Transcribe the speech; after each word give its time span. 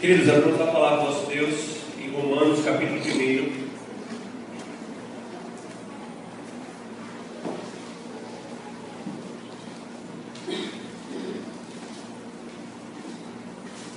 Queridos, 0.00 0.28
vamos 0.28 0.58
a 0.58 0.64
palavra 0.64 1.04
do 1.04 1.10
nosso 1.10 1.26
Deus 1.26 1.76
em 2.02 2.10
Romanos, 2.10 2.64
capítulo 2.64 3.00
1. 3.00 3.70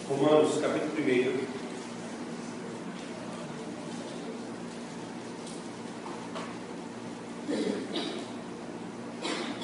Romanos, 0.10 0.60
capítulo 0.60 0.92
1. 1.00 1.54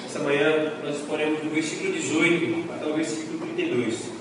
Essa 0.05 0.19
manhã 0.19 0.71
nós 0.85 0.95
exporemos 0.95 1.41
do 1.41 1.49
versículo 1.49 1.91
18 1.91 2.71
até 2.71 2.85
o 2.85 2.93
versículo 2.93 3.39
32. 3.39 4.19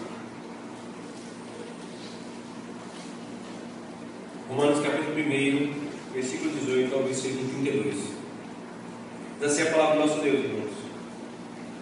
Romanos 4.58 4.80
capítulo 4.80 5.20
1, 5.20 5.72
versículo 6.14 6.50
18 6.50 6.94
ao 6.94 7.02
versículo 7.04 7.48
32. 7.62 7.94
Diz 7.94 9.42
assim 9.42 9.62
a 9.62 9.66
palavra 9.66 9.94
do 9.94 10.00
nosso 10.00 10.20
Deus, 10.20 10.42
irmãos. 10.42 10.72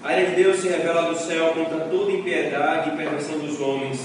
A 0.03 0.13
ira 0.13 0.31
de 0.31 0.43
Deus 0.43 0.59
se 0.59 0.69
revela 0.69 1.11
do 1.11 1.17
céu 1.17 1.55
contra 1.55 1.79
toda 1.87 2.13
impiedade 2.13 2.91
e 2.91 2.97
perversão 2.97 3.39
dos 3.39 3.61
homens, 3.61 4.01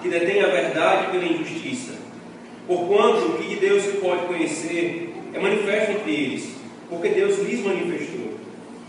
que 0.00 0.08
detêm 0.08 0.42
a 0.42 0.46
verdade 0.46 1.10
pela 1.10 1.24
injustiça. 1.24 1.94
Porquanto 2.68 3.26
o 3.26 3.38
que 3.38 3.48
de 3.48 3.56
Deus 3.56 3.82
se 3.82 3.92
pode 3.98 4.26
conhecer 4.26 5.12
é 5.34 5.38
manifesto 5.38 5.92
entre 5.92 6.12
eles, 6.14 6.50
porque 6.88 7.08
Deus 7.08 7.38
lhes 7.40 7.64
manifestou. 7.64 8.38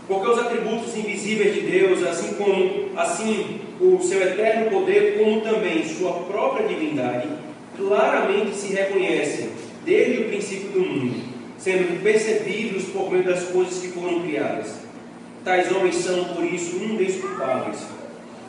Porque 0.08 0.30
os 0.30 0.38
atributos 0.38 0.96
invisíveis 0.96 1.52
de 1.52 1.60
Deus, 1.62 2.02
assim 2.04 2.34
como 2.34 2.96
assim 2.96 3.60
o 3.80 4.00
seu 4.00 4.22
eterno 4.22 4.70
poder, 4.70 5.18
como 5.18 5.40
também 5.40 5.84
sua 5.84 6.12
própria 6.20 6.68
divindade, 6.68 7.28
claramente 7.76 8.56
se 8.56 8.72
reconhecem 8.72 9.50
desde 9.84 10.22
o 10.22 10.28
princípio 10.28 10.70
do 10.70 10.80
mundo, 10.80 11.22
sendo 11.58 12.02
percebidos 12.02 12.84
por 12.84 13.10
meio 13.10 13.24
das 13.24 13.44
coisas 13.44 13.78
que 13.78 13.88
foram 13.88 14.22
criadas. 14.22 14.74
Tais 15.44 15.70
homens 15.70 15.96
são, 15.96 16.24
por 16.24 16.44
isso, 16.44 16.76
indesculpáveis. 16.76 17.78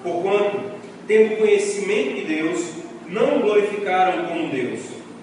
Porquanto, 0.02 0.60
tendo 1.08 1.38
conhecimento 1.38 2.16
de 2.16 2.26
Deus, 2.26 2.66
não 3.08 3.38
o 3.38 3.42
glorificaram 3.42 4.26
como 4.26 4.50
Deus, 4.50 4.80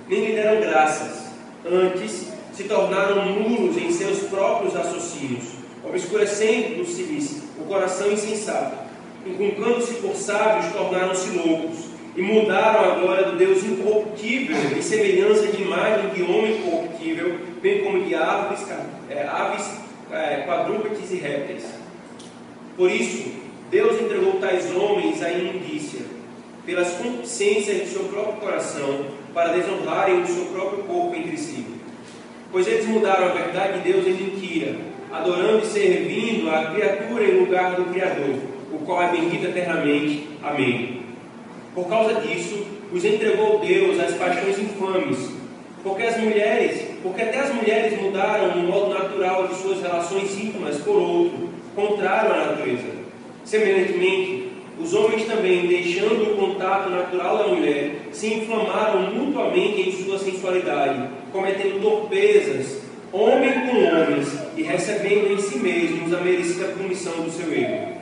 nem 0.09 0.27
lhe 0.27 0.33
deram 0.35 0.61
graças. 0.61 1.25
Antes, 1.67 2.33
se 2.53 2.65
tornaram 2.65 3.27
nulos 3.27 3.77
em 3.77 3.91
seus 3.91 4.21
próprios 4.29 4.75
raciocínios, 4.75 5.45
obscurecendo-se 5.83 7.43
o 7.59 7.65
coração 7.65 8.13
insensato. 8.13 8.85
Inculcando-se 9.27 9.95
por 9.95 10.15
sábios, 10.15 10.73
tornaram-se 10.73 11.31
loucos 11.31 11.95
e 12.17 12.23
mudaram 12.23 12.93
a 12.93 12.95
glória 12.97 13.25
do 13.25 13.37
Deus 13.37 13.65
incorruptível 13.65 14.57
em 14.77 14.83
semelhança 14.83 15.49
de 15.49 15.63
imagem 15.63 16.11
de 16.11 16.23
homem 16.23 16.63
corruptível, 16.63 17.39
bem 17.61 17.83
como 17.83 18.05
de 18.05 18.15
aves, 18.15 18.65
é, 19.11 19.27
aves 19.27 19.81
é, 20.13 20.43
quadrúpedes 20.47 21.11
e 21.11 21.17
répteis. 21.17 21.65
Por 22.77 22.91
isso, 22.91 23.33
Deus 23.71 24.01
entregou 24.01 24.35
tais 24.35 24.71
homens 24.75 25.23
à 25.23 25.31
imundícia, 25.31 26.03
pelas 26.65 26.93
concupiscências 26.93 27.83
de 27.83 27.87
seu 27.89 28.05
próprio 28.05 28.41
coração, 28.41 29.07
para 29.35 29.53
desonrarem 29.53 30.23
o 30.23 30.27
seu 30.27 30.47
próprio 30.47 30.85
corpo 30.85 31.17
entre 31.17 31.37
si. 31.37 31.67
Pois 32.53 32.67
eles 32.69 32.87
mudaram 32.87 33.27
a 33.27 33.33
verdade 33.33 33.81
de 33.81 33.93
Deus 33.93 34.07
em 34.07 34.13
mentira, 34.13 34.77
adorando 35.13 35.67
a 36.51 36.73
criatura 36.73 37.25
em 37.25 37.41
lugar 37.41 37.77
do 37.77 37.85
Criador, 37.93 38.37
o 38.73 38.79
qual 38.85 39.03
é 39.03 39.13
bendito 39.13 39.47
eternamente. 39.47 40.29
Amém. 40.43 41.03
Por 41.75 41.89
causa 41.89 42.21
disso, 42.21 42.67
os 42.93 43.05
entregou 43.05 43.59
Deus 43.59 43.99
às 44.01 44.15
paixões 44.15 44.59
infames, 44.59 45.31
porque 45.83 46.03
as 46.05 46.17
mulheres, 46.17 46.83
porque 47.03 47.23
até 47.23 47.41
as 47.41 47.55
mulheres 47.55 48.01
mudaram 48.01 48.57
no 48.57 48.69
modo 48.69 48.95
natural 48.95 49.49
de 49.49 49.57
suas 49.57 49.83
relações 49.83 50.39
íntimas 50.39 50.79
por 50.79 50.97
outro, 50.97 51.51
contrário 51.75 52.33
à 52.33 52.37
natureza. 52.47 53.05
Semelhantemente, 53.45 54.53
os 54.81 54.95
homens 54.95 55.27
também, 55.27 55.67
deixando 55.67 56.33
o 56.33 56.37
contato 56.37 56.91
natural 56.91 57.39
da 57.39 57.49
mulher, 57.49 58.09
se 58.13 58.35
inflamaram 58.35 59.13
mutuamente 59.13 59.89
em 59.89 59.93
sua 59.93 60.19
sensualidade, 60.19 61.09
cometendo 61.33 61.83
torpezas, 61.83 62.84
homem 63.15 63.53
com 63.61 63.85
homens, 63.85 64.29
e 64.57 64.63
recebendo 64.63 65.33
em 65.33 65.39
si 65.39 65.59
mesmos 65.59 66.13
a 66.13 66.21
merecida 66.21 66.67
punição 66.69 67.13
do 67.13 67.31
seu 67.31 67.53
erro. 67.53 67.95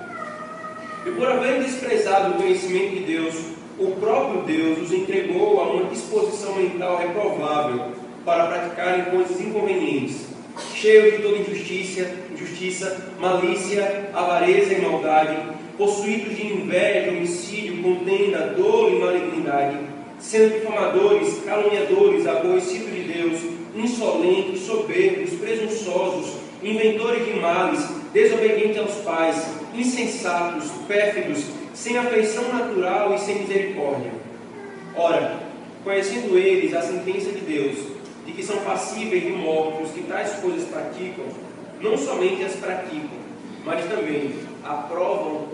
E 1.04 1.10
por 1.10 1.28
haverem 1.28 1.62
desprezado 1.62 2.30
o 2.30 2.34
conhecimento 2.36 2.94
de 2.94 3.00
Deus, 3.00 3.34
o 3.78 3.88
próprio 4.00 4.42
Deus 4.42 4.78
os 4.78 4.92
entregou 4.92 5.60
a 5.60 5.64
uma 5.64 5.90
disposição 5.90 6.56
mental 6.56 6.96
reprovável 6.96 7.92
para 8.24 8.46
praticarem 8.46 9.04
coisas 9.06 9.38
inconvenientes, 9.38 10.26
cheios 10.74 11.16
de 11.16 11.22
toda 11.22 11.38
injustiça, 11.38 12.10
injustiça, 12.32 13.10
malícia, 13.20 14.10
avareza 14.14 14.72
e 14.72 14.80
maldade, 14.80 15.36
possuídos 15.76 16.36
de 16.36 16.46
inveja, 16.46 17.10
homicídio, 17.10 17.82
contenda, 17.82 18.54
dor 18.56 18.90
e 18.92 18.98
malignidade, 18.98 19.76
sendo 20.18 20.54
difamadores, 20.54 21.42
caluniadores, 21.44 22.26
aborrecidos 22.26 22.94
de 22.94 23.02
Deus, 23.02 23.61
insolentes, 23.74 24.62
soberbos, 24.62 25.30
presunçosos, 25.34 26.34
inventores 26.62 27.24
de 27.24 27.40
males, 27.40 27.80
desobedientes 28.12 28.78
aos 28.78 28.94
pais, 28.96 29.46
insensatos, 29.74 30.70
pérfidos, 30.86 31.44
sem 31.74 31.96
afeição 31.96 32.48
natural 32.52 33.14
e 33.14 33.18
sem 33.18 33.40
misericórdia. 33.40 34.12
Ora, 34.94 35.40
conhecendo 35.82 36.36
eles 36.38 36.74
a 36.74 36.82
sentença 36.82 37.30
de 37.32 37.40
Deus, 37.40 37.78
de 38.26 38.32
que 38.32 38.42
são 38.42 38.58
passíveis 38.58 39.22
de 39.22 39.32
morte 39.32 39.82
os 39.82 39.90
que 39.90 40.02
tais 40.02 40.34
coisas 40.34 40.68
praticam, 40.68 41.24
não 41.80 41.96
somente 41.96 42.44
as 42.44 42.54
praticam, 42.54 43.18
mas 43.64 43.84
também 43.86 44.34
aprovam, 44.62 45.48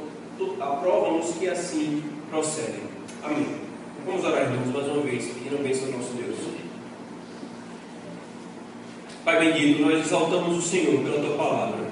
aprovam 0.61 1.21
os 1.21 1.35
que 1.37 1.49
assim 1.49 2.03
procedem. 2.31 2.83
Amém. 3.23 3.47
Vamos 4.05 4.25
orar, 4.25 4.43
irmãos, 4.43 4.73
mais 4.73 4.87
uma 4.89 5.03
vez, 5.03 5.27
pedindo 5.27 5.63
bênção 5.63 5.87
ao 5.87 5.99
nosso 5.99 6.13
Deus. 6.15 6.38
Pai 9.29 9.41
bendito, 9.41 9.83
nós 9.83 10.07
exaltamos 10.07 10.57
o 10.57 10.63
Senhor 10.63 11.03
pela 11.03 11.21
tua 11.21 11.37
palavra. 11.37 11.85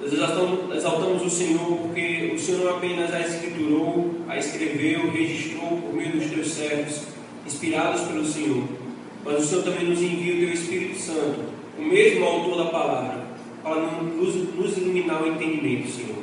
Nós 0.00 0.12
exaltamos, 0.12 1.22
o 1.24 1.28
Senhor 1.28 1.58
porque 1.58 2.30
o 2.32 2.38
Senhor 2.38 2.60
não 2.60 2.76
apenas 2.76 3.12
a 3.12 3.18
escriturou, 3.18 4.14
a 4.28 4.38
escreveu, 4.38 5.10
registrou 5.10 5.70
por 5.70 5.92
meio 5.92 6.12
dos 6.12 6.30
teus 6.30 6.52
servos, 6.52 7.02
inspirados 7.44 8.02
pelo 8.02 8.24
Senhor, 8.24 8.62
mas 9.24 9.42
o 9.42 9.44
Senhor 9.44 9.64
também 9.64 9.88
nos 9.88 10.00
envia 10.00 10.34
o 10.34 10.38
teu 10.38 10.52
Espírito 10.52 10.96
Santo, 10.96 11.40
o 11.76 11.82
mesmo 11.82 12.24
autor 12.24 12.58
da 12.58 12.70
palavra, 12.70 13.24
para 13.60 13.80
nos, 13.80 14.36
nos 14.54 14.78
iluminar 14.78 15.24
o 15.24 15.26
entendimento, 15.26 15.90
Senhor. 15.90 16.22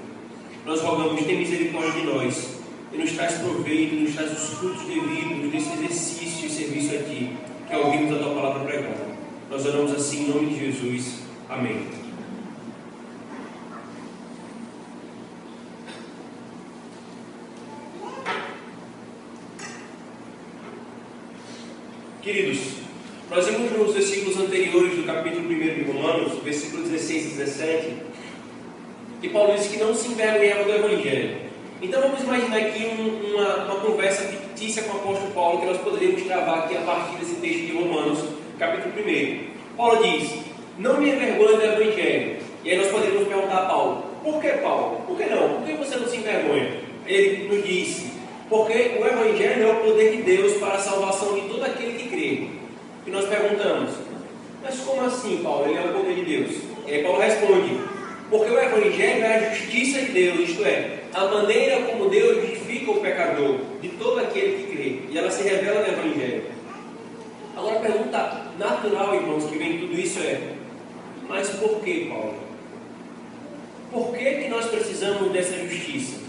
Nós 0.65 0.79
rogamos, 0.79 1.21
tem 1.25 1.39
misericórdia 1.39 1.99
de 1.99 2.07
nós 2.07 2.59
e 2.93 2.97
nos 2.97 3.11
traz 3.11 3.39
proveito, 3.39 3.95
nos 3.95 4.15
traz 4.15 4.31
os 4.31 4.57
frutos 4.57 4.83
devidos 4.83 5.51
desse 5.51 5.73
exercício 5.73 6.47
e 6.47 6.49
serviço 6.49 6.95
a 6.95 6.99
Ti, 6.99 7.29
que 7.67 7.73
é 7.73 7.77
ouvirmos 7.77 8.15
a 8.15 8.19
Tua 8.19 8.33
palavra 8.35 8.63
pregada. 8.63 9.02
Nós 9.53 9.67
oramos 9.67 9.91
assim 9.91 10.23
em 10.23 10.29
nome 10.29 10.47
de 10.47 10.65
Jesus. 10.65 11.19
Amém. 11.47 11.85
Queridos, 22.23 22.61
nós 23.29 23.45
vimos 23.45 23.71
nos 23.73 23.93
versículos 23.93 24.37
anteriores 24.37 24.95
do 24.95 25.03
capítulo 25.03 25.45
1 25.45 25.49
de 25.49 25.83
Romanos, 25.83 26.43
versículo 26.43 26.81
16 26.81 27.25
e 27.25 27.29
17, 27.35 27.93
que 29.21 29.29
Paulo 29.29 29.53
disse 29.53 29.69
que 29.69 29.77
não 29.77 29.93
se 29.93 30.07
envergonhava 30.07 30.63
do 30.63 30.71
Evangelho. 30.71 31.37
Então 31.79 32.01
vamos 32.01 32.23
imaginar 32.23 32.57
aqui 32.57 32.87
um, 32.87 33.35
uma, 33.35 33.65
uma, 33.65 33.75
conversa 33.81 34.23
fictícia 34.23 34.81
com 34.81 34.97
o 34.97 35.01
apóstolo 35.01 35.31
Paulo 35.31 35.59
que 35.59 35.67
nós 35.67 35.77
poderíamos 35.77 36.23
travar 36.23 36.63
aqui 36.63 36.75
a 36.75 36.81
partir 36.81 37.17
desse 37.17 37.35
texto 37.35 37.67
de 37.67 37.73
Romanos, 37.73 38.32
capítulo 38.67 38.93
1. 39.07 39.39
Paulo 39.75 40.03
diz: 40.03 40.33
Não 40.77 40.99
me 40.99 41.09
envergonhe 41.09 41.57
do 41.57 41.63
Evangelho. 41.63 42.37
E 42.63 42.71
aí 42.71 42.77
nós 42.77 42.87
poderíamos 42.87 43.27
perguntar 43.27 43.57
a 43.57 43.65
Paulo: 43.65 44.03
Por 44.23 44.41
que, 44.41 44.49
Paulo? 44.49 45.01
Por 45.07 45.17
que 45.17 45.25
não? 45.25 45.49
Por 45.49 45.65
que 45.65 45.73
você 45.73 45.97
não 45.97 46.07
se 46.07 46.17
envergonha? 46.17 46.71
Ele 47.05 47.47
nos 47.49 47.65
disse: 47.65 48.13
porque 48.49 48.97
o 48.99 49.05
Evangelho 49.05 49.63
é 49.63 49.71
o 49.71 49.75
poder 49.77 50.15
de 50.15 50.21
Deus 50.21 50.53
para 50.57 50.75
a 50.75 50.79
salvação 50.79 51.33
de 51.33 51.41
todo 51.47 51.63
aquele 51.63 51.93
que 51.93 52.09
crê. 52.09 52.47
E 53.07 53.09
nós 53.09 53.25
perguntamos, 53.25 53.91
mas 54.61 54.79
como 54.81 55.01
assim, 55.01 55.39
Paulo? 55.41 55.67
Ele 55.67 55.79
é 55.79 55.81
o 55.81 55.93
poder 55.93 56.15
de 56.15 56.23
Deus? 56.23 56.55
E 56.85 56.93
aí 56.93 57.03
Paulo 57.03 57.19
responde, 57.19 57.79
porque 58.29 58.51
o 58.51 58.59
Evangelho 58.59 59.23
é 59.23 59.35
a 59.35 59.53
justiça 59.53 60.01
de 60.01 60.11
Deus, 60.11 60.49
isto 60.49 60.63
é, 60.65 60.99
a 61.13 61.25
maneira 61.25 61.81
como 61.81 62.09
Deus 62.09 62.47
justifica 62.47 62.91
o 62.91 62.99
pecador, 62.99 63.57
de 63.81 63.89
todo 63.89 64.19
aquele 64.19 64.63
que 64.63 64.75
crê. 64.75 64.99
E 65.09 65.17
ela 65.17 65.31
se 65.31 65.43
revela 65.43 65.81
no 65.81 65.87
Evangelho. 65.87 66.43
Agora 67.55 67.77
a 67.77 67.81
pergunta 67.81 68.41
natural, 68.57 69.15
irmãos, 69.15 69.45
que 69.45 69.57
vem 69.57 69.79
tudo 69.79 69.99
isso 69.99 70.19
é, 70.19 70.53
mas 71.27 71.49
por 71.51 71.81
que, 71.81 72.05
Paulo? 72.05 72.33
Por 73.91 74.11
que, 74.17 74.25
que 74.25 74.49
nós 74.49 74.65
precisamos 74.65 75.31
dessa 75.31 75.55
justiça? 75.67 76.19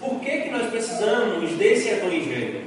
Por 0.00 0.20
que, 0.20 0.42
que 0.42 0.50
nós 0.50 0.68
precisamos 0.70 1.52
desse 1.52 1.88
Evangelho? 1.88 2.66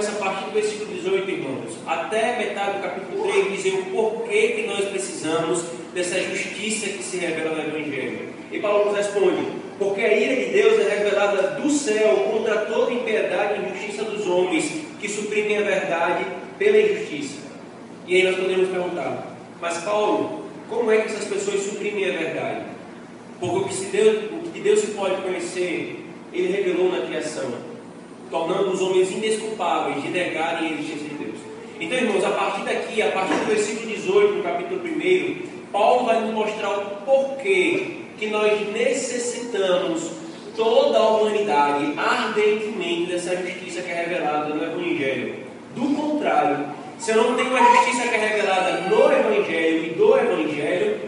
começa 0.00 0.12
a 0.12 0.24
partir 0.24 0.44
do 0.46 0.52
versículo 0.52 0.94
18, 0.94 1.30
irmãos, 1.30 1.76
até 1.86 2.38
metade 2.38 2.78
do 2.78 2.82
capítulo 2.82 3.22
3, 3.24 3.52
dizer 3.52 3.74
o 3.74 3.84
porquê 3.86 4.48
que 4.48 4.66
nós 4.66 4.84
precisamos 4.86 5.62
dessa 5.92 6.18
justiça 6.22 6.86
que 6.86 7.02
se 7.02 7.18
revela 7.18 7.56
no 7.56 7.76
Evangelho. 7.76 8.30
E 8.50 8.58
Paulo 8.60 8.86
nos 8.86 8.96
responde: 8.96 9.46
porque 9.78 10.00
a 10.00 10.16
ira 10.16 10.36
de 10.36 10.52
Deus 10.52 10.80
é 10.80 10.96
revelada 10.96 11.60
do 11.60 11.68
céu 11.70 12.30
contra 12.32 12.66
toda 12.66 12.92
impiedade 12.92 13.60
e 13.60 13.68
injustiça 13.68 14.04
dos 14.04 14.26
homens 14.26 14.89
que 15.00 15.08
suprimem 15.08 15.58
a 15.58 15.62
verdade 15.62 16.24
pela 16.58 16.78
injustiça. 16.78 17.38
E 18.06 18.16
aí 18.16 18.22
nós 18.24 18.36
podemos 18.36 18.68
perguntar: 18.68 19.36
mas 19.60 19.78
Paulo, 19.78 20.44
como 20.68 20.90
é 20.90 20.98
que 20.98 21.06
essas 21.06 21.26
pessoas 21.26 21.62
suprimem 21.62 22.10
a 22.10 22.18
verdade? 22.18 22.64
Porque 23.38 23.56
o 23.56 23.64
que, 23.64 23.74
se 23.74 23.86
Deus, 23.86 24.24
o 24.32 24.50
que 24.50 24.60
Deus 24.60 24.84
pode 24.90 25.22
conhecer, 25.22 26.04
Ele 26.32 26.52
revelou 26.52 26.92
na 26.92 27.06
criação, 27.06 27.50
tornando 28.30 28.70
os 28.70 28.82
homens 28.82 29.10
indesculpáveis 29.10 30.02
de 30.02 30.08
negarem 30.10 30.68
a 30.68 30.72
existência 30.72 31.08
de 31.08 31.14
Deus. 31.14 31.38
Então, 31.80 31.96
irmãos, 31.96 32.24
a 32.24 32.30
partir 32.30 32.64
daqui, 32.64 33.00
a 33.00 33.10
partir 33.10 33.34
do 33.34 33.46
versículo 33.46 33.86
18, 33.86 34.34
no 34.34 34.42
capítulo 34.42 34.80
1, 34.84 35.36
Paulo 35.72 36.04
vai 36.04 36.20
nos 36.20 36.34
mostrar 36.34 36.70
o 36.70 36.84
porquê 37.06 38.00
que 38.18 38.26
nós 38.26 38.70
necessitamos 38.72 39.79
toda 40.60 40.98
a 40.98 41.08
humanidade 41.08 41.94
ardentemente 41.96 43.10
dessa 43.10 43.34
justiça 43.34 43.80
que 43.80 43.90
é 43.90 43.94
revelada 43.94 44.54
no 44.54 44.62
Evangelho. 44.62 45.36
Do 45.74 45.94
contrário, 45.96 46.66
se 46.98 47.12
eu 47.12 47.16
não 47.16 47.34
tenho 47.34 47.56
a 47.56 47.76
justiça 47.76 48.08
que 48.08 48.14
é 48.14 48.18
revelada 48.18 48.82
no 48.82 49.10
Evangelho 49.10 49.86
e 49.86 49.90
do 49.94 50.18
Evangelho, 50.18 51.00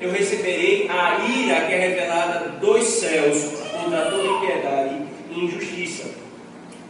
eu 0.00 0.10
receberei 0.10 0.88
a 0.90 1.24
ira 1.24 1.66
que 1.66 1.72
é 1.72 1.88
revelada 1.88 2.48
dos 2.60 2.84
céus 2.84 3.62
contra 3.70 4.10
toda 4.10 4.26
impiedade 4.26 5.02
e 5.30 5.44
injustiça. 5.44 6.10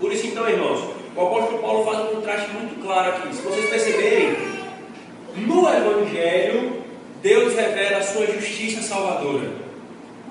Por 0.01 0.11
isso, 0.11 0.27
então, 0.29 0.49
irmãos, 0.49 0.89
o 1.15 1.21
apóstolo 1.21 1.59
Paulo 1.59 1.85
faz 1.85 1.99
um 1.99 2.15
contraste 2.15 2.51
muito 2.53 2.83
claro 2.83 3.11
aqui. 3.11 3.37
Se 3.37 3.43
vocês 3.43 3.69
perceberem, 3.69 4.37
no 5.37 5.69
Evangelho, 5.69 6.83
Deus 7.23 7.55
revela 7.55 7.99
a 7.99 8.03
sua 8.03 8.27
justiça 8.27 8.81
salvadora. 8.81 9.51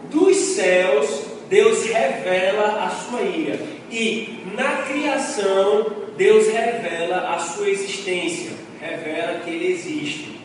Dos 0.10 0.36
céus, 0.36 1.25
Deus 1.50 1.86
revela 1.86 2.86
a 2.86 2.90
sua 2.90 3.22
ira. 3.22 3.60
E 3.92 4.40
na 4.56 4.84
criação, 4.84 5.86
Deus 6.18 6.48
revela 6.48 7.34
a 7.34 7.40
sua 7.40 7.70
existência. 7.70 8.52
Revela 8.82 9.40
que 9.40 9.50
Ele 9.50 9.74
existe. 9.74 10.40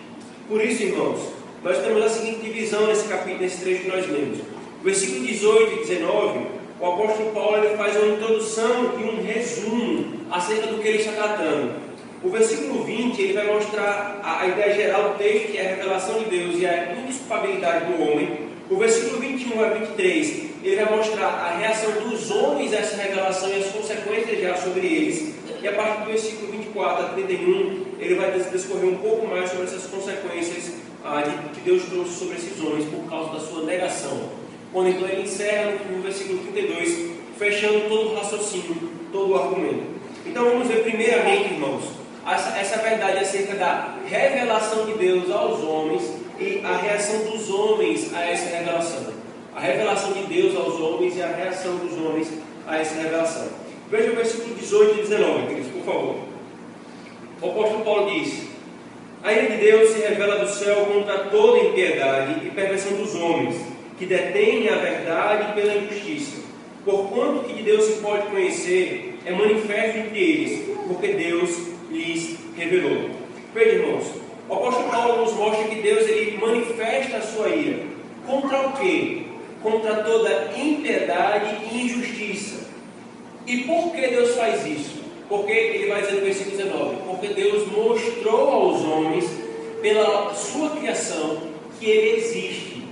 Por 0.49 0.63
isso, 0.65 0.83
irmãos, 0.83 1.21
nós 1.63 1.79
temos 1.79 2.03
a 2.05 2.09
seguinte 2.09 2.41
divisão 2.41 2.87
nesse 2.87 3.09
capítulo, 3.09 3.43
nesse 3.43 3.61
trecho 3.63 3.83
que 3.83 3.89
nós 3.89 4.07
lemos. 4.09 4.39
Versículo 4.83 5.27
18 5.27 5.73
e 5.73 5.77
19, 5.81 6.41
o 6.81 6.87
apóstolo 6.87 7.33
Paulo 7.33 7.59
ele 7.59 7.77
faz 7.77 7.97
uma 7.97 8.15
introdução 8.15 8.95
e 8.99 9.05
um 9.05 9.23
resumo 9.23 10.21
acerca 10.31 10.69
do 10.69 10.81
que 10.81 10.89
ele 10.89 10.99
está 10.99 11.13
tratando. 11.13 11.75
O 12.23 12.31
versículo 12.31 12.85
20 12.85 13.21
ele 13.21 13.33
vai 13.33 13.47
mostrar 13.47 14.21
a, 14.23 14.47
ideia 14.47 14.75
geral 14.75 15.11
do 15.11 15.19
texto, 15.19 15.53
que 15.53 15.59
é 15.59 15.67
a 15.67 15.77
revelação 15.77 16.19
de 16.19 16.31
Deus 16.31 16.59
e 16.59 16.67
a 16.67 16.95
indisculpabilidade 16.95 17.87
do 17.87 18.03
homem. 18.03 18.51
O 18.71 18.77
versículo 18.77 19.21
21 19.21 19.65
a 19.65 19.69
23 19.69 20.50
ele 20.63 20.77
vai 20.77 20.97
mostrar 20.97 21.27
a 21.27 21.59
reação 21.59 21.93
dos 22.09 22.31
homens 22.31 22.73
a 22.75 22.77
essa 22.77 22.97
revelação 22.97 23.49
e 23.49 23.61
as 23.61 23.67
consequências 23.73 24.41
já 24.41 24.57
sobre 24.57 24.87
eles. 24.87 25.35
E 25.63 25.69
a 25.69 25.73
partir 25.73 26.01
do 26.01 26.07
versículo 26.07 26.53
24 26.53 27.05
a 27.05 27.09
31, 27.11 27.85
ele 27.99 28.15
vai 28.15 28.31
discorrer 28.33 28.91
um 28.91 28.97
pouco 28.97 29.27
mais 29.27 29.51
sobre 29.51 29.65
essas 29.65 29.85
consequências 29.87 30.75
ah, 31.05 31.23
que 31.55 31.61
Deus 31.61 31.85
trouxe 31.85 32.13
sobre 32.13 32.37
esses 32.37 32.61
homens 32.63 32.87
por 32.89 33.09
causa 33.09 33.33
da 33.33 33.41
sua 33.41 33.65
negação. 33.65 34.31
Quando 34.73 34.89
então 34.89 35.09
ele 35.09 35.23
encerra 35.23 35.73
no 35.91 36.03
versículo 36.03 36.39
32, 36.53 37.11
fechando 37.39 37.89
todo 37.89 38.11
o 38.11 38.15
raciocínio, 38.15 38.91
todo 39.11 39.33
o 39.33 39.37
argumento. 39.37 39.83
Então 40.27 40.45
vamos 40.45 40.69
ver 40.69 40.83
primeiramente, 40.83 41.55
irmãos, 41.55 41.85
essa, 42.27 42.57
essa 42.59 42.79
verdade 42.79 43.19
acerca 43.19 43.55
da 43.55 43.97
revelação 44.07 44.87
de 44.87 44.93
Deus 44.93 45.31
aos 45.31 45.63
homens 45.63 46.03
e 46.39 46.61
a 46.65 46.77
reação 46.77 47.25
dos 47.25 47.51
homens 47.51 48.15
a 48.15 48.25
essa 48.25 48.57
revelação. 48.57 49.20
A 49.55 49.61
revelação 49.61 50.13
de 50.13 50.23
Deus 50.25 50.57
aos 50.57 50.81
homens 50.81 51.17
e 51.17 51.23
a 51.23 51.27
reação 51.27 51.77
dos 51.77 51.93
homens 51.99 52.29
a 52.67 52.79
essa 52.79 52.95
revelação. 52.95 53.49
Veja 53.91 54.13
o 54.13 54.17
versículo 54.17 54.55
18 54.55 54.99
e 54.99 55.03
19, 55.03 55.47
queridos, 55.49 55.73
por 55.73 55.85
favor. 55.85 56.17
O 57.43 57.51
apóstolo 57.51 57.85
Paulo 57.85 58.11
diz: 58.11 58.47
A 59.25 59.33
ira 59.33 59.51
de 59.51 59.57
Deus 59.57 59.91
se 59.91 60.01
revela 60.01 60.45
do 60.45 60.49
céu 60.49 60.87
contra 60.87 61.25
toda 61.25 61.59
impiedade 61.59 62.47
e 62.47 62.51
perversão 62.51 62.93
dos 62.93 63.15
homens, 63.17 63.57
que 63.99 64.07
detêm 64.07 64.69
a 64.69 64.77
verdade 64.77 65.53
pela 65.55 65.75
injustiça. 65.75 66.41
Porquanto 66.85 67.45
que 67.45 67.55
de 67.55 67.63
Deus 67.63 67.85
se 67.85 68.01
pode 68.01 68.29
conhecer 68.29 69.19
é 69.27 69.33
manifesto 69.33 69.99
entre 69.99 70.19
eles, 70.19 70.69
porque 70.87 71.09
Deus 71.09 71.51
lhes 71.91 72.37
revelou. 72.57 73.11
Veja, 73.53 73.77
irmãos, 73.77 74.07
o 74.49 74.55
apóstolo 74.55 74.89
Paulo 74.91 75.25
nos 75.25 75.35
mostra 75.35 75.69
que 75.69 75.77
Deus 75.77 76.09
ele 76.09 76.39
manifesta 76.39 77.19
a 77.19 77.23
sua 77.23 77.49
ira. 77.49 77.81
Contra 78.27 78.69
o 78.69 78.73
quê? 78.75 79.20
Contra 79.63 79.97
toda 80.03 80.53
impiedade 80.57 81.69
e 81.71 81.85
injustiça. 81.85 82.67
E 83.47 83.59
por 83.65 83.93
que 83.93 84.07
Deus 84.07 84.35
faz 84.35 84.67
isso? 84.67 85.01
Porque 85.29 85.53
ele 85.53 85.89
vai 85.89 86.01
dizer 86.01 86.17
no 86.17 86.21
versículo 86.23 86.57
19: 86.57 86.97
Porque 87.07 87.29
Deus 87.29 87.71
mostrou 87.71 88.49
aos 88.49 88.83
homens, 88.83 89.31
pela 89.83 90.35
sua 90.35 90.71
criação, 90.71 91.39
que 91.79 91.87
ele 91.87 92.19
existe. 92.19 92.83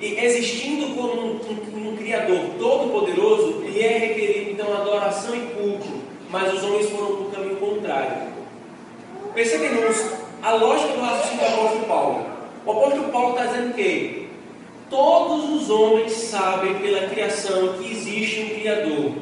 E 0.00 0.16
existindo 0.24 0.94
como 0.94 1.20
um, 1.20 1.40
um, 1.40 1.88
um 1.88 1.96
Criador 1.96 2.38
todo-poderoso, 2.58 3.62
lhe 3.62 3.82
é 3.82 3.98
requerido 3.98 4.50
então 4.52 4.72
adoração 4.72 5.34
e 5.34 5.40
culto, 5.40 5.88
mas 6.30 6.54
os 6.54 6.62
homens 6.62 6.88
foram 6.90 7.16
para 7.16 7.24
o 7.24 7.30
caminho 7.30 7.56
contrário. 7.56 8.28
Percebam, 9.34 9.66
irmãos, 9.66 10.12
a 10.42 10.52
lógica 10.52 10.92
do 10.92 11.00
raciocínio 11.00 11.38
do 11.38 11.46
apóstolo 11.46 11.84
Paulo. 11.86 12.26
O 12.64 12.70
apóstolo 12.70 13.08
Paulo 13.08 13.30
está 13.30 13.46
dizendo 13.46 13.74
que 13.74 14.27
todos 14.90 15.62
os 15.62 15.70
homens 15.70 16.12
sabem 16.12 16.74
pela 16.74 17.08
criação 17.08 17.74
que 17.74 17.92
existe 17.92 18.40
um 18.40 18.60
Criador. 18.60 19.12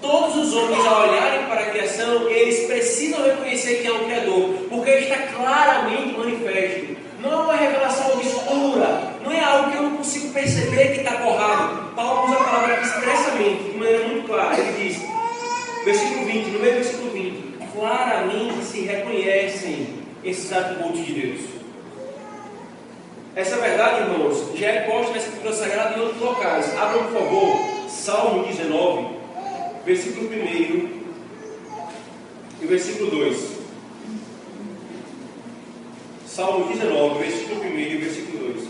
Todos 0.00 0.36
os 0.36 0.54
homens, 0.54 0.86
ao 0.86 1.08
olharem 1.08 1.46
para 1.46 1.60
a 1.60 1.70
criação, 1.70 2.28
eles 2.28 2.66
precisam 2.66 3.22
reconhecer 3.22 3.82
que 3.82 3.86
há 3.86 3.92
um 3.92 4.04
Criador, 4.04 4.54
porque 4.68 4.90
ele 4.90 5.04
está 5.04 5.18
claramente 5.34 6.16
manifesto. 6.16 6.96
Não 7.20 7.30
é 7.30 7.36
uma 7.36 7.56
revelação 7.56 8.14
obscura, 8.14 9.12
não 9.22 9.30
é 9.30 9.44
algo 9.44 9.70
que 9.70 9.76
eu 9.76 9.82
não 9.82 9.96
consigo 9.98 10.32
perceber 10.32 10.94
que 10.94 11.00
está 11.00 11.18
corrado. 11.18 11.94
Paulo 11.94 12.24
usa 12.24 12.40
a 12.40 12.44
palavra 12.44 12.80
expressamente, 12.80 13.62
de 13.64 13.78
maneira 13.78 14.08
muito 14.08 14.26
clara. 14.26 14.58
Ele 14.58 14.88
diz, 14.88 15.02
versículo 15.84 16.24
20, 16.24 16.46
no 16.46 16.60
meio 16.60 16.72
do 16.72 16.82
versículo 16.82 17.10
20, 17.10 17.42
claramente 17.74 18.64
se 18.64 18.80
reconhecem 18.80 19.86
esses 20.24 20.50
atributos 20.50 21.04
de 21.04 21.12
Deus. 21.12 21.59
Essa 23.34 23.58
verdade, 23.58 24.10
irmãos, 24.10 24.58
já 24.58 24.66
é 24.66 24.80
posta 24.80 25.12
na 25.12 25.18
Escritura 25.18 25.52
Sagrada 25.52 25.96
em 25.96 26.00
outros 26.00 26.20
locais. 26.20 26.76
Abram, 26.76 27.04
por 27.04 27.12
favor, 27.12 27.88
Salmo 27.88 28.44
19, 28.44 29.08
versículo 29.84 30.28
1 30.28 31.00
e 32.60 32.66
versículo 32.66 33.10
2. 33.10 33.60
Salmo 36.26 36.66
19, 36.72 37.18
versículo 37.20 37.60
1 37.60 37.78
e 37.78 37.96
versículo 37.98 38.52
2. 38.52 38.68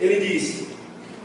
Ele 0.00 0.26
diz: 0.26 0.79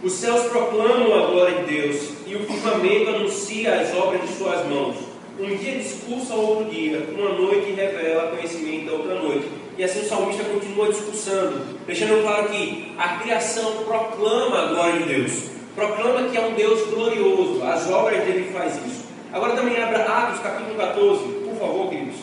Os 0.05 0.13
céus 0.13 0.43
proclamam 0.51 1.15
a 1.15 1.25
glória 1.31 1.63
de 1.63 1.81
Deus, 1.81 2.09
e 2.27 2.35
o 2.35 2.45
firmamento 2.45 3.09
anuncia 3.09 3.73
as 3.73 3.91
obras 3.95 4.21
de 4.21 4.37
suas 4.37 4.63
mãos. 4.67 4.97
Um 5.39 5.55
dia 5.55 5.79
discursa 5.79 6.35
outro 6.35 6.65
dia, 6.65 7.09
uma 7.17 7.29
noite 7.29 7.71
revela 7.71 8.27
conhecimento 8.27 8.85
da 8.85 8.91
outra 8.91 9.15
noite. 9.15 9.47
E 9.75 9.83
assim 9.83 10.01
o 10.01 10.05
salmista 10.05 10.43
continua 10.43 10.89
discursando, 10.89 11.59
deixando 11.87 12.21
claro 12.21 12.49
que 12.49 12.93
a 12.99 13.17
criação 13.17 13.83
proclama 13.83 14.59
a 14.59 14.65
glória 14.67 14.99
de 14.99 15.11
Deus, 15.11 15.49
proclama 15.73 16.29
que 16.29 16.37
é 16.37 16.41
um 16.41 16.53
Deus 16.53 16.87
glorioso, 16.87 17.63
as 17.63 17.89
obras 17.89 18.23
dele 18.25 18.53
faz 18.53 18.75
isso. 18.85 19.05
Agora 19.33 19.55
também 19.55 19.81
abra 19.81 20.03
Atos 20.03 20.39
capítulo 20.39 20.75
14, 20.75 21.23
por 21.23 21.55
favor, 21.57 21.89
queridos. 21.89 22.17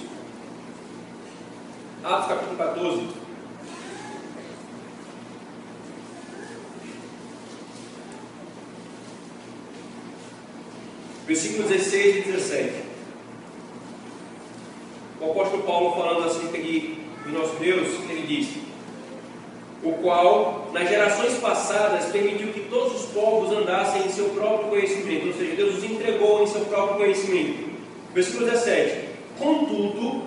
Atos 2.04 2.28
capítulo 2.28 2.56
14. 2.56 3.22
Versículos 11.32 11.70
16 11.70 12.16
e 12.16 12.20
17. 12.32 12.72
O 15.18 15.30
apóstolo 15.30 15.62
Paulo 15.62 15.94
falando 15.94 16.26
acerca 16.26 16.58
de, 16.58 16.94
de 17.24 17.32
nosso 17.32 17.56
Deus, 17.56 17.88
ele 18.10 18.26
diz: 18.26 18.48
O 19.82 19.92
qual, 19.92 20.68
nas 20.74 20.88
gerações 20.88 21.38
passadas, 21.38 22.12
permitiu 22.12 22.48
que 22.48 22.60
todos 22.68 23.00
os 23.00 23.06
povos 23.12 23.56
andassem 23.56 24.04
em 24.04 24.10
seu 24.10 24.28
próprio 24.30 24.68
conhecimento, 24.68 25.28
ou 25.28 25.32
seja, 25.32 25.56
Deus 25.56 25.78
os 25.78 25.84
entregou 25.84 26.42
em 26.42 26.46
seu 26.46 26.60
próprio 26.66 26.98
conhecimento. 26.98 27.70
Versículo 28.12 28.50
17: 28.50 29.08
Contudo, 29.38 30.24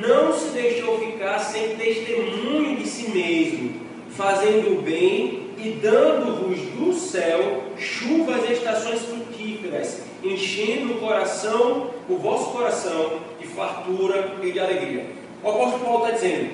não 0.00 0.32
se 0.32 0.48
deixou 0.50 0.98
ficar 0.98 1.40
sem 1.40 1.76
testemunho 1.76 2.76
de 2.76 2.88
si 2.88 3.82
fazendo 4.16 4.78
o 4.78 4.82
bem 4.82 5.48
e 5.58 5.78
dando-vos 5.82 6.58
do 6.58 6.94
céu 6.94 7.64
chuvas 7.76 8.48
e 8.48 8.54
estações 8.54 9.00
frutíferas, 9.02 10.07
enchendo 10.22 10.94
o 10.94 11.00
coração, 11.00 11.90
o 12.08 12.16
vosso 12.16 12.50
coração, 12.50 13.20
de 13.40 13.46
fartura 13.46 14.36
e 14.42 14.50
de 14.50 14.58
alegria. 14.58 15.06
O 15.42 15.48
apóstolo 15.48 15.84
Paulo 15.84 16.04
está 16.04 16.16
dizendo: 16.16 16.50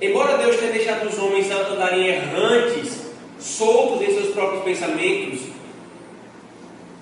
embora 0.00 0.38
Deus 0.38 0.56
tenha 0.56 0.72
deixado 0.72 1.08
os 1.08 1.18
homens 1.18 1.50
andarem 1.50 2.06
errantes, 2.06 3.12
soltos 3.38 4.02
em 4.02 4.12
seus 4.12 4.34
próprios 4.34 4.62
pensamentos, 4.62 5.40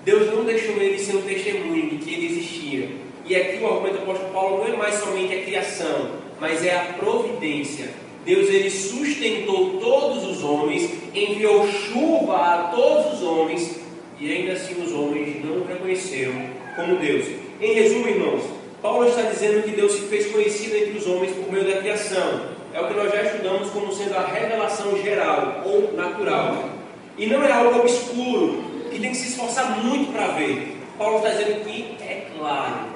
Deus 0.03 0.33
não 0.33 0.43
deixou 0.43 0.75
eles 0.77 1.01
ser 1.01 1.15
um 1.15 1.21
testemunho 1.21 1.89
de 1.91 1.97
que 1.97 2.13
ele 2.13 2.25
existia. 2.25 2.89
E 3.25 3.35
aqui 3.35 3.63
o 3.63 3.67
argumento 3.67 3.97
do 3.97 4.01
apóstolo 4.01 4.33
Paulo 4.33 4.57
não 4.57 4.73
é 4.73 4.75
mais 4.75 4.95
somente 4.95 5.33
a 5.33 5.43
criação, 5.43 6.11
mas 6.39 6.65
é 6.65 6.75
a 6.75 6.93
providência. 6.93 7.89
Deus 8.25 8.49
ele 8.49 8.69
sustentou 8.69 9.79
todos 9.79 10.25
os 10.25 10.43
homens, 10.43 10.91
enviou 11.13 11.67
chuva 11.67 12.35
a 12.35 12.57
todos 12.75 13.13
os 13.13 13.23
homens, 13.23 13.79
e 14.21 14.31
ainda 14.31 14.53
assim 14.53 14.79
os 14.79 14.93
homens 14.93 15.43
não 15.43 15.57
o 15.57 15.65
reconheceram 15.65 16.31
como 16.75 16.97
Deus. 16.97 17.25
Em 17.59 17.73
resumo, 17.73 18.07
irmãos, 18.07 18.43
Paulo 18.79 19.07
está 19.07 19.23
dizendo 19.23 19.63
que 19.63 19.71
Deus 19.71 19.93
se 19.93 20.01
fez 20.01 20.31
conhecido 20.31 20.75
entre 20.77 20.99
os 20.99 21.07
homens 21.07 21.35
por 21.35 21.51
meio 21.51 21.65
da 21.65 21.81
criação. 21.81 22.51
É 22.71 22.79
o 22.79 22.87
que 22.87 22.93
nós 22.93 23.11
já 23.11 23.23
estudamos 23.23 23.71
como 23.71 23.91
sendo 23.91 24.15
a 24.15 24.27
revelação 24.27 24.95
geral 25.01 25.63
ou 25.65 25.93
natural. 25.93 26.69
E 27.17 27.25
não 27.25 27.43
é 27.43 27.51
algo 27.51 27.79
obscuro, 27.79 28.63
que 28.91 28.99
tem 28.99 29.09
que 29.09 29.17
se 29.17 29.29
esforçar 29.29 29.83
muito 29.83 30.13
para 30.13 30.27
ver. 30.27 30.77
Paulo 30.99 31.17
está 31.17 31.29
dizendo 31.31 31.65
que 31.65 31.97
é 31.99 32.27
claro. 32.37 32.91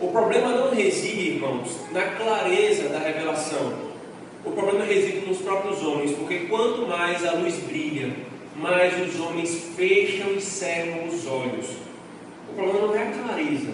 O 0.00 0.08
problema 0.08 0.48
não 0.48 0.70
reside, 0.70 1.32
irmãos, 1.32 1.68
na 1.92 2.02
clareza 2.02 2.88
da 2.88 2.98
revelação. 2.98 3.74
O 4.42 4.52
problema 4.52 4.86
reside 4.86 5.26
nos 5.26 5.38
próprios 5.38 5.84
homens, 5.84 6.12
porque 6.12 6.46
quanto 6.48 6.86
mais 6.86 7.26
a 7.26 7.32
luz 7.32 7.56
brilha, 7.56 8.10
mais 8.58 8.92
os 9.08 9.20
homens 9.20 9.70
fecham 9.76 10.32
e 10.32 10.40
cerram 10.40 11.06
os 11.06 11.26
olhos. 11.26 11.66
O 12.50 12.54
problema 12.54 12.86
não 12.88 12.94
é 12.94 13.02
a 13.02 13.12
clareza, 13.12 13.72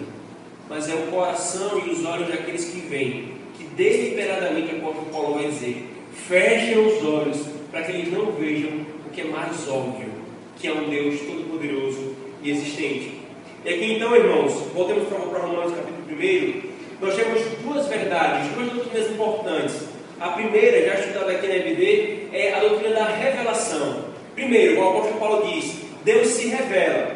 mas 0.69 0.87
é 0.89 0.93
o 0.93 1.07
coração 1.07 1.81
e 1.85 1.89
os 1.89 2.05
olhos 2.05 2.27
daqueles 2.27 2.65
que 2.65 2.79
veem, 2.81 3.33
que 3.57 3.63
deliberadamente, 3.75 4.75
apóstolo 4.75 5.07
Paulo 5.11 5.33
vai 5.35 5.47
dizer, 5.47 5.87
fechem 6.27 6.85
os 6.85 7.03
olhos 7.03 7.37
para 7.71 7.83
que 7.83 7.91
eles 7.93 8.13
não 8.13 8.31
vejam 8.33 8.85
o 9.07 9.09
que 9.11 9.21
é 9.21 9.25
mais 9.25 9.67
óbvio, 9.67 10.09
que 10.57 10.67
é 10.67 10.73
um 10.73 10.87
Deus 10.87 11.19
todo-poderoso 11.21 12.15
e 12.43 12.51
existente. 12.51 13.21
E 13.65 13.69
aqui 13.69 13.93
então, 13.93 14.15
irmãos, 14.15 14.53
voltemos 14.73 15.07
para 15.07 15.17
Romanos 15.17 15.73
capítulo 15.73 16.05
1, 16.11 16.75
nós 17.01 17.15
temos 17.15 17.41
duas 17.63 17.87
verdades, 17.87 18.51
duas 18.53 18.71
doutrinas 18.71 19.11
importantes. 19.11 19.75
A 20.19 20.29
primeira, 20.29 20.85
já 20.85 20.99
estudada 20.99 21.31
aqui 21.31 21.47
na 21.47 21.55
EBD, 21.55 22.27
é 22.31 22.53
a 22.53 22.59
doutrina 22.59 22.95
da 22.95 23.05
revelação. 23.05 24.04
Primeiro, 24.35 24.81
o 24.81 24.89
apóstolo 24.89 25.19
Paulo 25.19 25.47
diz, 25.47 25.77
Deus 26.03 26.27
se 26.27 26.47
revela. 26.49 27.15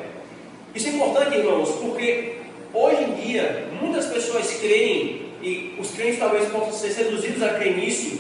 Isso 0.74 0.88
é 0.88 0.92
importante, 0.92 1.38
irmãos, 1.38 1.70
porque 1.82 2.38
hoje 2.74 3.04
em 3.04 3.14
dia 3.16 3.68
muitas 3.82 4.06
pessoas 4.06 4.52
creem, 4.62 5.28
e 5.42 5.76
os 5.78 5.92
crentes 5.92 6.18
talvez 6.18 6.50
possam 6.50 6.72
ser 6.72 6.92
seduzidos 6.92 7.44
a 7.44 7.56
crer 7.56 7.76
nisso, 7.76 8.20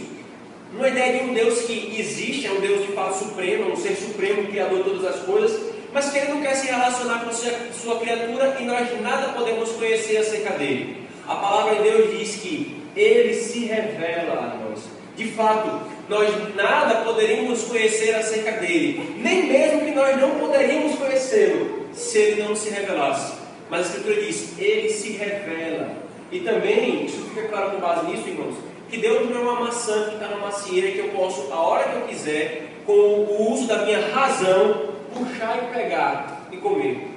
numa 0.73 0.89
ideia 0.89 1.17
de 1.17 1.29
um 1.29 1.33
Deus 1.33 1.61
que 1.61 1.95
existe, 1.97 2.45
é 2.45 2.51
um 2.51 2.59
Deus 2.59 2.85
de 2.85 2.91
fato 2.91 3.17
supremo, 3.17 3.71
um 3.71 3.75
ser 3.75 3.95
supremo, 3.95 4.47
criador 4.47 4.83
de 4.83 4.89
todas 4.89 5.05
as 5.05 5.21
coisas, 5.21 5.59
mas 5.93 6.11
que 6.11 6.17
ele 6.17 6.33
não 6.33 6.41
quer 6.41 6.55
se 6.55 6.67
relacionar 6.67 7.25
com 7.25 7.31
sua 7.31 7.99
criatura 7.99 8.57
e 8.59 8.65
nós 8.65 9.01
nada 9.01 9.33
podemos 9.33 9.71
conhecer 9.71 10.17
acerca 10.17 10.57
dele. 10.57 11.07
A 11.25 11.35
palavra 11.35 11.75
de 11.75 11.83
Deus 11.83 12.19
diz 12.19 12.35
que 12.35 12.75
ele 12.95 13.33
se 13.33 13.65
revela 13.65 14.33
a 14.33 14.57
nós. 14.57 14.98
De 15.19 15.27
fato, 15.31 15.81
nós 16.07 16.29
nada 16.55 17.01
poderíamos 17.03 17.63
conhecer 17.63 18.15
acerca 18.15 18.53
dele, 18.53 19.17
nem 19.17 19.47
mesmo 19.47 19.81
que 19.81 19.91
nós 19.91 20.15
não 20.15 20.29
poderíamos 20.39 20.95
conhecê-lo 20.95 21.87
se 21.91 22.17
ele 22.17 22.43
não 22.43 22.55
se 22.55 22.69
revelasse. 22.69 23.33
Mas 23.69 23.81
a 23.81 23.89
Escritura 23.89 24.23
diz: 24.23 24.57
ele 24.57 24.87
se 24.87 25.11
revela. 25.11 25.91
E 26.31 26.39
também, 26.39 27.03
isso 27.03 27.17
fica 27.33 27.49
claro 27.49 27.71
com 27.71 27.81
base 27.81 28.07
nisso, 28.07 28.29
irmãos, 28.29 28.55
que 28.89 28.95
Deus 28.95 29.29
não 29.29 29.35
é 29.35 29.41
uma 29.41 29.59
maçã 29.59 30.05
que 30.05 30.13
está 30.13 30.29
na 30.29 30.37
macieira 30.37 30.89
que 30.89 30.99
eu 30.99 31.09
posso, 31.09 31.51
a 31.51 31.59
hora 31.63 31.89
que 31.89 31.95
eu 31.97 32.01
quiser, 32.03 32.69
com 32.85 32.93
o 32.93 33.51
uso 33.51 33.67
da 33.67 33.83
minha 33.83 33.99
razão, 33.99 34.93
puxar 35.13 35.57
e 35.57 35.73
pegar 35.73 36.47
e 36.49 36.55
comer. 36.55 37.09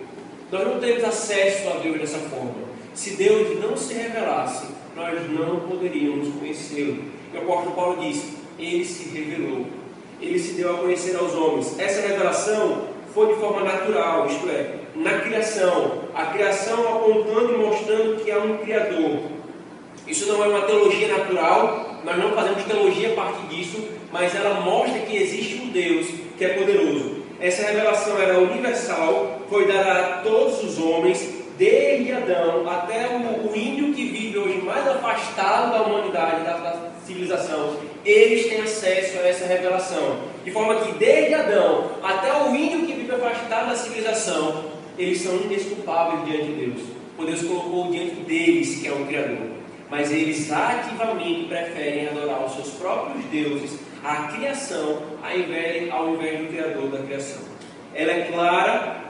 Nós 0.51 0.67
não 0.67 0.81
temos 0.81 1.05
acesso 1.05 1.69
a 1.69 1.75
Deus 1.75 2.01
dessa 2.01 2.19
forma. 2.19 2.55
Se 2.95 3.11
Deus 3.11 3.61
não 3.61 3.77
se 3.77 3.95
revelasse, 3.95 4.67
nós 4.97 5.31
não 5.31 5.61
poderíamos 5.61 6.35
conhecê-lo. 6.35 7.22
O 7.35 7.39
apóstolo 7.39 7.75
Paulo 7.75 8.01
diz: 8.01 8.25
Ele 8.59 8.85
se 8.85 9.09
revelou, 9.09 9.67
ele 10.21 10.39
se 10.39 10.53
deu 10.53 10.75
a 10.75 10.79
conhecer 10.79 11.17
aos 11.17 11.35
homens. 11.35 11.79
Essa 11.79 12.07
revelação 12.07 12.89
foi 13.15 13.35
de 13.35 13.41
forma 13.41 13.63
natural, 13.63 14.27
isto 14.27 14.49
é, 14.49 14.75
na 14.95 15.21
criação. 15.21 16.03
A 16.15 16.27
criação 16.27 16.81
apontando 16.97 17.55
e 17.55 17.59
mostrando 17.59 18.23
que 18.23 18.31
há 18.31 18.39
um 18.39 18.59
Criador. 18.59 19.21
Isso 20.07 20.27
não 20.27 20.45
é 20.45 20.49
uma 20.49 20.63
teologia 20.63 21.09
natural, 21.09 22.01
nós 22.05 22.19
não 22.19 22.33
fazemos 22.33 22.65
teologia 22.65 23.13
a 23.13 23.17
partir 23.17 23.47
disso, 23.47 23.89
mas 24.13 24.35
ela 24.35 24.61
mostra 24.61 24.99
que 25.01 25.17
existe 25.17 25.63
um 25.63 25.69
Deus 25.71 26.07
que 26.37 26.45
é 26.45 26.49
poderoso. 26.51 27.23
Essa 27.41 27.67
revelação 27.67 28.21
era 28.21 28.39
universal, 28.39 29.41
foi 29.49 29.67
dada 29.67 29.93
a 29.93 30.23
todos 30.23 30.63
os 30.63 30.79
homens, 30.79 31.29
desde 31.57 32.13
Adão 32.13 32.69
até 32.69 33.09
o, 33.09 33.51
o 33.51 33.57
índio 33.57 33.93
que 33.93 34.05
vive 34.07 34.39
hoje 34.39 34.59
mais 34.59 34.87
afastado 34.87 35.73
da 35.73 35.83
humanidade, 35.83 36.45
da, 36.45 36.57
da 36.57 36.92
civilização. 37.07 37.77
Eles 38.05 38.47
têm 38.47 38.61
acesso 38.61 39.19
a 39.19 39.29
essa 39.29 39.47
revelação. 39.47 40.19
De 40.45 40.51
forma 40.51 40.77
que, 40.81 40.93
desde 40.99 41.35
Adão 41.35 41.91
até 42.03 42.33
o 42.43 42.55
índio 42.55 42.87
que 42.87 42.93
vive 42.95 43.13
afastado 43.13 43.71
da 43.71 43.77
civilização, 43.77 44.65
eles 44.99 45.21
são 45.21 45.37
indesculpáveis 45.37 46.25
diante 46.25 46.53
de 46.53 46.67
Deus. 46.67 46.83
O 47.19 47.25
Deus 47.25 47.43
colocou 47.43 47.91
diante 47.91 48.17
deles 48.17 48.81
que 48.81 48.89
é 48.89 48.93
o 48.93 49.07
Criador. 49.07 49.53
Mas 49.91 50.11
eles 50.11 50.51
ativamente 50.51 51.47
preferem 51.49 52.09
adorar 52.09 52.45
os 52.45 52.55
seus 52.55 52.71
próprios 52.71 53.25
deuses 53.27 53.79
a 54.03 54.29
criação 54.29 55.03
ao 55.23 55.39
invés, 55.39 55.91
ao 55.93 56.15
invés 56.15 56.41
do 56.41 56.47
Criador 56.49 56.89
da 56.91 56.99
criação. 56.99 57.43
Ela 57.95 58.13
é 58.13 58.23
clara 58.33 59.03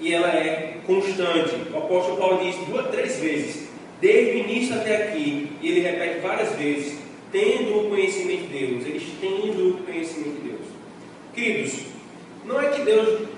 e 0.00 0.14
ela 0.14 0.28
é 0.28 0.78
constante. 0.86 1.54
O 1.72 1.78
apóstolo 1.78 2.16
Paulo 2.16 2.44
diz 2.44 2.56
duas, 2.66 2.88
três 2.90 3.18
vezes, 3.18 3.68
desde 4.00 4.30
o 4.30 4.38
início 4.38 4.76
até 4.76 5.08
aqui, 5.08 5.52
e 5.60 5.68
ele 5.68 5.80
repete 5.80 6.20
várias 6.20 6.54
vezes, 6.54 6.98
tendo 7.32 7.80
o 7.80 7.88
conhecimento 7.90 8.48
de 8.48 8.58
Deus, 8.58 8.86
eles 8.86 9.02
tendo 9.20 9.70
o 9.70 9.78
conhecimento 9.84 10.40
de 10.42 10.48
Deus. 10.48 10.66
Queridos, 11.34 11.80
não 12.44 12.60
é 12.60 12.68
que 12.68 12.82
Deus, 12.82 13.28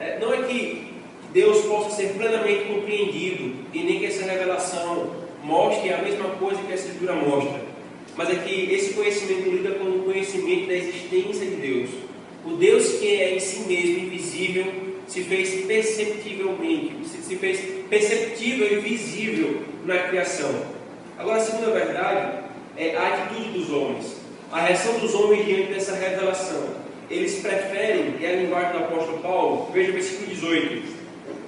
é, 0.00 0.18
não 0.18 0.32
é 0.32 0.42
que 0.42 0.92
Deus 1.32 1.64
possa 1.66 1.96
ser 1.96 2.14
plenamente 2.14 2.64
compreendido 2.64 3.54
e 3.72 3.82
nem 3.82 3.98
que 3.98 4.06
essa 4.06 4.24
revelação 4.24 5.16
mostre 5.42 5.92
a 5.92 6.02
mesma 6.02 6.30
coisa 6.30 6.60
que 6.62 6.72
a 6.72 6.74
Escritura 6.74 7.14
mostra 7.14 7.68
mas 8.18 8.30
é 8.30 8.34
que 8.34 8.74
esse 8.74 8.94
conhecimento 8.94 9.48
lida 9.48 9.70
com 9.76 9.84
o 9.84 10.02
conhecimento 10.02 10.66
da 10.66 10.74
existência 10.74 11.46
de 11.46 11.54
Deus. 11.54 11.90
O 12.44 12.56
Deus 12.56 12.94
que 12.94 13.06
é 13.14 13.36
em 13.36 13.38
si 13.38 13.60
mesmo 13.60 14.06
invisível 14.06 14.66
se 15.06 15.22
fez 15.22 15.64
perceptivelmente, 15.64 16.96
se 17.06 17.36
fez 17.36 17.60
perceptível 17.88 18.72
e 18.72 18.80
visível 18.80 19.62
na 19.86 19.98
criação. 19.98 20.50
Agora, 21.16 21.36
a 21.36 21.44
segunda 21.44 21.70
verdade 21.70 22.47
é 22.78 22.96
a 22.96 23.08
atitude 23.08 23.58
dos 23.58 23.70
homens, 23.70 24.16
a 24.50 24.60
reação 24.60 24.98
dos 24.98 25.14
homens 25.14 25.44
diante 25.44 25.72
dessa 25.72 25.94
revelação. 25.94 26.88
Eles 27.10 27.40
preferem, 27.40 28.14
é 28.22 28.28
a 28.28 28.36
linguagem 28.36 28.72
do 28.72 28.78
apóstolo 28.78 29.18
Paulo, 29.18 29.70
veja 29.72 29.90
o 29.90 29.94
versículo 29.94 30.28
18: 30.28 30.82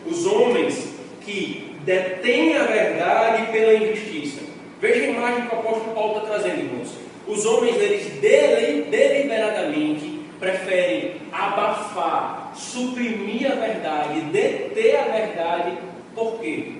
os 0.06 0.26
homens 0.26 0.88
que 1.22 1.76
detêm 1.84 2.56
a 2.56 2.64
verdade 2.64 3.52
pela 3.52 3.75
injustiça 3.75 4.50
Veja 4.80 5.04
a 5.04 5.08
imagem 5.08 5.46
que 5.46 5.54
o 5.54 5.58
apóstolo 5.58 5.94
Paulo 5.94 6.16
está 6.16 6.30
trazendo, 6.30 6.60
irmãos. 6.60 6.88
Os 7.28 7.44
homens, 7.44 7.76
eles 7.76 8.18
deliberadamente 8.20 10.20
preferem 10.38 11.16
abafar, 11.30 12.54
suprimir 12.56 13.52
a 13.52 13.56
verdade, 13.56 14.22
deter 14.32 14.96
a 14.96 15.04
verdade. 15.04 15.76
Por 16.14 16.40
quê? 16.40 16.76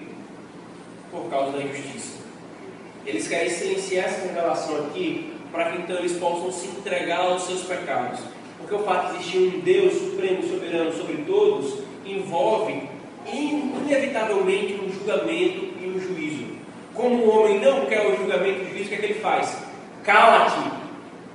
Por 1.11 1.28
causa 1.28 1.59
da 1.59 1.62
injustiça. 1.62 2.20
Eles 3.11 3.26
querem 3.26 3.50
silenciar 3.50 4.05
essa 4.07 4.25
revelação 4.25 4.87
aqui 4.87 5.33
para 5.50 5.73
que 5.73 5.79
então 5.79 5.97
eles 5.97 6.12
possam 6.12 6.52
se 6.52 6.69
entregar 6.69 7.19
aos 7.19 7.43
seus 7.43 7.62
pecados. 7.62 8.21
Porque 8.57 8.73
o 8.73 8.85
fato 8.85 9.11
de 9.11 9.19
existir 9.19 9.38
um 9.38 9.61
Deus 9.61 9.95
supremo, 9.95 10.43
soberano 10.45 10.93
sobre 10.93 11.17
todos, 11.26 11.81
envolve 12.07 12.88
inevitavelmente 13.33 14.75
um 14.75 14.93
julgamento 14.93 15.75
e 15.81 15.93
um 15.93 16.00
juízo. 16.00 16.47
Como 16.95 17.17
o 17.17 17.31
homem 17.31 17.59
não 17.61 17.87
quer 17.87 18.07
o 18.07 18.17
julgamento 18.17 18.64
de 18.64 18.71
juízo, 18.71 18.85
o 18.85 18.88
que, 18.88 18.95
é 18.95 18.99
que 18.99 19.07
ele 19.07 19.21
faz? 19.21 19.57
Cala-te, 20.05 20.71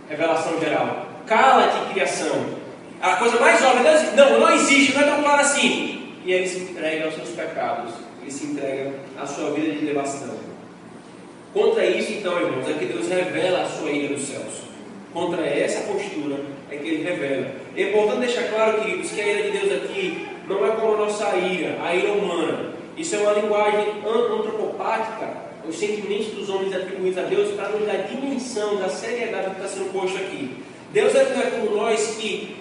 revelação 0.07 0.57
geral. 0.61 1.07
Cala-te, 1.27 1.93
criação. 1.93 2.55
A 3.01 3.17
coisa 3.17 3.37
mais 3.37 3.61
óbvia, 3.61 4.13
não, 4.15 4.39
não 4.39 4.53
existe, 4.53 4.93
não 4.93 5.01
é 5.01 5.05
tão 5.07 5.23
claro 5.23 5.41
assim. 5.41 6.13
E 6.23 6.31
ele 6.31 6.47
se 6.47 6.59
entrega 6.59 7.05
aos 7.05 7.15
seus 7.15 7.29
pecados, 7.31 7.91
ele 8.21 8.31
se 8.31 8.45
entrega 8.45 8.93
à 9.21 9.27
sua 9.27 9.51
vida 9.51 9.73
de 9.73 9.85
devassidão. 9.85 10.44
Contra 11.55 11.85
isso, 11.85 12.11
então, 12.11 12.37
irmãos, 12.37 12.69
é 12.69 12.73
que 12.73 12.83
Deus 12.83 13.07
revela 13.07 13.61
a 13.61 13.65
sua 13.65 13.89
ira 13.89 14.13
dos 14.13 14.27
céus. 14.27 14.65
contra 15.13 15.45
essa 15.45 15.89
postura 15.89 16.35
é 16.69 16.75
que 16.75 16.85
ele 16.85 17.03
revela. 17.03 17.47
É 17.77 17.83
importante 17.83 18.25
deixar 18.25 18.49
claro, 18.49 18.81
queridos, 18.81 19.09
que 19.09 19.21
a 19.21 19.25
ira 19.25 19.43
de 19.43 19.57
Deus 19.57 19.83
aqui 19.83 20.27
não 20.49 20.65
é 20.65 20.71
como 20.71 20.95
a 20.95 20.97
nossa 20.97 21.33
ira, 21.37 21.77
a 21.81 21.95
ira 21.95 22.11
humana. 22.11 22.73
Isso 22.97 23.15
é 23.15 23.19
uma 23.19 23.31
linguagem 23.31 23.87
antropopática, 24.05 25.29
os 25.65 25.79
sentimentos 25.79 26.27
dos 26.33 26.49
homens 26.49 26.75
atribuídos 26.75 27.17
a 27.19 27.21
Deus, 27.21 27.51
para 27.51 27.69
nos 27.69 27.87
dar 27.87 27.99
dimensão 27.99 28.75
da 28.75 28.89
seriedade 28.89 29.51
que 29.51 29.61
está 29.61 29.67
sendo 29.69 29.93
posto 29.93 30.17
aqui. 30.17 30.57
Deus 30.91 31.15
é, 31.15 31.21
é 31.21 31.51
como 31.57 31.77
nós 31.77 32.17
que 32.19 32.53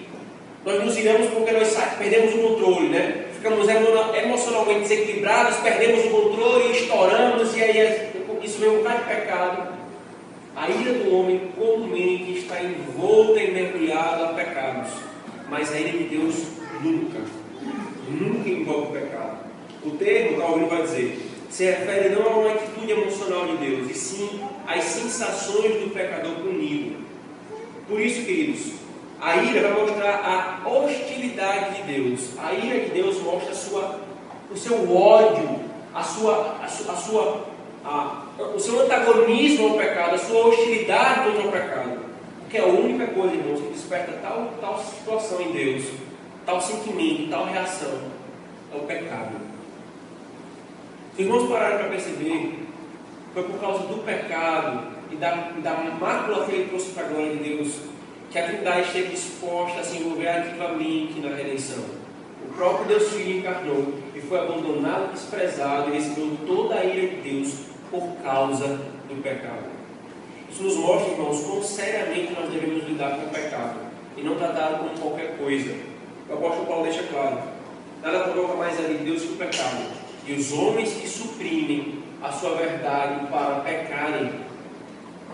nós 0.65 0.81
nos 0.85 0.97
iramos 0.97 1.27
porque 1.31 1.51
nós 1.51 1.77
perdemos 1.97 2.33
o 2.33 2.37
controle, 2.37 2.87
né? 2.87 3.25
Ficamos 3.33 3.67
emocionalmente 3.67 4.79
desequilibrados, 4.79 5.57
perdemos 5.57 6.05
o 6.05 6.09
controle, 6.09 6.71
estouramos, 6.71 7.55
e 7.57 7.61
aí 7.61 8.14
isso 8.45 8.63
um 8.69 8.77
bocado 8.77 8.99
de 8.99 9.05
pecado. 9.05 9.75
A 10.55 10.69
ira 10.69 10.93
do 10.93 11.15
homem 11.15 11.51
comumente 11.57 12.37
está 12.37 12.61
envolta 12.61 13.41
e 13.41 13.51
mergulhada 13.51 14.25
a 14.25 14.33
pecados, 14.33 14.91
mas 15.49 15.73
a 15.73 15.79
ira 15.79 15.97
de 15.97 16.03
Deus 16.05 16.43
nunca, 16.81 17.19
nunca 18.07 18.49
envolve 18.49 18.87
o 18.87 19.01
pecado. 19.01 19.37
O 19.83 19.91
termo, 19.91 20.37
Calvino 20.37 20.67
vai 20.67 20.83
dizer, 20.83 21.19
se 21.49 21.65
refere 21.65 22.09
não 22.09 22.25
a 22.25 22.37
uma 22.37 22.51
atitude 22.53 22.91
emocional 22.91 23.47
de 23.47 23.57
Deus, 23.57 23.91
e 23.91 23.93
sim 23.93 24.41
às 24.65 24.83
sensações 24.83 25.81
do 25.81 25.93
pecador 25.93 26.35
punido. 26.35 27.03
Por 27.87 27.99
isso, 27.99 28.25
queridos, 28.25 28.73
a 29.19 29.35
ira 29.37 29.61
vai 29.61 29.81
mostrar 29.81 30.63
a 30.65 30.69
hostilidade 30.69 31.75
de 31.75 31.93
Deus. 31.93 32.29
A 32.37 32.53
ira 32.53 32.85
de 32.85 32.91
Deus 32.91 33.21
mostra 33.21 33.53
sua, 33.53 33.99
o 34.49 34.55
seu 34.57 34.95
ódio, 34.95 35.59
a 35.93 36.01
sua, 36.01 36.57
a 36.63 36.67
sua, 36.67 36.93
a 36.93 36.95
sua 36.95 37.54
a, 37.85 38.25
o 38.55 38.59
seu 38.59 38.81
antagonismo 38.81 39.69
ao 39.69 39.77
pecado, 39.77 40.15
a 40.15 40.17
sua 40.17 40.47
hostilidade 40.47 41.31
contra 41.31 41.47
o 41.47 41.51
pecado. 41.51 41.99
Porque 42.41 42.57
é 42.57 42.61
a 42.61 42.65
única 42.65 43.07
coisa, 43.07 43.35
irmãos, 43.35 43.61
que 43.61 43.73
desperta 43.73 44.13
tal, 44.21 44.53
tal 44.59 44.79
situação 44.79 45.41
em 45.41 45.51
Deus, 45.51 45.85
tal 46.45 46.59
sentimento, 46.59 47.29
tal 47.29 47.45
reação, 47.45 47.99
é 48.73 48.77
o 48.77 48.81
pecado. 48.81 49.35
Se 51.15 51.21
os 51.21 51.27
irmãos 51.27 51.49
pararam 51.49 51.77
para 51.77 51.89
perceber, 51.89 52.59
foi 53.33 53.43
por 53.43 53.59
causa 53.59 53.87
do 53.87 54.03
pecado 54.03 54.87
e 55.11 55.15
da, 55.15 55.51
da 55.61 55.73
mácula 55.99 56.45
que 56.45 56.51
ele 56.53 56.69
trouxe 56.69 56.91
para 56.91 57.05
a 57.05 57.09
glória 57.09 57.35
de 57.35 57.43
Deus 57.43 57.79
que 58.31 58.39
a 58.39 58.47
Trindade 58.47 58.87
esteve 58.87 59.09
disposta 59.09 59.79
a 59.79 59.83
se 59.83 59.97
envolver 59.97 60.27
ativamente 60.27 61.19
na 61.19 61.35
redenção. 61.35 61.83
O 62.43 62.53
próprio 62.53 62.85
Deus 62.87 63.09
Filho 63.11 63.39
encarnou 63.39 63.93
e 64.13 64.19
foi 64.19 64.39
abandonado, 64.39 65.13
desprezado 65.13 65.89
e 65.89 65.93
recebeu 65.93 66.37
toda 66.45 66.75
a 66.75 66.83
ira 66.83 67.15
de 67.15 67.21
Deus 67.21 67.74
por 67.91 68.15
causa 68.23 68.67
do 69.07 69.21
pecado. 69.21 69.75
Isso 70.49 70.63
nos 70.63 70.75
mostra, 70.77 71.11
irmãos, 71.11 71.43
quão 71.43 71.61
seriamente 71.61 72.33
nós 72.33 72.49
devemos 72.51 72.87
lidar 72.87 73.17
com 73.17 73.25
o 73.25 73.29
pecado 73.29 73.79
e 74.17 74.21
não 74.21 74.35
tratá-lo 74.35 74.77
como 74.77 74.97
qualquer 74.99 75.37
coisa. 75.37 75.75
O 76.29 76.33
apóstolo 76.33 76.65
Paulo 76.65 76.83
deixa 76.83 77.03
claro: 77.03 77.39
nada 78.01 78.19
provoca 78.19 78.55
mais 78.55 78.79
a 78.79 78.87
de 78.87 78.97
Deus 78.99 79.23
que 79.23 79.33
o 79.33 79.37
pecado. 79.37 80.05
E 80.27 80.33
os 80.33 80.51
homens 80.53 80.93
que 80.93 81.07
suprimem 81.07 81.99
a 82.21 82.31
sua 82.31 82.55
verdade 82.55 83.27
para 83.27 83.59
pecarem, 83.59 84.31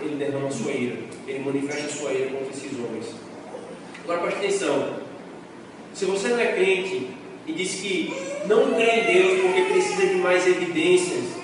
ele 0.02 0.16
derrama 0.16 0.48
a 0.48 0.52
sua 0.52 0.72
ira, 0.72 0.98
ele 1.28 1.40
manifesta 1.40 1.86
a 1.86 1.90
sua 1.90 2.12
ira 2.12 2.32
contra 2.32 2.50
esses 2.50 2.78
homens. 2.78 3.16
Agora 4.04 4.22
preste 4.22 4.40
atenção: 4.40 4.96
se 5.94 6.06
você 6.06 6.30
não 6.30 6.40
é 6.40 6.54
crente 6.54 7.10
e 7.48 7.54
diz 7.54 7.76
que 7.76 8.14
não 8.48 8.74
crê 8.74 9.02
em 9.02 9.14
Deus 9.14 9.42
porque 9.42 9.62
precisa 9.62 10.08
de 10.08 10.16
mais 10.16 10.46
evidências, 10.48 11.41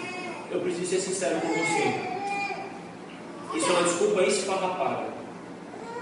eu 0.51 0.62
preciso 0.62 0.86
ser 0.86 1.00
sincero 1.00 1.42
com 1.42 1.48
você. 1.48 2.18
Isso 3.58 3.70
é 3.70 3.74
uma 3.74 3.84
desculpa 3.84 4.22
esfarrapada. 4.24 5.06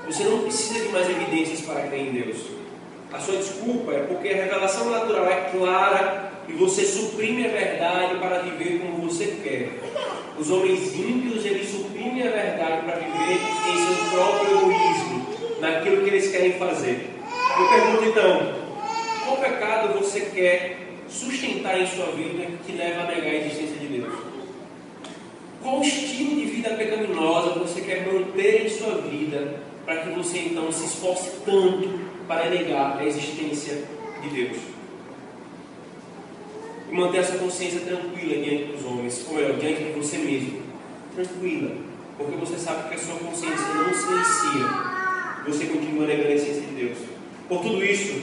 Você 0.06 0.24
não 0.24 0.40
precisa 0.40 0.86
de 0.86 0.90
mais 0.90 1.10
evidências 1.10 1.62
para 1.62 1.88
crer 1.88 2.08
em 2.08 2.12
Deus. 2.12 2.38
A 3.12 3.20
sua 3.20 3.38
desculpa 3.38 3.92
é 3.94 4.00
porque 4.00 4.30
a 4.30 4.36
revelação 4.36 4.90
natural 4.90 5.26
é 5.26 5.50
clara 5.52 6.32
e 6.48 6.54
você 6.54 6.84
suprime 6.86 7.46
a 7.46 7.50
verdade 7.50 8.20
para 8.20 8.40
viver 8.40 8.80
como 8.80 9.10
você 9.10 9.38
quer. 9.44 9.70
Os 10.38 10.52
homens 10.52 10.94
ímpios, 10.94 11.46
eles 11.46 11.70
suprimem 11.70 12.28
a 12.28 12.32
verdade 12.32 12.86
para 12.86 12.96
viver 12.96 13.40
em 13.40 13.86
seu 13.86 14.12
próprio 14.12 14.58
egoísmo, 14.58 15.28
naquilo 15.60 16.04
que 16.04 16.10
eles 16.10 16.30
querem 16.30 16.54
fazer. 16.54 17.10
Eu 17.58 17.70
pergunto 17.70 18.04
então, 18.04 18.54
qual 19.24 19.38
pecado 19.38 19.98
você 19.98 20.22
quer 20.22 20.78
sustentar 21.08 21.80
em 21.80 21.88
sua 21.88 22.08
vida 22.08 22.48
que 22.66 22.74
leva 22.74 23.04
a 23.04 23.08
negar 23.08 23.32
a 23.32 23.36
existência 23.36 23.78
de 23.78 23.88
Deus? 23.88 24.35
Qual 25.66 25.82
estilo 25.82 26.36
de 26.36 26.46
vida 26.46 26.70
pecaminosa 26.76 27.58
você 27.58 27.82
quer 27.82 28.06
manter 28.06 28.68
em 28.68 28.70
sua 28.70 29.02
vida 29.02 29.62
para 29.84 29.98
que 30.04 30.10
você 30.12 30.38
então 30.38 30.72
se 30.72 30.86
esforce 30.86 31.32
tanto 31.44 31.90
para 32.28 32.52
negar 32.52 33.00
a 33.00 33.04
existência 33.04 33.82
de 34.22 34.30
Deus? 34.30 34.58
E 36.88 36.94
manter 36.94 37.18
essa 37.18 37.40
consciência 37.40 37.80
tranquila 37.80 38.44
diante 38.44 38.74
dos 38.74 38.86
homens, 38.86 39.26
ou 39.28 39.38
melhor, 39.38 39.54
diante 39.58 39.86
de 39.86 39.92
você 39.94 40.20
mesmo. 40.20 40.62
Tranquila, 41.16 41.72
porque 42.16 42.36
você 42.36 42.60
sabe 42.60 42.90
que 42.90 42.96
a 42.96 43.00
sua 43.00 43.16
consciência 43.16 43.66
não 43.74 43.92
silencia. 43.92 44.68
Você 45.48 45.66
continua 45.66 46.06
negando 46.06 46.30
a 46.30 46.34
existência 46.34 46.62
de 46.62 46.76
Deus. 46.76 46.98
Por 47.50 47.64
tudo 47.64 47.84
isso, 47.84 48.22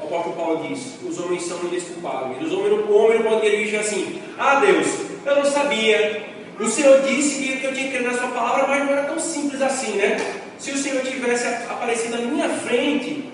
o 0.00 0.04
apóstolo 0.04 0.36
Paulo 0.36 0.66
diz: 0.66 0.98
os 1.06 1.18
homens 1.18 1.42
são 1.42 1.62
indesculpáveis. 1.64 2.50
O 2.50 2.60
homem 2.94 3.22
não 3.22 3.28
pode 3.28 3.62
dizer 3.62 3.76
assim: 3.76 4.22
Ah, 4.38 4.58
Deus, 4.58 4.86
eu 5.26 5.36
não 5.36 5.44
sabia, 5.44 6.31
o 6.60 6.68
Senhor 6.68 7.00
disse 7.02 7.42
que 7.42 7.64
eu 7.64 7.72
tinha 7.72 7.88
que 7.88 7.96
crer 7.96 8.02
na 8.02 8.18
sua 8.18 8.28
palavra, 8.28 8.66
mas 8.68 8.84
não 8.84 8.92
era 8.92 9.04
tão 9.04 9.18
simples 9.18 9.60
assim, 9.62 9.92
né? 9.92 10.16
Se 10.58 10.70
o 10.70 10.78
Senhor 10.78 11.02
tivesse 11.02 11.46
aparecido 11.46 12.18
na 12.18 12.22
minha 12.28 12.48
frente, 12.48 13.30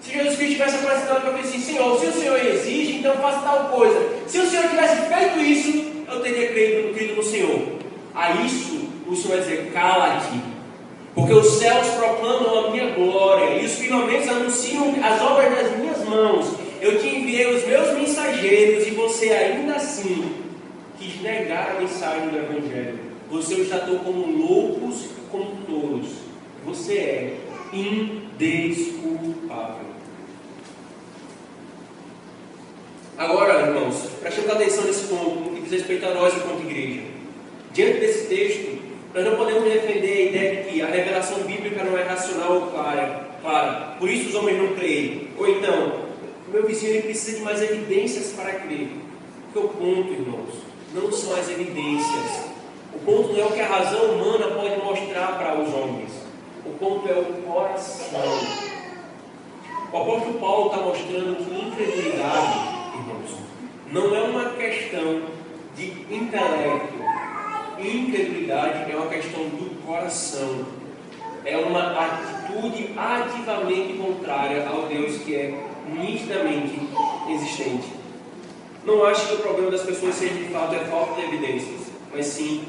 se 0.00 0.12
Jesus 0.12 0.36
Cristo 0.36 0.52
tivesse 0.52 0.76
aparecido 0.76 1.20
minha 1.20 1.32
frente 1.32 1.48
assim, 1.48 1.60
Senhor, 1.60 2.00
se 2.00 2.06
o 2.06 2.12
Senhor 2.12 2.46
exige, 2.46 2.92
então 2.98 3.16
faça 3.16 3.40
tal 3.40 3.68
coisa. 3.68 4.08
Se 4.26 4.38
o 4.38 4.48
Senhor 4.48 4.68
tivesse 4.68 4.96
feito 4.96 5.40
isso, 5.40 5.90
eu 6.08 6.20
teria 6.20 6.48
crido, 6.48 6.94
crido 6.94 7.16
no 7.16 7.22
Senhor. 7.22 7.60
A 8.14 8.30
isso, 8.42 8.88
o 9.06 9.14
Senhor 9.14 9.36
vai 9.36 9.40
dizer, 9.40 9.70
cala-te. 9.72 10.40
Porque 11.14 11.32
os 11.32 11.58
céus 11.58 11.88
proclamam 11.88 12.66
a 12.66 12.70
minha 12.70 12.94
glória 12.94 13.60
e 13.60 13.66
os 13.66 13.72
firmamentos 13.72 14.28
anunciam 14.28 14.94
as 15.02 15.20
obras 15.20 15.54
das 15.54 15.76
minhas 15.76 16.04
mãos. 16.04 16.54
Eu 16.80 16.98
te 16.98 17.08
enviei 17.08 17.54
os 17.54 17.66
meus 17.66 17.92
mensageiros 17.94 18.86
e 18.86 18.90
você 18.90 19.30
ainda 19.30 19.74
assim 19.74 20.39
quis 21.00 21.20
negar 21.22 21.70
a 21.70 21.80
mensagem 21.80 22.28
do 22.28 22.36
Evangelho. 22.36 23.00
Você 23.30 23.54
os 23.54 23.68
tratou 23.68 24.00
como 24.00 24.26
loucos, 24.26 25.06
como 25.30 25.56
tolos. 25.66 26.08
Você 26.66 26.94
é 26.94 27.38
indesculpável. 27.72 29.08
Agora, 33.16 33.66
irmãos, 33.66 34.10
prestemos 34.20 34.50
atenção 34.50 34.84
nesse 34.84 35.06
ponto, 35.06 35.54
que 35.54 35.62
diz 35.62 35.72
respeito 35.72 36.04
a 36.06 36.14
nós 36.14 36.36
enquanto 36.36 36.66
igreja. 36.66 37.00
Diante 37.72 38.00
desse 38.00 38.26
texto, 38.26 38.78
nós 39.14 39.24
não 39.24 39.36
podemos 39.36 39.64
defender 39.64 40.12
a 40.12 40.22
ideia 40.22 40.62
de 40.62 40.70
que 40.70 40.82
a 40.82 40.86
revelação 40.86 41.38
bíblica 41.44 41.82
não 41.82 41.96
é 41.96 42.02
racional 42.02 42.52
ou 42.54 42.66
clara. 42.68 43.30
clara. 43.40 43.96
Por 43.98 44.10
isso 44.10 44.28
os 44.30 44.34
homens 44.34 44.58
não 44.58 44.74
creem. 44.74 45.28
Ou 45.38 45.48
então, 45.48 46.10
meu 46.48 46.66
vizinho 46.66 47.02
precisa 47.02 47.38
de 47.38 47.42
mais 47.42 47.62
evidências 47.62 48.32
para 48.32 48.52
crer. 48.52 48.88
Porque 49.52 49.66
o 49.66 49.70
ponto, 49.70 50.12
irmãos, 50.12 50.69
não 50.92 51.12
são 51.12 51.34
as 51.34 51.48
evidências. 51.48 52.50
O 52.92 52.98
ponto 52.98 53.32
não 53.32 53.40
é 53.40 53.44
o 53.44 53.52
que 53.52 53.60
a 53.60 53.68
razão 53.68 54.12
humana 54.12 54.48
pode 54.48 54.76
mostrar 54.82 55.38
para 55.38 55.60
os 55.60 55.72
homens. 55.72 56.10
O 56.66 56.70
ponto 56.70 57.08
é 57.08 57.12
o 57.12 57.42
coração. 57.42 58.20
O 59.92 59.96
apóstolo 59.96 60.38
Paulo 60.38 60.66
está 60.66 60.78
mostrando 60.82 61.36
que 61.36 61.66
incredulidade, 61.66 62.58
irmãos, 62.94 63.30
não 63.92 64.14
é 64.14 64.22
uma 64.22 64.50
questão 64.50 65.22
de 65.76 65.86
intelecto. 66.14 67.00
Incredulidade 67.78 68.90
é 68.90 68.96
uma 68.96 69.06
questão 69.06 69.42
do 69.44 69.86
coração. 69.86 70.66
É 71.44 71.56
uma 71.56 71.92
atitude 71.98 72.90
ativamente 72.96 73.94
contrária 73.94 74.68
ao 74.68 74.82
Deus 74.82 75.18
que 75.18 75.34
é 75.34 75.54
nitidamente 75.88 76.78
existente. 77.30 77.99
Não 78.84 79.04
acho 79.04 79.28
que 79.28 79.34
o 79.34 79.38
problema 79.38 79.70
das 79.70 79.82
pessoas 79.82 80.14
seja 80.14 80.34
de 80.34 80.44
fato 80.44 80.74
a 80.74 80.84
falta 80.86 81.20
de 81.20 81.26
evidências, 81.26 81.80
mas 82.12 82.26
sim 82.26 82.64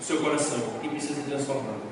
o 0.00 0.02
seu 0.02 0.18
coração, 0.18 0.58
que 0.80 0.88
precisa 0.88 1.14
ser 1.14 1.28
transformado. 1.28 1.86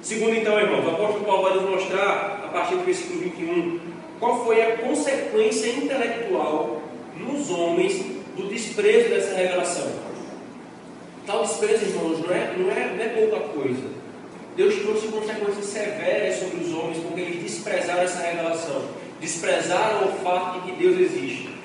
Segundo, 0.00 0.36
então, 0.36 0.58
irmãos, 0.60 0.86
o 0.86 0.90
apóstolo 0.90 1.24
Paulo 1.24 1.42
vai 1.42 1.54
nos 1.54 1.70
mostrar, 1.70 2.44
a 2.44 2.48
partir 2.48 2.76
do 2.76 2.84
versículo 2.84 3.20
21, 3.20 3.80
qual 4.20 4.44
foi 4.44 4.62
a 4.62 4.78
consequência 4.78 5.70
intelectual 5.70 6.82
nos 7.16 7.50
homens 7.50 8.00
do 8.36 8.48
desprezo 8.48 9.08
dessa 9.08 9.34
revelação. 9.34 9.90
Tal 11.26 11.42
desprezo, 11.42 11.84
irmãos, 11.84 12.20
não 12.20 12.34
é, 12.34 12.54
não 12.56 12.70
é, 12.70 12.94
não 12.94 13.04
é 13.04 13.08
pouca 13.08 13.48
coisa. 13.48 13.98
Deus 14.56 14.76
trouxe 14.76 15.08
consequências 15.08 15.66
severas 15.66 16.36
sobre 16.36 16.64
os 16.64 16.72
homens 16.72 16.98
porque 16.98 17.20
eles 17.20 17.42
desprezaram 17.42 18.02
essa 18.02 18.22
revelação, 18.22 18.82
desprezaram 19.20 20.08
o 20.08 20.12
fato 20.24 20.60
de 20.60 20.72
que 20.72 20.78
Deus 20.78 20.98
existe. 20.98 21.57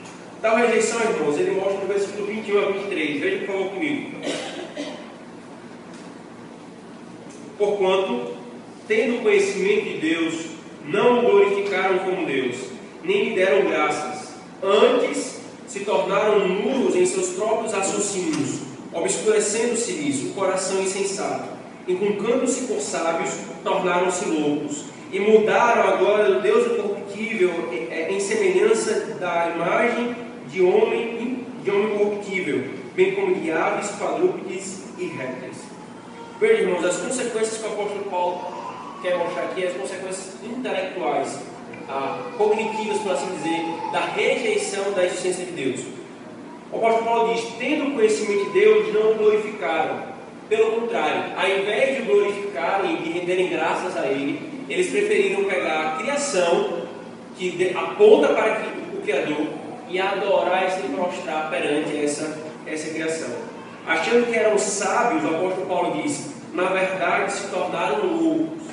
Tal 0.44 0.58
rejeição, 0.58 1.00
irmãos, 1.00 1.40
ele 1.40 1.52
mostra 1.52 1.80
no 1.80 1.88
versículo 1.88 2.28
21 2.28 2.60
a 2.60 2.66
23. 2.72 3.22
Veja 3.22 3.48
favor 3.48 3.70
comigo. 3.70 4.20
Porquanto 7.58 8.34
tendo 8.86 9.24
conhecimento 9.24 9.86
de 9.86 10.00
Deus, 10.00 10.48
não 10.84 11.20
o 11.20 11.22
glorificaram 11.22 12.00
como 12.00 12.26
Deus, 12.26 12.58
nem 13.06 13.30
lhe 13.30 13.36
deram 13.38 13.70
graças. 13.70 14.34
Antes 14.62 15.40
se 15.66 15.86
tornaram 15.86 16.46
nulos 16.46 16.94
em 16.94 17.06
seus 17.06 17.30
próprios 17.30 17.72
raciocínios, 17.72 18.64
obscurecendo-se 18.92 19.94
nisso 19.94 20.26
o 20.26 20.34
coração 20.34 20.82
insensato. 20.82 21.48
Encuncando-se 21.88 22.68
por 22.68 22.82
sábios, 22.82 23.34
tornaram-se 23.64 24.26
loucos. 24.26 24.84
E 25.10 25.22
mudaram 25.22 25.84
a 25.84 25.96
glória 25.96 26.36
do 26.36 26.42
Deus 26.42 26.70
incorruptível 26.70 27.70
em 27.72 28.20
semelhança 28.20 29.16
da 29.18 29.54
imagem 29.56 30.33
de 30.54 30.62
homem, 30.62 31.46
de 31.64 31.72
homem 31.72 31.98
corruptível, 31.98 32.64
bem 32.96 33.16
como 33.16 33.34
de 33.34 33.52
aves, 33.52 33.90
quadrúpedes 33.98 34.84
e 35.00 35.06
répteis. 35.06 35.58
Veja, 36.40 36.62
irmãos, 36.62 36.86
as 36.86 36.98
consequências 36.98 37.58
que 37.58 37.64
o 37.68 37.74
apóstolo 37.74 38.04
Paulo 38.06 38.42
quer 39.02 39.18
mostrar 39.18 39.46
aqui, 39.46 39.66
as 39.66 39.74
consequências 39.74 40.36
intelectuais, 40.44 41.40
ah, 41.90 42.32
cognitivas, 42.38 43.00
por 43.00 43.14
assim 43.14 43.36
dizer, 43.36 43.62
da 43.92 44.02
rejeição 44.02 44.92
da 44.94 45.06
existência 45.06 45.44
de 45.46 45.52
Deus. 45.54 45.82
O 46.72 46.78
apóstolo 46.78 47.06
Paulo 47.06 47.34
diz: 47.34 47.46
tendo 47.58 47.96
conhecimento 47.96 48.46
de 48.46 48.52
Deus, 48.52 48.94
não 48.94 49.12
o 49.12 49.16
glorificaram. 49.16 50.14
Pelo 50.48 50.82
contrário, 50.82 51.34
ao 51.36 51.50
invés 51.50 51.98
de 51.98 52.04
glorificarem 52.04 52.94
e 52.94 52.98
de 52.98 53.12
renderem 53.12 53.50
graças 53.50 53.98
a 53.98 54.06
Ele, 54.06 54.40
eles 54.70 54.92
preferiram 54.92 55.46
pegar 55.46 55.82
a 55.82 55.98
criação, 55.98 56.84
que 57.36 57.74
aponta 57.76 58.28
para 58.28 58.62
o 58.94 59.02
Criador, 59.02 59.48
e 59.94 60.00
adorar 60.00 60.68
e 60.68 60.72
se 60.72 60.88
prostrar 60.88 61.52
perante 61.52 61.96
essa, 61.96 62.36
essa 62.66 62.90
criação. 62.90 63.30
Achando 63.86 64.26
que 64.26 64.36
eram 64.36 64.58
sábios, 64.58 65.24
o 65.24 65.36
apóstolo 65.36 65.68
Paulo 65.68 66.02
diz: 66.02 66.32
na 66.52 66.66
verdade 66.66 67.32
se 67.32 67.48
tornaram 67.50 68.08
loucos. 68.08 68.64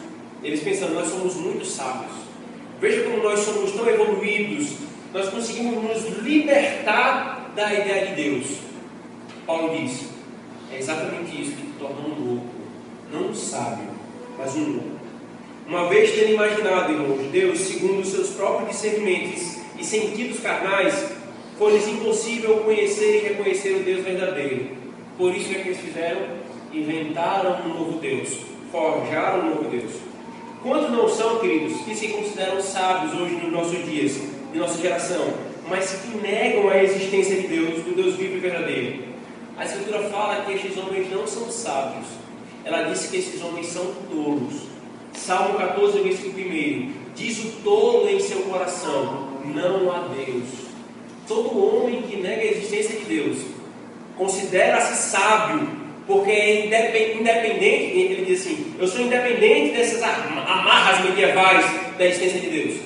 Eles 0.42 0.62
pensando, 0.62 0.94
nós 0.94 1.09
somos 1.09 1.35
muito 1.35 1.66
sábios. 1.66 2.12
Veja 2.80 3.02
como 3.02 3.22
nós 3.22 3.40
somos 3.40 3.72
tão 3.72 3.87
evoluídos, 3.87 4.76
nós 5.12 5.28
conseguimos 5.28 5.85
nos 5.85 6.18
libertar 6.22 7.52
da 7.54 7.74
ideia 7.74 8.06
de 8.06 8.14
Deus. 8.14 8.46
Paulo 9.46 9.76
diz: 9.76 10.09
é 10.72 10.78
exatamente 10.78 11.38
isso 11.38 11.50
que 11.50 11.66
te 11.66 11.72
torna 11.78 12.00
um 12.00 12.24
louco, 12.24 12.46
não 13.12 13.28
um 13.28 13.35
sábio, 13.35 13.88
mas 14.38 14.56
um 14.56 14.72
louco. 14.72 15.00
Uma 15.68 15.87
vez 15.88 16.12
tendo 16.12 16.33
imaginado, 16.33 16.92
irmãos, 16.92 17.30
Deus 17.30 17.61
segundo 17.61 18.00
os 18.00 18.09
seus 18.09 18.30
próprios 18.30 18.70
discernimentos 18.70 19.50
e 19.81 19.85
sentidos 19.85 20.40
carnais, 20.40 21.11
foi-lhes 21.59 21.88
impossível 21.88 22.59
conhecer 22.59 23.16
e 23.16 23.29
reconhecer 23.29 23.77
o 23.77 23.83
Deus 23.83 24.05
verdadeiro. 24.05 24.77
Por 25.16 25.35
isso 25.35 25.51
é 25.53 25.55
que 25.55 25.69
eles 25.69 25.81
fizeram? 25.81 26.21
Inventaram 26.73 27.62
um 27.64 27.69
novo 27.69 27.99
Deus, 27.99 28.37
forjaram 28.71 29.40
um 29.40 29.55
novo 29.55 29.71
Deus. 29.71 29.93
Quantos 30.62 30.90
não 30.90 31.09
são, 31.09 31.38
queridos, 31.38 31.81
que 31.83 31.95
se 31.95 32.09
consideram 32.09 32.61
sábios 32.61 33.19
hoje 33.19 33.37
nos 33.37 33.51
nossos 33.51 33.85
dias, 33.87 34.21
de 34.53 34.59
nossa 34.59 34.79
geração, 34.81 35.33
mas 35.69 35.93
que 36.03 36.19
negam 36.19 36.69
a 36.69 36.83
existência 36.83 37.37
de 37.37 37.49
Deus, 37.49 37.83
do 37.83 37.95
Deus 37.95 38.16
vivo 38.16 38.37
e 38.37 38.40
verdadeiro? 38.40 39.05
A 39.57 39.64
Escritura 39.64 40.03
fala 40.11 40.45
que 40.45 40.53
estes 40.53 40.77
homens 40.77 41.11
não 41.11 41.27
são 41.27 41.51
sábios. 41.51 42.07
Ela 42.64 42.83
disse 42.83 43.09
que 43.09 43.16
esses 43.16 43.43
homens 43.43 43.66
são 43.69 43.87
tolos. 44.11 44.69
Salmo 45.14 45.59
14, 45.59 46.01
versículo 46.01 46.47
1. 46.47 46.93
Diz 47.14 47.38
o 47.45 47.49
tolo 47.64 48.09
em 48.09 48.21
seu 48.21 48.43
coração: 48.43 49.30
Não 49.44 49.90
há 49.92 50.09
Deus. 50.09 50.70
Todo 51.26 51.76
homem 51.76 52.03
que 52.03 52.16
nega 52.16 52.42
a 52.42 52.44
existência 52.44 52.98
de 52.98 53.05
Deus 53.05 53.38
considera-se 54.16 55.11
sábio, 55.11 55.68
porque 56.07 56.31
é 56.31 57.16
independente, 57.16 57.64
ele 57.64 58.24
diz 58.24 58.40
assim: 58.40 58.74
Eu 58.79 58.87
sou 58.87 59.03
independente 59.03 59.76
dessas 59.76 60.03
amarras 60.03 61.05
medievais 61.05 61.64
da 61.96 62.05
existência 62.05 62.40
de 62.40 62.50
Deus. 62.50 62.81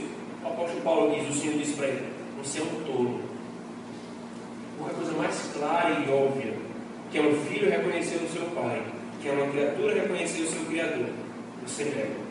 O 0.44 0.48
apóstolo 0.48 0.80
Paulo 0.82 1.14
diz: 1.14 1.36
O 1.36 1.40
Senhor 1.40 1.58
disse 1.58 1.72
para 1.72 1.88
ele: 1.88 2.02
Você 2.42 2.60
é 2.60 2.62
um 2.62 2.84
tolo. 2.84 3.20
A 4.86 4.90
coisa 4.90 5.12
mais 5.12 5.50
clara 5.56 6.04
e 6.06 6.12
óbvia? 6.12 6.52
Que 7.10 7.18
é 7.18 7.22
um 7.22 7.34
filho 7.46 7.70
reconhecer 7.70 8.16
o 8.16 8.28
seu 8.28 8.42
pai, 8.54 8.82
que 9.22 9.28
é 9.28 9.32
uma 9.32 9.46
criatura 9.46 9.94
reconhecer 9.94 10.42
o 10.42 10.46
seu 10.46 10.64
Criador. 10.66 11.06
Você 11.66 11.84
nega. 11.84 12.23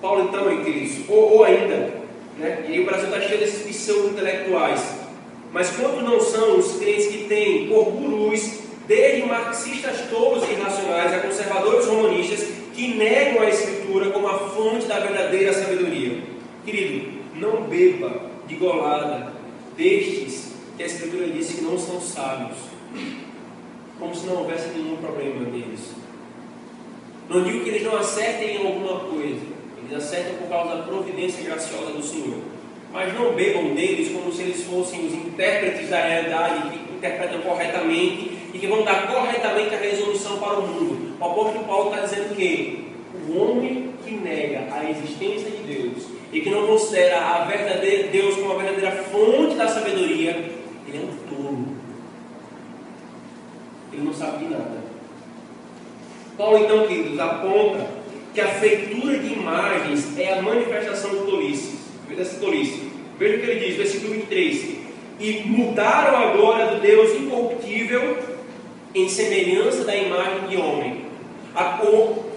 Paulo, 0.00 0.28
então, 0.28 0.64
queridos, 0.64 1.08
ou, 1.08 1.36
ou 1.36 1.44
ainda, 1.44 1.92
né? 2.38 2.64
e 2.68 2.72
aí 2.72 2.80
o 2.80 2.86
Brasil 2.86 3.06
está 3.06 3.20
cheio 3.20 3.40
desses 3.40 3.62
pseudo-intelectuais, 3.64 4.98
mas 5.52 5.70
quantos 5.70 6.02
não 6.02 6.20
são 6.20 6.58
os 6.58 6.76
crentes 6.76 7.06
que 7.06 7.24
têm 7.24 7.68
por 7.68 7.84
gurus, 7.86 8.60
desde 8.86 9.26
marxistas 9.26 10.02
tolos 10.08 10.48
e 10.48 10.52
irracionais 10.52 11.12
a 11.12 11.20
conservadores 11.20 11.86
romanistas, 11.86 12.48
que 12.74 12.94
negam 12.94 13.42
a 13.42 13.48
Escritura 13.48 14.10
como 14.10 14.28
a 14.28 14.38
fonte 14.38 14.86
da 14.86 15.00
verdadeira 15.00 15.52
sabedoria? 15.52 16.22
Querido, 16.64 17.18
não 17.34 17.62
beba 17.62 18.22
de 18.46 18.54
golada 18.54 19.32
destes 19.76 20.52
que 20.76 20.82
a 20.84 20.86
Escritura 20.86 21.26
disse 21.28 21.54
que 21.54 21.62
não 21.62 21.76
são 21.76 22.00
sábios, 22.00 22.56
como 23.98 24.14
se 24.14 24.26
não 24.26 24.36
houvesse 24.36 24.68
nenhum 24.68 24.96
problema 24.98 25.40
neles. 25.50 25.90
Não 27.28 27.42
digo 27.42 27.64
que 27.64 27.70
eles 27.70 27.82
não 27.82 27.96
acertem 27.96 28.56
em 28.56 28.66
alguma 28.66 29.00
coisa, 29.00 29.57
eles 29.90 30.04
acertam 30.04 30.34
por 30.34 30.48
causa 30.48 30.76
da 30.76 30.82
providência 30.82 31.42
graciosa 31.44 31.92
do 31.92 32.02
Senhor. 32.02 32.38
Mas 32.92 33.12
não 33.14 33.34
bebam 33.34 33.74
deles 33.74 34.12
como 34.12 34.32
se 34.32 34.42
eles 34.42 34.64
fossem 34.64 35.06
os 35.06 35.14
intérpretes 35.14 35.88
da 35.88 36.00
realidade 36.00 36.70
que 36.70 36.94
interpretam 36.94 37.40
corretamente 37.40 38.38
e 38.52 38.58
que 38.58 38.66
vão 38.66 38.82
dar 38.82 39.06
corretamente 39.12 39.74
a 39.74 39.78
resolução 39.78 40.38
para 40.38 40.58
o 40.58 40.66
mundo. 40.66 41.16
O 41.18 41.24
apóstolo 41.24 41.64
Paulo 41.64 41.90
está 41.90 42.04
dizendo 42.04 42.34
que 42.34 42.88
o 43.28 43.38
homem 43.38 43.94
que 44.04 44.14
nega 44.14 44.68
a 44.72 44.90
existência 44.90 45.50
de 45.50 45.62
Deus 45.62 46.04
e 46.32 46.40
que 46.40 46.50
não 46.50 46.66
considera 46.66 47.18
a 47.18 47.44
verdadeira 47.44 48.08
Deus 48.08 48.36
como 48.36 48.52
a 48.52 48.62
verdadeira 48.62 49.04
fonte 49.04 49.54
da 49.54 49.68
sabedoria, 49.68 50.30
ele 50.86 50.98
é 50.98 51.00
um 51.00 51.34
tolo. 51.34 51.68
Ele 53.92 54.02
não 54.02 54.12
sabe 54.12 54.44
de 54.44 54.50
nada. 54.50 54.78
Paulo, 56.36 56.58
então, 56.58 56.86
queridos, 56.86 57.18
aponta 57.18 57.97
que 58.38 58.42
a 58.42 58.46
feitura 58.46 59.18
de 59.18 59.32
imagens 59.32 60.16
é 60.16 60.38
a 60.38 60.42
manifestação 60.42 61.10
de 61.10 61.24
tolice. 61.24 61.76
Dessa 62.08 62.38
tolice. 62.38 62.88
Veja 63.18 63.36
o 63.36 63.40
que 63.40 63.50
ele 63.50 63.66
diz, 63.66 63.76
versículo 63.76 64.14
23. 64.14 64.76
E 65.18 65.42
mudaram 65.44 66.16
a 66.16 66.32
glória 66.36 66.66
do 66.66 66.80
Deus 66.80 67.20
incorruptível 67.20 68.16
em 68.94 69.08
semelhança 69.08 69.82
da 69.82 69.96
imagem 69.96 70.46
de 70.48 70.56
homem. 70.56 71.04
A, 71.52 71.80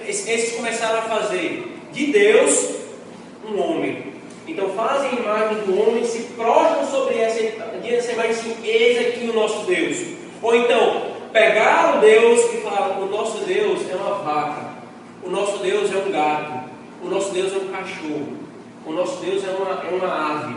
esses 0.07 0.55
começaram 0.55 0.99
a 0.99 1.03
fazer 1.03 1.71
de 1.93 2.07
Deus 2.07 2.69
um 3.47 3.61
homem. 3.61 4.13
Então 4.47 4.69
fazem 4.69 5.11
a 5.11 5.21
imagem 5.21 5.57
do 5.65 5.79
homem, 5.79 6.03
se 6.03 6.23
prostram 6.35 6.89
sobre 6.89 7.19
essa, 7.19 7.39
essa 7.85 8.11
imagem 8.13 8.31
assim, 8.31 8.55
eis 8.63 9.07
aqui 9.07 9.29
o 9.29 9.33
nosso 9.33 9.67
Deus. 9.67 9.97
Ou 10.41 10.55
então, 10.55 11.11
pegaram 11.31 11.99
Deus 11.99 12.53
e 12.55 12.57
falaram, 12.57 13.03
o 13.03 13.05
nosso 13.05 13.45
Deus 13.45 13.81
é 13.87 13.95
uma 13.95 14.15
vaca. 14.15 14.70
O 15.23 15.29
nosso 15.29 15.59
Deus 15.59 15.93
é 15.93 15.97
um 15.97 16.11
gato. 16.11 16.69
O 17.03 17.07
nosso 17.07 17.31
Deus 17.31 17.53
é 17.53 17.57
um 17.57 17.67
cachorro. 17.67 18.37
O 18.85 18.91
nosso 18.91 19.23
Deus 19.23 19.43
é 19.43 19.51
uma, 19.51 19.83
é 19.83 19.89
uma 19.93 20.31
ave. 20.31 20.55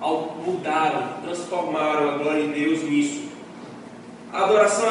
Ao 0.00 0.36
mudaram, 0.44 1.20
transformaram 1.22 2.10
a 2.10 2.18
glória 2.18 2.42
de 2.42 2.60
Deus 2.60 2.82
nisso. 2.82 3.30
A 4.32 4.44
adoração 4.44 4.86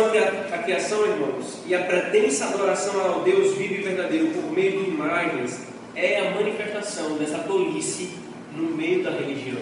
à 0.51 0.57
criação, 0.57 1.05
irmãos, 1.05 1.59
e 1.65 1.73
a 1.73 1.83
pretensa 1.83 2.45
adoração 2.45 2.99
ao 2.99 3.21
Deus 3.21 3.55
vivo 3.55 3.75
e 3.75 3.83
verdadeiro 3.83 4.27
por 4.27 4.51
meio 4.51 4.83
de 4.83 4.89
imagens 4.89 5.61
é 5.95 6.27
a 6.27 6.31
manifestação 6.31 7.17
dessa 7.17 7.39
tolice 7.39 8.15
no 8.53 8.75
meio 8.75 9.03
da 9.03 9.11
religião. 9.11 9.61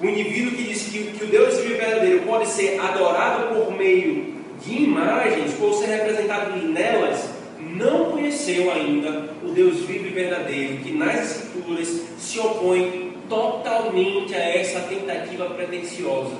O 0.00 0.06
indivíduo 0.06 0.52
que 0.52 0.62
diz 0.62 0.82
que, 0.82 1.12
que 1.18 1.24
o 1.24 1.26
Deus 1.26 1.58
vivo 1.58 1.74
e 1.74 1.78
verdadeiro 1.78 2.22
pode 2.22 2.46
ser 2.48 2.78
adorado 2.78 3.54
por 3.54 3.72
meio 3.72 4.35
de 4.64 4.82
imagens 4.82 5.54
ou 5.60 5.72
ser 5.74 5.86
representado 5.86 6.56
nelas, 6.56 7.30
não 7.58 8.12
conheceu 8.12 8.70
ainda 8.72 9.30
o 9.42 9.48
Deus 9.48 9.80
vivo 9.80 10.06
e 10.06 10.10
verdadeiro, 10.10 10.78
que 10.78 10.92
nas 10.92 11.36
Escrituras 11.36 12.02
se 12.18 12.38
opõe 12.38 13.14
totalmente 13.28 14.34
a 14.34 14.38
essa 14.38 14.80
tentativa 14.80 15.46
pretensiosa. 15.46 16.36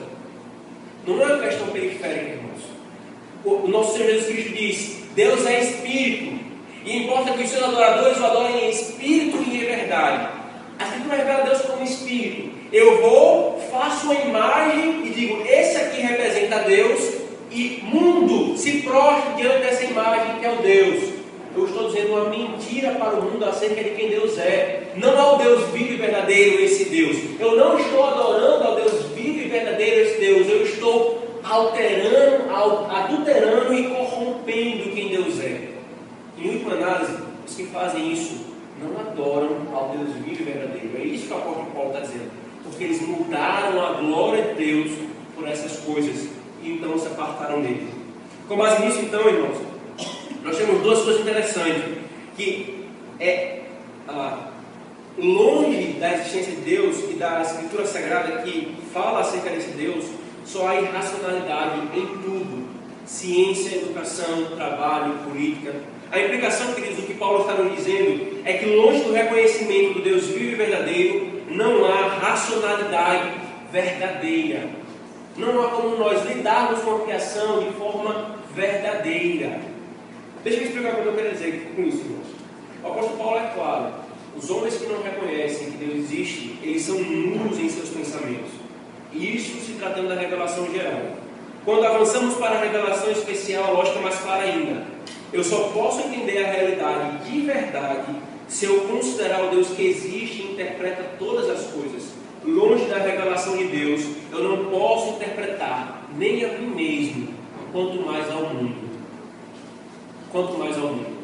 Não 1.07 1.21
é 1.21 1.27
uma 1.27 1.39
questão 1.39 1.69
periférica, 1.69 2.33
irmãos. 2.33 2.63
O 3.45 3.69
nosso 3.69 3.97
Senhor 3.97 4.11
Jesus 4.11 4.27
Cristo 4.27 4.53
diz: 4.55 4.97
Deus 5.15 5.47
é 5.47 5.63
Espírito, 5.63 6.39
e 6.85 7.05
importa 7.05 7.33
que 7.33 7.45
os 7.45 7.51
seus 7.51 7.63
adoradores 7.63 8.19
o 8.19 8.25
adorem 8.25 8.65
em 8.65 8.71
Espírito 8.71 9.39
e 9.47 9.57
em 9.57 9.67
verdade. 9.67 10.29
A 10.79 10.85
Escritura 10.85 11.17
revela 11.17 11.45
Deus 11.45 11.63
como 11.63 11.85
Espírito. 11.85 12.51
Eu 12.73 13.01
vou, 13.01 13.61
faço 13.71 14.07
uma 14.07 14.21
imagem 14.21 15.07
e 15.07 15.11
digo: 15.11 15.43
esse 15.47 15.77
aqui 15.77 16.01
representa 16.01 16.61
Deus, 16.61 17.26
e 17.57 17.83
mundo 17.83 18.57
se 18.57 18.83
prostre 18.83 19.35
diante 19.37 19.61
dessa 19.61 19.85
imagem 19.85 20.39
que 20.39 20.45
é 20.45 20.53
o 20.53 20.63
Deus. 20.63 21.17
Eu 21.57 21.65
estou 21.65 21.89
dizendo 21.89 22.13
uma 22.13 22.29
mentira 22.29 22.91
para 22.97 23.19
o 23.19 23.23
mundo 23.23 23.47
acerca 23.47 23.83
de 23.83 23.91
quem 23.91 24.11
Deus 24.11 24.37
é. 24.37 24.93
Não 24.97 25.19
é 25.19 25.33
o 25.33 25.37
Deus 25.39 25.71
vivo 25.71 25.95
e 25.95 25.97
verdadeiro 25.97 26.63
esse 26.63 26.85
Deus. 26.85 27.17
Eu 27.41 27.57
não 27.57 27.79
estou 27.79 28.05
adorando 28.05 28.63
ao 28.63 28.77
Deus 28.77 29.05
vivo 29.15 29.41
e 29.41 29.49
verdadeiro 29.49 30.03
esse 30.03 30.21
Deus. 30.21 30.49
Eu 30.49 30.65
estou 30.65 31.27
alterando, 31.43 32.51
adulterando 32.91 33.73
e 33.73 33.85
corrompendo 33.85 34.91
quem 34.91 35.09
Deus 35.09 35.37
última 36.49 36.75
análise, 36.75 37.17
os 37.47 37.55
que 37.55 37.65
fazem 37.67 38.13
isso 38.13 38.45
não 38.79 39.01
adoram 39.01 39.57
ao 39.73 39.89
Deus 39.97 40.15
vivo 40.17 40.43
e 40.43 40.45
verdadeiro. 40.45 40.91
É 40.99 41.05
isso 41.05 41.27
que 41.27 41.33
o 41.33 41.37
apóstolo 41.39 41.71
Paulo 41.73 41.89
está 41.89 42.01
dizendo. 42.01 42.31
Porque 42.65 42.85
eles 42.85 43.01
mudaram 43.01 43.83
a 43.83 43.93
glória 43.93 44.43
de 44.43 44.65
Deus 44.65 44.91
por 45.35 45.49
essas 45.49 45.79
coisas 45.79 46.36
e 46.67 46.73
então 46.73 46.99
se 46.99 47.07
apartaram 47.07 47.63
dele. 47.63 47.89
Com 48.49 48.57
base 48.57 48.85
nisso, 48.85 48.99
então, 49.01 49.29
irmãos, 49.29 49.59
nós 50.43 50.57
temos 50.57 50.83
duas 50.83 51.03
coisas 51.03 51.23
interessantes. 51.23 51.83
Que 52.37 52.85
é 53.19 53.63
ah, 54.09 54.51
longe 55.17 55.95
da 55.99 56.13
existência 56.15 56.53
de 56.53 56.61
Deus 56.63 56.99
e 57.11 57.15
da 57.15 57.41
Escritura 57.41 57.87
Sagrada 57.87 58.43
que 58.43 58.77
fala 58.93 59.21
acerca 59.21 59.51
desse 59.51 59.71
Deus, 59.71 60.05
só 60.45 60.69
há 60.69 60.81
irracionalidade 60.81 61.81
em 61.95 62.07
tudo: 62.07 62.69
ciência, 63.07 63.77
educação, 63.77 64.47
trabalho, 64.57 65.15
política. 65.25 65.75
A 66.11 66.21
implicação, 66.21 66.73
queridos, 66.75 66.99
do 66.99 67.07
que 67.07 67.15
Paulo 67.15 67.41
está 67.41 67.55
nos 67.55 67.75
dizendo 67.77 68.41
é 68.45 68.53
que, 68.55 68.67
longe 68.67 69.03
do 69.03 69.13
reconhecimento 69.13 69.95
do 69.95 70.03
Deus 70.03 70.27
vivo 70.27 70.53
e 70.53 70.55
verdadeiro, 70.55 71.43
não 71.51 71.85
há 71.85 72.07
racionalidade 72.21 73.33
verdadeira. 73.73 74.86
Não 75.39 75.63
há 75.63 75.69
como 75.69 75.97
nós 75.97 76.25
lidarmos 76.25 76.81
com 76.81 76.97
a 76.97 77.01
criação 77.01 77.61
de 77.61 77.71
forma 77.73 78.37
verdadeira. 78.55 79.61
Deixa 80.43 80.61
eu 80.61 80.65
explicar 80.65 80.95
o 80.95 81.03
que 81.03 81.09
eu 81.09 81.15
quero 81.15 81.31
dizer 81.33 81.73
com 81.77 81.83
isso, 81.83 81.99
irmãos. 81.99 82.27
O 82.83 82.87
apóstolo 82.87 83.19
Paulo 83.19 83.39
é 83.39 83.51
claro. 83.55 83.93
Os 84.35 84.51
homens 84.51 84.77
que 84.77 84.87
não 84.87 85.03
reconhecem 85.03 85.73
que 85.73 85.77
Deus 85.79 85.95
existe, 85.95 86.59
eles 86.63 86.83
são 86.83 86.99
nulos 86.99 87.59
em 87.59 87.69
seus 87.69 87.91
pensamentos. 87.91 88.51
Isso 89.13 89.61
se 89.61 89.73
tratando 89.73 90.09
da 90.09 90.15
revelação 90.15 90.71
geral. 90.73 91.03
Quando 91.65 91.85
avançamos 91.85 92.35
para 92.37 92.57
a 92.57 92.61
revelação 92.61 93.11
especial, 93.11 93.65
a 93.65 93.71
lógica 93.73 93.99
é 93.99 94.03
mais 94.03 94.19
clara 94.19 94.45
ainda. 94.45 94.85
Eu 95.33 95.45
só 95.45 95.69
posso 95.69 96.01
entender 96.01 96.45
a 96.45 96.53
realidade 96.53 97.31
de 97.31 97.41
verdade 97.41 98.17
se 98.49 98.65
eu 98.65 98.83
considerar 98.83 99.45
o 99.45 99.51
Deus 99.51 99.69
que 99.69 99.87
existe 99.87 100.43
e 100.43 100.53
interpreta 100.53 101.03
todas 101.19 101.51
as 101.51 101.67
coisas. 101.73 102.16
Longe 102.47 102.85
da 102.85 102.99
revelação 102.99 103.57
de 103.57 103.65
Deus, 103.65 104.07
eu 104.31 104.45
não 104.45 104.71
posso 104.71 105.17
interpretar 105.17 106.09
nem 106.17 106.45
a 106.45 106.59
mim 106.59 106.69
mesmo, 106.69 107.35
quanto 107.73 108.01
mais 108.07 108.31
ao 108.31 108.55
mundo. 108.55 108.87
Quanto 110.31 110.57
mais 110.59 110.77
ao 110.79 110.89
mundo. 110.89 111.17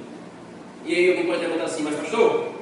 E 0.85 0.95
aí 0.95 1.11
alguém 1.11 1.27
pode 1.27 1.41
perguntar 1.41 1.65
assim, 1.65 1.83
mas 1.85 1.95
pastor, 1.95 2.53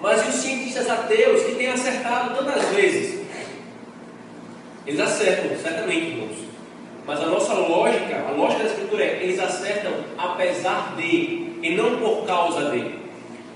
Mas 0.00 0.24
e 0.24 0.30
os 0.30 0.34
cientistas 0.36 0.88
ateus 0.88 1.42
que 1.42 1.54
têm 1.56 1.68
acertado 1.68 2.34
tantas 2.34 2.64
vezes? 2.70 3.20
Eles 4.86 4.98
acertam, 4.98 5.56
certamente, 5.58 6.06
irmãos. 6.06 6.38
Mas 7.06 7.20
a 7.20 7.26
nossa 7.26 7.52
lógica, 7.54 8.24
a 8.26 8.30
lógica 8.30 8.64
da 8.64 8.70
Escritura 8.70 9.04
é: 9.04 9.22
eles 9.22 9.38
acertam 9.38 9.92
apesar 10.16 10.96
de 10.96 11.39
e 11.62 11.70
não 11.74 11.96
por 11.96 12.26
causa 12.26 12.70
de. 12.70 13.00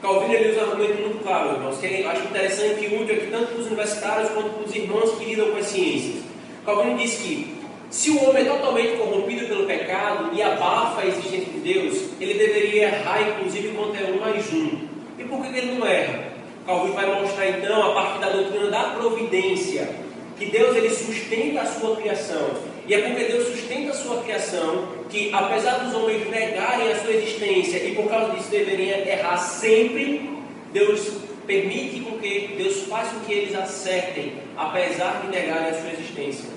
Calvino 0.01 0.35
ele 0.35 0.51
usa 0.51 0.61
um 0.61 0.71
argumento 0.71 1.01
muito 1.01 1.23
claro, 1.23 1.55
irmãos, 1.55 1.79
que 1.79 1.87
eu 1.87 2.11
acho 2.11 2.25
interessante 2.25 2.85
e 2.85 2.95
útil 2.95 3.17
aqui 3.17 3.29
tanto 3.31 3.47
para 3.47 3.61
os 3.61 3.67
universitários 3.67 4.31
quanto 4.33 4.51
para 4.51 4.65
os 4.65 4.77
irmãos 4.77 5.19
que 5.19 5.25
lidam 5.25 5.51
com 5.51 5.57
as 5.57 5.67
ciências. 5.67 6.23
Calvino 6.67 6.99
diz 6.99 7.15
que 7.17 7.55
se 7.91 8.11
o 8.11 8.29
homem 8.29 8.43
é 8.43 8.51
totalmente 8.51 8.97
corrompido 8.99 9.47
pelo 9.47 9.67
pecado 9.67 10.31
e 10.35 10.43
abafa 10.43 11.01
a 11.01 11.07
existência 11.07 11.53
de 11.53 11.61
Deus, 11.61 12.11
ele 12.21 12.35
deveria 12.35 12.89
errar, 12.89 13.23
inclusive, 13.31 13.69
quanto 13.69 13.97
é 13.97 14.11
um 14.11 14.21
mais 14.21 14.53
um. 14.53 14.89
E 15.19 15.25
por 15.25 15.41
que 15.43 15.57
ele 15.57 15.79
não 15.79 15.87
erra? 15.87 16.25
Calvino 16.67 16.95
vai 16.95 17.21
mostrar 17.21 17.49
então, 17.49 17.91
a 17.91 17.95
partir 17.95 18.21
da 18.21 18.31
doutrina 18.31 18.71
da 18.71 18.83
providência, 18.91 19.89
que 20.37 20.47
Deus 20.47 20.77
ele 20.77 20.91
sustenta 20.91 21.61
a 21.61 21.67
sua 21.67 21.97
criação. 21.97 22.74
E 22.87 22.93
é 22.95 23.01
porque 23.01 23.25
Deus 23.25 23.49
sustenta 23.49 23.93
a 23.93 23.95
sua 23.95 24.23
criação 24.23 24.89
que, 25.09 25.33
apesar 25.33 25.79
dos 25.79 25.95
homens 25.95 26.29
negarem 26.29 26.93
a 26.93 26.97
sua 27.01 27.13
existência 27.13 27.79
e 27.79 27.95
por 27.95 28.09
causa 28.09 28.35
disso 28.35 28.51
deveriam 28.51 28.99
errar 28.99 29.39
sempre, 29.39 30.31
Deus 30.73 31.13
permite 31.47 32.01
com 32.01 32.19
que 32.19 32.55
Deus 32.59 32.83
faça 32.83 33.15
com 33.15 33.21
que 33.21 33.33
eles 33.33 33.55
acertem, 33.55 34.35
apesar 34.57 35.23
de 35.23 35.29
negarem 35.29 35.71
a 35.71 35.81
sua 35.81 35.93
existência. 35.93 36.51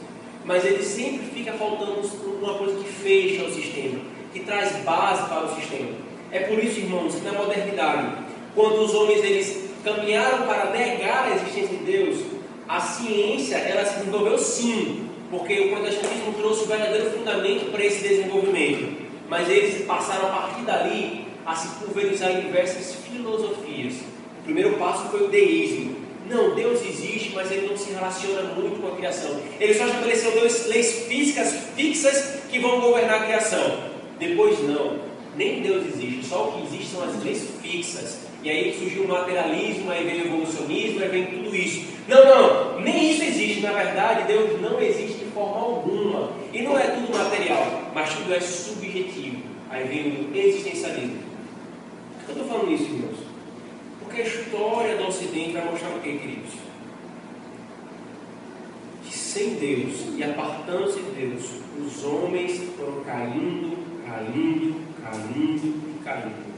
Mas 0.44 0.66
ele 0.66 0.84
sempre 0.84 1.28
fica 1.34 1.54
faltando 1.54 2.02
uma 2.42 2.56
coisa 2.56 2.78
que 2.84 2.90
fecha 2.90 3.44
o 3.44 3.54
sistema, 3.54 4.00
que 4.34 4.42
traz 4.42 4.72
base 4.84 5.28
para 5.30 5.46
o 5.46 5.56
sistema. 5.56 5.92
É 6.32 6.42
por 6.42 6.62
isso, 6.62 6.80
irmãos, 6.80 7.16
que 7.16 7.22
na 7.22 7.34
modernidade, 7.34 8.24
quando 8.54 8.82
os 8.82 8.94
homens 8.94 9.24
eles 9.24 9.70
caminharam 9.84 10.46
para 10.46 10.72
negar 10.72 11.32
a 11.32 11.36
existência 11.36 11.78
de 11.78 11.86
Deus, 11.86 12.20
a 12.68 12.82
ciência 12.82 13.56
ela 13.56 13.86
se 13.86 14.00
desenvolveu 14.00 14.38
sim, 14.38 15.07
porque 15.30 15.60
o 15.60 15.70
protestantismo 15.70 16.34
trouxe 16.34 16.63
o 16.63 16.68
verdadeiro 16.68 17.12
fundamento 17.12 17.72
para 17.72 17.86
esse 17.86 18.08
desenvolvimento. 18.08 19.08
Mas 19.30 19.50
eles 19.50 19.86
passaram 19.86 20.28
a 20.28 20.32
partir 20.32 20.62
dali 20.62 21.28
a 21.46 21.56
se 21.56 21.68
pulverizar 21.80 22.32
em 22.32 22.42
diversas 22.42 22.96
filosofias. 22.96 23.96
O 24.40 24.44
primeiro 24.44 24.78
passo 24.78 25.10
foi 25.10 25.26
o 25.26 25.30
deísmo. 25.30 25.96
Não, 26.30 26.56
Deus 26.56 26.82
existe, 26.86 27.32
mas 27.34 27.50
ele 27.52 27.68
não 27.68 27.78
se 27.78 27.92
relaciona 27.92 28.44
muito 28.54 28.82
com 28.82 28.88
a 28.88 28.96
criação. 28.96 29.40
Ele 29.60 29.74
só 29.74 29.86
estabeleceu 29.86 30.32
leis 30.68 31.06
físicas 31.08 31.54
fixas 31.76 32.42
que 32.50 32.60
vão 32.60 32.82
governar 32.82 33.22
a 33.22 33.26
criação. 33.26 33.80
Depois 34.20 34.60
não, 34.63 35.00
nem 35.38 35.62
Deus 35.62 35.86
existe, 35.86 36.26
só 36.26 36.50
o 36.50 36.52
que 36.54 36.68
existe 36.68 36.96
são 36.96 37.04
as 37.04 37.24
leis 37.24 37.48
fixas. 37.62 38.27
E 38.48 38.50
aí 38.50 38.80
surgiu 38.80 39.04
o 39.04 39.08
materialismo, 39.10 39.92
aí 39.92 40.06
vem 40.06 40.22
o 40.22 40.26
evolucionismo, 40.28 41.02
aí 41.02 41.10
vem 41.10 41.26
tudo 41.26 41.54
isso. 41.54 41.86
Não, 42.08 42.24
não, 42.24 42.80
nem 42.80 43.12
isso 43.12 43.22
existe. 43.22 43.60
Na 43.60 43.74
verdade, 43.74 44.26
Deus 44.26 44.62
não 44.62 44.80
existe 44.80 45.26
de 45.26 45.32
forma 45.32 45.58
alguma. 45.58 46.32
E 46.54 46.62
não 46.62 46.80
é 46.80 46.88
tudo 46.92 47.12
material, 47.12 47.92
mas 47.94 48.14
tudo 48.14 48.34
é 48.34 48.40
subjetivo. 48.40 49.42
Aí 49.70 49.86
vem 49.86 50.30
o 50.32 50.34
existencialismo. 50.34 51.18
Por 52.20 52.26
que 52.26 52.32
eu 52.32 52.44
estou 52.44 52.48
falando 52.48 52.72
isso, 52.72 52.84
irmãos? 52.86 53.18
Porque 54.00 54.22
a 54.22 54.26
história 54.26 54.96
do 54.96 55.08
Ocidente 55.08 55.52
vai 55.52 55.66
mostrar 55.66 55.90
o 55.90 56.00
que, 56.00 56.18
queridos? 56.18 56.54
Que 59.04 59.14
sem 59.14 59.56
Deus 59.56 60.06
e 60.16 60.24
apartando-se 60.24 61.02
de 61.02 61.12
Deus, 61.12 61.44
os 61.86 62.06
homens 62.06 62.62
foram 62.78 63.04
caindo, 63.04 63.78
caindo, 64.08 64.82
caindo 65.04 66.00
e 66.00 66.04
caindo. 66.06 66.57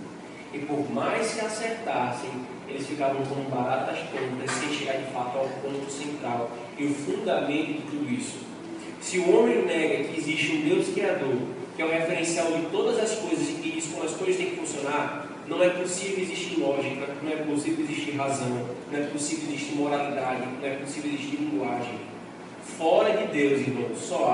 E 0.53 0.59
por 0.59 0.91
mais 0.91 1.33
que 1.33 1.45
acertassem, 1.45 2.31
eles 2.67 2.87
ficavam 2.87 3.23
como 3.25 3.49
baratas 3.49 3.99
tontas, 3.99 4.51
sem 4.51 4.73
chegar 4.73 4.97
de 4.97 5.11
fato 5.11 5.37
ao 5.37 5.47
ponto 5.47 5.89
central 5.91 6.51
e 6.77 6.85
o 6.85 6.93
fundamento 6.93 7.73
de 7.73 7.81
tudo 7.81 8.11
isso. 8.11 8.37
Se 9.01 9.19
o 9.19 9.37
homem 9.37 9.65
nega 9.65 10.03
que 10.03 10.19
existe 10.19 10.51
um 10.53 10.61
Deus 10.61 10.89
Criador, 10.93 11.37
que 11.75 11.81
é 11.81 11.85
o 11.85 11.89
referencial 11.89 12.51
de 12.51 12.65
todas 12.67 12.99
as 12.99 13.15
coisas 13.15 13.49
e 13.49 13.53
que 13.53 13.71
diz 13.71 13.87
como 13.87 14.03
as 14.03 14.13
coisas 14.13 14.35
têm 14.37 14.51
que 14.51 14.57
funcionar, 14.57 15.27
não 15.47 15.63
é 15.63 15.69
possível 15.69 16.23
existir 16.23 16.59
lógica, 16.59 17.07
não 17.23 17.31
é 17.31 17.37
possível 17.37 17.85
existir 17.85 18.11
razão, 18.15 18.67
não 18.91 18.99
é 18.99 19.03
possível 19.03 19.49
existir 19.49 19.75
moralidade, 19.75 20.43
não 20.61 20.67
é 20.67 20.75
possível 20.75 21.11
existir 21.11 21.37
linguagem. 21.37 21.95
Fora 22.77 23.17
de 23.17 23.27
Deus, 23.33 23.61
irmão, 23.61 23.89
só 23.95 24.25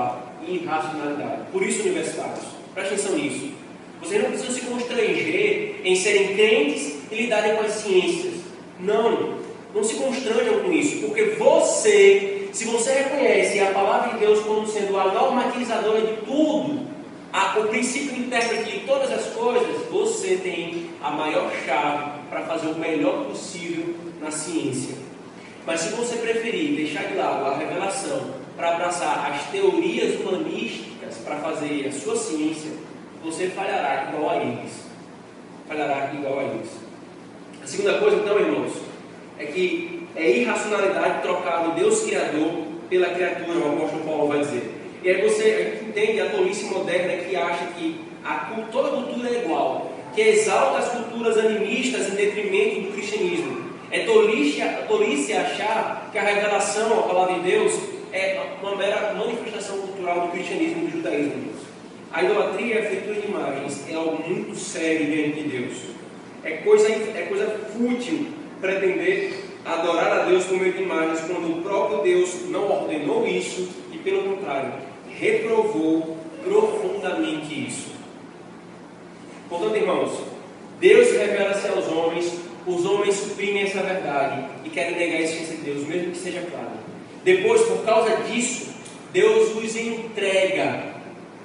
há 0.42 0.46
irracionalidade. 0.46 1.42
Por 1.52 1.62
isso, 1.62 1.82
universitários, 1.82 2.44
preste 2.74 2.94
atenção 2.94 3.16
nisso. 3.16 3.52
Vocês 4.00 4.22
não 4.22 4.30
precisam 4.30 4.54
se 4.54 4.60
constranger 4.66 5.65
em 5.86 5.94
serem 5.94 6.34
crentes 6.34 6.96
e 7.12 7.14
lidarem 7.14 7.54
com 7.54 7.62
as 7.62 7.74
ciências. 7.74 8.34
Não, 8.80 9.38
não 9.72 9.84
se 9.84 9.94
constranjam 9.94 10.58
com 10.60 10.72
isso, 10.72 11.06
porque 11.06 11.36
você, 11.38 12.48
se 12.52 12.64
você 12.64 12.92
reconhece 12.92 13.60
a 13.60 13.70
palavra 13.70 14.14
de 14.14 14.18
Deus 14.18 14.40
como 14.40 14.66
sendo 14.66 14.98
a 14.98 15.12
normatizadora 15.12 16.00
de 16.00 16.16
tudo, 16.26 16.88
a, 17.32 17.60
o 17.60 17.68
princípio 17.68 18.18
intérprete 18.18 18.80
de 18.80 18.80
todas 18.80 19.12
as 19.12 19.26
coisas, 19.26 19.86
você 19.88 20.36
tem 20.42 20.90
a 21.00 21.12
maior 21.12 21.52
chave 21.64 22.18
para 22.28 22.42
fazer 22.42 22.66
o 22.66 22.74
melhor 22.74 23.24
possível 23.26 23.94
na 24.20 24.32
ciência. 24.32 24.96
Mas 25.64 25.80
se 25.82 25.90
você 25.90 26.16
preferir 26.16 26.74
deixar 26.74 27.04
de 27.04 27.14
lado 27.14 27.46
a 27.46 27.58
revelação 27.58 28.34
para 28.56 28.74
abraçar 28.74 29.30
as 29.30 29.50
teorias 29.52 30.18
humanísticas 30.18 31.18
para 31.18 31.36
fazer 31.36 31.86
a 31.86 31.92
sua 31.92 32.16
ciência, 32.16 32.72
você 33.22 33.48
falhará 33.50 34.10
igual 34.10 34.30
a 34.30 34.36
eles. 34.42 34.85
Falhará 35.68 36.12
igual 36.14 36.38
a 36.38 36.44
eles. 36.44 36.70
A 37.62 37.66
segunda 37.66 37.98
coisa, 37.98 38.16
então, 38.16 38.38
irmãos, 38.38 38.72
é 39.38 39.44
que 39.46 40.06
é 40.14 40.30
irracionalidade 40.30 41.22
trocar 41.22 41.68
o 41.68 41.72
Deus 41.72 42.02
Criador 42.02 42.66
pela 42.88 43.08
criatura, 43.08 43.58
o 43.58 43.76
apóstolo 43.76 44.04
Paulo 44.04 44.28
vai 44.28 44.38
dizer. 44.38 44.72
E 45.02 45.10
aí 45.10 45.22
você 45.22 45.82
entende 45.86 46.20
a 46.20 46.30
tolice 46.30 46.64
moderna 46.66 47.24
que 47.24 47.36
acha 47.36 47.64
que 47.76 48.00
a, 48.24 48.52
toda 48.72 48.90
cultura 48.90 49.28
é 49.28 49.44
igual, 49.44 49.92
que 50.14 50.20
exalta 50.20 50.78
as 50.78 50.88
culturas 50.90 51.36
animistas 51.38 52.08
em 52.08 52.16
detrimento 52.16 52.80
do 52.82 52.92
cristianismo. 52.92 53.66
É 53.90 54.00
tolice, 54.00 54.60
tolice 54.88 55.32
achar 55.32 56.08
que 56.10 56.18
a 56.18 56.22
revelação, 56.22 57.00
a 57.00 57.02
palavra 57.02 57.34
de 57.34 57.40
Deus, 57.40 57.72
é 58.12 58.40
uma 58.62 58.74
mera 58.76 59.12
manifestação 59.14 59.78
cultural 59.78 60.22
do 60.22 60.32
cristianismo 60.32 60.82
e 60.82 60.86
do 60.86 60.92
judaísmo. 60.92 61.55
A 62.12 62.22
idolatria 62.22 62.74
e 62.74 62.78
a 62.78 62.88
feitura 62.88 63.20
de 63.20 63.26
imagens 63.26 63.84
é 63.90 63.94
algo 63.94 64.22
muito 64.28 64.56
sério 64.56 65.06
diante 65.06 65.42
de 65.42 65.48
Deus. 65.48 65.76
É 66.44 66.52
coisa, 66.58 66.88
é 66.88 67.26
coisa 67.28 67.46
fútil 67.72 68.28
pretender 68.60 69.44
adorar 69.64 70.20
a 70.20 70.22
Deus 70.24 70.44
por 70.44 70.58
meio 70.58 70.72
de 70.72 70.82
imagens 70.82 71.20
quando 71.20 71.58
o 71.58 71.62
próprio 71.62 72.02
Deus 72.02 72.48
não 72.48 72.70
ordenou 72.70 73.26
isso 73.26 73.68
e, 73.92 73.98
pelo 73.98 74.22
contrário, 74.22 74.74
reprovou 75.18 76.16
profundamente 76.44 77.66
isso. 77.66 77.90
Portanto, 79.48 79.76
irmãos, 79.76 80.12
Deus 80.80 81.10
revela-se 81.12 81.68
aos 81.68 81.86
homens, 81.88 82.38
os 82.66 82.84
homens 82.84 83.14
suprimem 83.14 83.62
essa 83.62 83.82
verdade 83.82 84.46
e 84.64 84.68
querem 84.68 84.96
negar 84.96 85.18
a 85.18 85.22
existência 85.22 85.56
de 85.56 85.62
Deus, 85.62 85.86
mesmo 85.86 86.12
que 86.12 86.18
seja 86.18 86.42
claro. 86.50 86.70
Depois, 87.24 87.62
por 87.62 87.84
causa 87.84 88.16
disso, 88.28 88.74
Deus 89.12 89.56
os 89.56 89.76
entrega. 89.76 90.95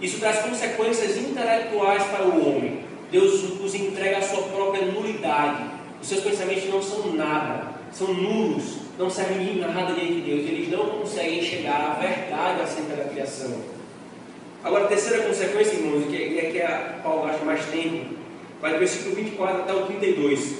Isso 0.01 0.19
traz 0.19 0.39
consequências 0.39 1.15
intelectuais 1.17 2.03
para 2.05 2.25
o 2.25 2.49
homem. 2.49 2.79
Deus 3.11 3.43
os 3.59 3.75
entrega 3.75 4.17
a 4.17 4.21
sua 4.21 4.43
própria 4.43 4.85
nulidade. 4.85 5.63
Os 6.01 6.07
seus 6.07 6.21
pensamentos 6.21 6.67
não 6.69 6.81
são 6.81 7.13
nada, 7.13 7.75
são 7.91 8.11
nulos, 8.11 8.77
não 8.97 9.09
servem 9.09 9.45
de 9.45 9.59
nada 9.59 9.93
diante 9.93 10.13
de 10.13 10.21
Deus. 10.21 10.39
Eles 10.39 10.69
não 10.71 10.85
conseguem 10.89 11.43
chegar 11.43 11.91
à 11.91 11.99
verdade 12.01 12.61
acerca 12.61 12.95
da 12.95 13.03
criação. 13.03 13.51
Agora, 14.63 14.85
a 14.85 14.87
terceira 14.87 15.23
consequência, 15.23 15.73
irmãos, 15.73 16.07
que 16.07 16.15
é, 16.15 16.51
que 16.51 16.57
é 16.57 16.65
a 16.65 16.99
Paulo 17.03 17.27
gasta 17.27 17.45
mais 17.45 17.63
tempo, 17.65 18.15
vai 18.59 18.73
do 18.73 18.79
versículo 18.79 19.15
24 19.15 19.61
até 19.61 19.73
o 19.73 19.85
32, 19.85 20.55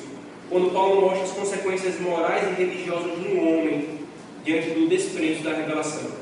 quando 0.50 0.72
Paulo 0.72 1.02
mostra 1.02 1.24
as 1.24 1.32
consequências 1.32 2.00
morais 2.00 2.48
e 2.48 2.62
religiosas 2.62 3.12
de 3.20 3.28
um 3.28 3.40
homem 3.40 4.00
diante 4.44 4.72
do 4.72 4.88
desprezo 4.88 5.44
da 5.44 5.54
revelação. 5.54 6.21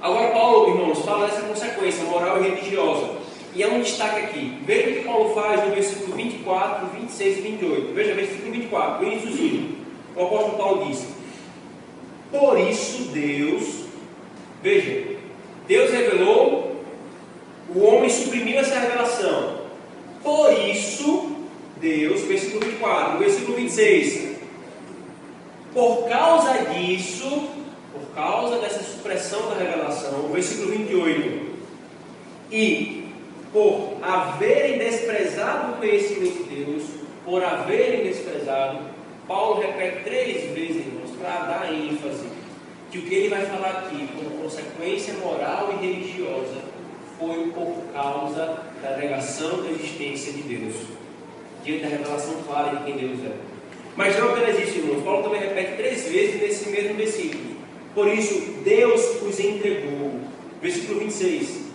Agora, 0.00 0.30
Paulo, 0.30 0.70
irmãos, 0.70 1.04
fala 1.04 1.26
dessa 1.26 1.42
consequência 1.42 2.04
moral 2.04 2.40
e 2.40 2.48
religiosa. 2.48 3.16
E 3.54 3.62
é 3.62 3.68
um 3.68 3.80
destaque 3.80 4.20
aqui. 4.20 4.58
Veja 4.64 4.90
o 4.90 4.92
que 4.94 5.00
Paulo 5.00 5.34
faz 5.34 5.64
no 5.64 5.74
versículo 5.74 6.14
24, 6.14 6.86
26 7.00 7.38
e 7.38 7.40
28. 7.40 7.94
Veja, 7.94 8.14
versículo 8.14 8.52
24, 8.52 9.00
o. 9.00 9.76
O 10.14 10.22
apóstolo 10.22 10.56
Paulo 10.56 10.86
diz: 10.86 11.06
Por 12.30 12.60
isso 12.60 13.10
Deus, 13.12 13.84
veja, 14.62 15.16
Deus 15.66 15.90
revelou, 15.90 16.82
o 17.74 17.80
homem 17.84 18.08
suprimiu 18.08 18.58
essa 18.58 18.78
revelação. 18.78 19.58
Por 20.22 20.52
isso, 20.52 21.32
Deus, 21.80 22.22
versículo 22.22 22.60
24, 22.60 23.18
versículo 23.18 23.56
26. 23.56 24.36
Por 25.74 26.08
causa 26.08 26.64
disso, 26.64 27.48
causa 28.18 28.58
dessa 28.58 28.82
supressão 28.82 29.48
da 29.48 29.54
revelação, 29.54 30.28
versículo 30.32 30.72
28. 30.72 31.56
E 32.50 33.12
por 33.52 33.96
haverem 34.02 34.78
desprezado 34.78 35.72
o 35.72 35.76
conhecimento 35.76 36.48
de 36.48 36.64
Deus, 36.64 36.82
por 37.24 37.44
haverem 37.44 38.02
desprezado, 38.02 38.80
Paulo 39.28 39.60
repete 39.60 40.02
três 40.02 40.52
vezes, 40.52 40.84
irmãos, 40.84 41.10
para 41.16 41.44
dar 41.44 41.72
ênfase 41.72 42.26
que 42.90 42.98
o 42.98 43.02
que 43.02 43.14
ele 43.14 43.28
vai 43.28 43.46
falar 43.46 43.84
aqui, 43.86 44.08
como 44.16 44.42
consequência 44.42 45.14
moral 45.14 45.72
e 45.74 45.86
religiosa, 45.86 46.56
foi 47.20 47.52
por 47.52 47.84
causa 47.92 48.64
da 48.82 48.96
negação 48.96 49.62
da 49.62 49.70
existência 49.70 50.32
de 50.32 50.42
Deus, 50.42 50.74
diante 51.62 51.82
da 51.82 51.88
revelação 51.88 52.34
clara 52.46 52.76
de 52.76 52.84
quem 52.84 52.96
Deus 52.96 53.20
é. 53.24 53.36
Mas 53.94 54.18
não 54.18 54.30
apenas 54.30 54.58
isso, 54.58 54.78
irmãos, 54.78 55.04
Paulo 55.04 55.22
também 55.22 55.40
repete 55.40 55.76
três 55.76 56.08
vezes 56.08 56.40
nesse 56.40 56.68
mesmo 56.70 56.94
versículo. 56.94 57.47
Por 57.94 58.08
isso, 58.08 58.62
Deus 58.64 59.22
os 59.22 59.40
entregou. 59.40 60.20
Versículo 60.60 61.00
26. 61.00 61.68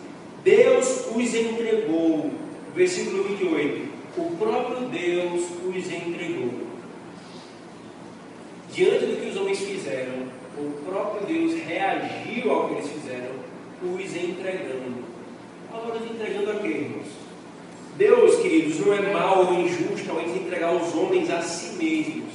Deus 0.43 1.08
os 1.15 1.36
entregou. 1.36 2.32
Versículo 2.76 3.23
28. 3.23 3.93
O 4.17 4.38
próprio 4.38 4.88
Deus 4.89 5.43
os 5.65 5.91
entregou. 5.91 6.52
Diante 8.73 9.06
do 9.06 9.21
que 9.21 9.30
os 9.30 9.38
homens 9.38 9.60
fizeram, 9.60 10.23
o 10.58 10.71
próprio 10.86 11.28
Deus 11.28 11.54
reagiu 11.62 12.52
ao 12.52 12.67
que 12.67 12.73
eles 12.76 12.89
fizeram, 12.89 13.32
os 13.84 14.15
entregando. 14.15 15.04
Agora, 15.71 15.99
os 15.99 16.12
entregando 16.12 16.52
a 16.52 16.56
quê, 16.56 16.67
irmãos? 16.67 17.08
Deus, 17.97 18.41
queridos, 18.41 18.80
não 18.80 18.93
é 18.93 19.13
mau 19.13 19.45
ou 19.45 19.60
injusto 19.60 20.10
ao 20.10 20.21
entregar 20.21 20.73
os 20.76 20.95
homens 20.95 21.30
a 21.30 21.41
si 21.41 21.76
mesmos. 21.76 22.32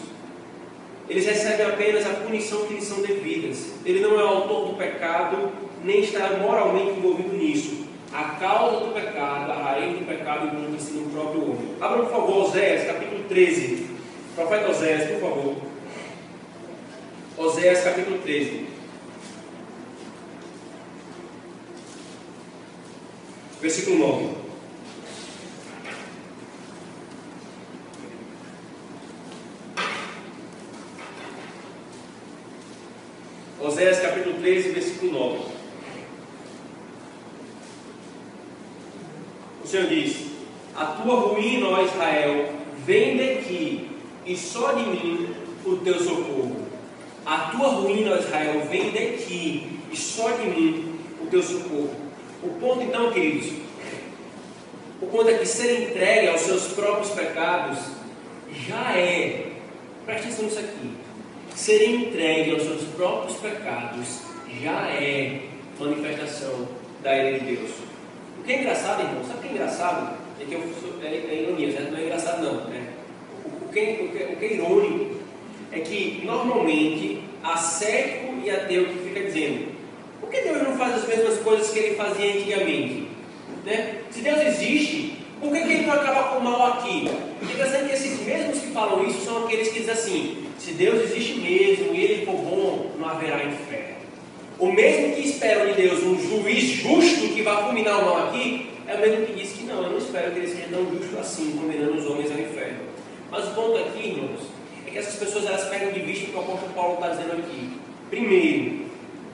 Eles 1.08 1.24
recebem 1.24 1.66
apenas 1.66 2.06
a 2.06 2.10
punição 2.10 2.66
que 2.66 2.74
lhes 2.74 2.84
são 2.84 3.00
devidas. 3.00 3.72
Ele 3.84 4.00
não 4.00 4.20
é 4.20 4.24
o 4.24 4.28
autor 4.28 4.68
do 4.68 4.76
pecado, 4.76 5.50
nem 5.82 6.00
está 6.00 6.28
moralmente 6.36 6.98
envolvido 6.98 7.34
nisso. 7.34 7.88
A 8.12 8.24
causa 8.40 8.86
do 8.86 8.92
pecado, 8.92 9.50
a 9.50 9.54
raiz 9.54 9.98
do 9.98 10.06
pecado 10.06 10.46
encontra-se 10.46 10.92
no 10.92 11.10
próprio 11.10 11.42
homem. 11.44 11.74
Abra, 11.80 12.02
por 12.04 12.10
favor, 12.10 12.44
Oséias, 12.44 12.86
capítulo 12.86 13.24
13. 13.28 13.86
Profeta 14.34 14.70
Oséias, 14.70 15.10
por 15.10 15.20
favor. 15.20 15.56
Oséias 17.36 17.84
capítulo 17.84 18.18
13. 18.18 18.66
Versículo 23.60 23.98
9. 23.98 24.38
Oséias 33.60 34.00
capítulo 34.00 34.27
13, 34.38 34.68
versículo 34.70 35.12
9. 35.12 35.58
O 39.64 39.66
Senhor 39.66 39.86
diz: 39.86 40.26
A 40.74 40.86
tua 40.86 41.14
ruína, 41.16 41.68
ó 41.68 41.82
Israel, 41.82 42.48
vem 42.86 43.18
ti, 43.42 43.90
e 44.24 44.36
só 44.36 44.72
de 44.72 44.84
mim 44.84 45.28
o 45.66 45.76
teu 45.76 45.98
socorro. 45.98 46.56
A 47.26 47.50
tua 47.50 47.68
ruína, 47.68 48.12
ó 48.12 48.18
Israel, 48.18 48.66
vem 48.70 48.92
ti, 48.92 49.78
e 49.92 49.96
só 49.96 50.30
de 50.30 50.46
mim 50.46 50.98
o 51.22 51.26
teu 51.26 51.42
socorro. 51.42 51.90
O 52.42 52.48
ponto, 52.60 52.82
então, 52.82 53.12
queridos, 53.12 53.52
o 55.02 55.06
ponto 55.06 55.28
é 55.28 55.38
que 55.38 55.46
ser 55.46 55.90
entregue 55.90 56.28
aos 56.28 56.40
seus 56.40 56.68
próprios 56.68 57.10
pecados 57.10 57.78
já 58.66 58.96
é, 58.96 59.52
preste 60.06 60.28
atenção 60.28 60.44
nisso 60.44 60.58
aqui, 60.60 60.90
ser 61.54 61.90
entregue 61.90 62.52
aos 62.52 62.62
seus 62.62 62.82
próprios 62.94 63.36
pecados 63.38 64.27
já 64.62 64.88
é 64.88 65.40
manifestação 65.78 66.68
da 67.02 67.16
ira 67.16 67.38
de 67.38 67.56
Deus. 67.56 67.70
O 68.38 68.42
que 68.42 68.52
é 68.52 68.60
engraçado, 68.60 69.02
irmão, 69.02 69.24
sabe 69.24 69.38
o 69.38 69.42
que 69.42 69.48
é 69.48 69.52
engraçado? 69.52 70.18
É 70.40 70.44
que 70.44 70.54
eu, 70.54 70.62
é, 71.02 71.06
é 71.06 71.42
ironia, 71.42 71.72
certo? 71.72 71.92
não 71.92 71.98
é 71.98 72.02
engraçado 72.04 72.42
não. 72.42 72.64
Né? 72.68 72.88
O, 73.44 73.64
o, 73.64 73.68
que, 73.68 73.80
o, 73.80 74.08
que, 74.08 74.32
o 74.32 74.36
que 74.36 74.44
é 74.44 74.52
irônico 74.54 75.16
é 75.72 75.80
que 75.80 76.22
normalmente 76.24 77.22
há 77.42 77.56
cético 77.56 78.34
e 78.42 78.50
ateu 78.50 78.86
que 78.86 78.98
fica 79.08 79.20
dizendo 79.20 79.78
por 80.20 80.30
que 80.30 80.42
Deus 80.42 80.62
não 80.62 80.76
faz 80.76 80.94
as 80.94 81.08
mesmas 81.08 81.38
coisas 81.38 81.70
que 81.70 81.78
ele 81.78 81.94
fazia 81.96 82.34
antigamente? 82.34 83.08
Né? 83.64 84.02
Se 84.10 84.20
Deus 84.20 84.40
existe, 84.40 85.16
por 85.40 85.52
que, 85.52 85.62
que 85.62 85.72
ele 85.72 85.86
não 85.86 85.94
acaba 85.94 86.30
com 86.30 86.38
o 86.38 86.44
mal 86.44 86.74
aqui? 86.74 87.08
Interessante 87.42 87.88
que 87.88 87.94
esses 87.94 88.20
mesmos 88.26 88.58
que 88.58 88.68
falam 88.68 89.06
isso 89.06 89.24
são 89.24 89.44
aqueles 89.44 89.68
que 89.68 89.80
dizem 89.80 89.94
assim: 89.94 90.44
se 90.58 90.72
Deus 90.72 91.02
existe 91.04 91.38
mesmo 91.38 91.94
e 91.94 92.04
ele 92.04 92.26
for 92.26 92.34
bom, 92.34 92.92
não 92.98 93.08
haverá 93.08 93.44
inferno. 93.44 93.97
O 94.58 94.72
mesmo 94.72 95.14
que 95.14 95.28
esperam 95.28 95.66
de 95.66 95.74
Deus 95.74 96.02
um 96.02 96.18
juiz 96.18 96.64
justo 96.64 97.28
que 97.28 97.42
vai 97.42 97.62
fulminar 97.62 98.00
o 98.00 98.06
mal 98.06 98.28
aqui, 98.28 98.68
é 98.88 98.94
o 98.96 98.98
mesmo 98.98 99.26
que 99.26 99.32
diz 99.34 99.52
que 99.52 99.62
não, 99.62 99.84
eu 99.84 99.90
não 99.90 99.98
espero 99.98 100.32
que 100.32 100.38
ele 100.40 100.48
seja 100.48 100.66
tão 100.68 100.84
justo 100.90 101.16
assim, 101.16 101.56
condenando 101.56 101.96
os 101.96 102.06
homens 102.06 102.32
ao 102.32 102.38
inferno. 102.38 102.80
Mas 103.30 103.46
o 103.46 103.50
ponto 103.54 103.76
aqui, 103.76 104.08
irmãos, 104.08 104.40
é 104.84 104.90
que 104.90 104.98
essas 104.98 105.14
pessoas 105.14 105.46
elas 105.46 105.68
perdem 105.68 105.92
de 105.92 106.00
vista 106.00 106.24
o 106.24 106.30
que 106.30 106.36
o 106.36 106.40
apóstolo 106.40 106.72
Paulo 106.72 106.94
está 106.94 107.10
dizendo 107.10 107.38
aqui. 107.38 107.78
Primeiro, 108.10 108.86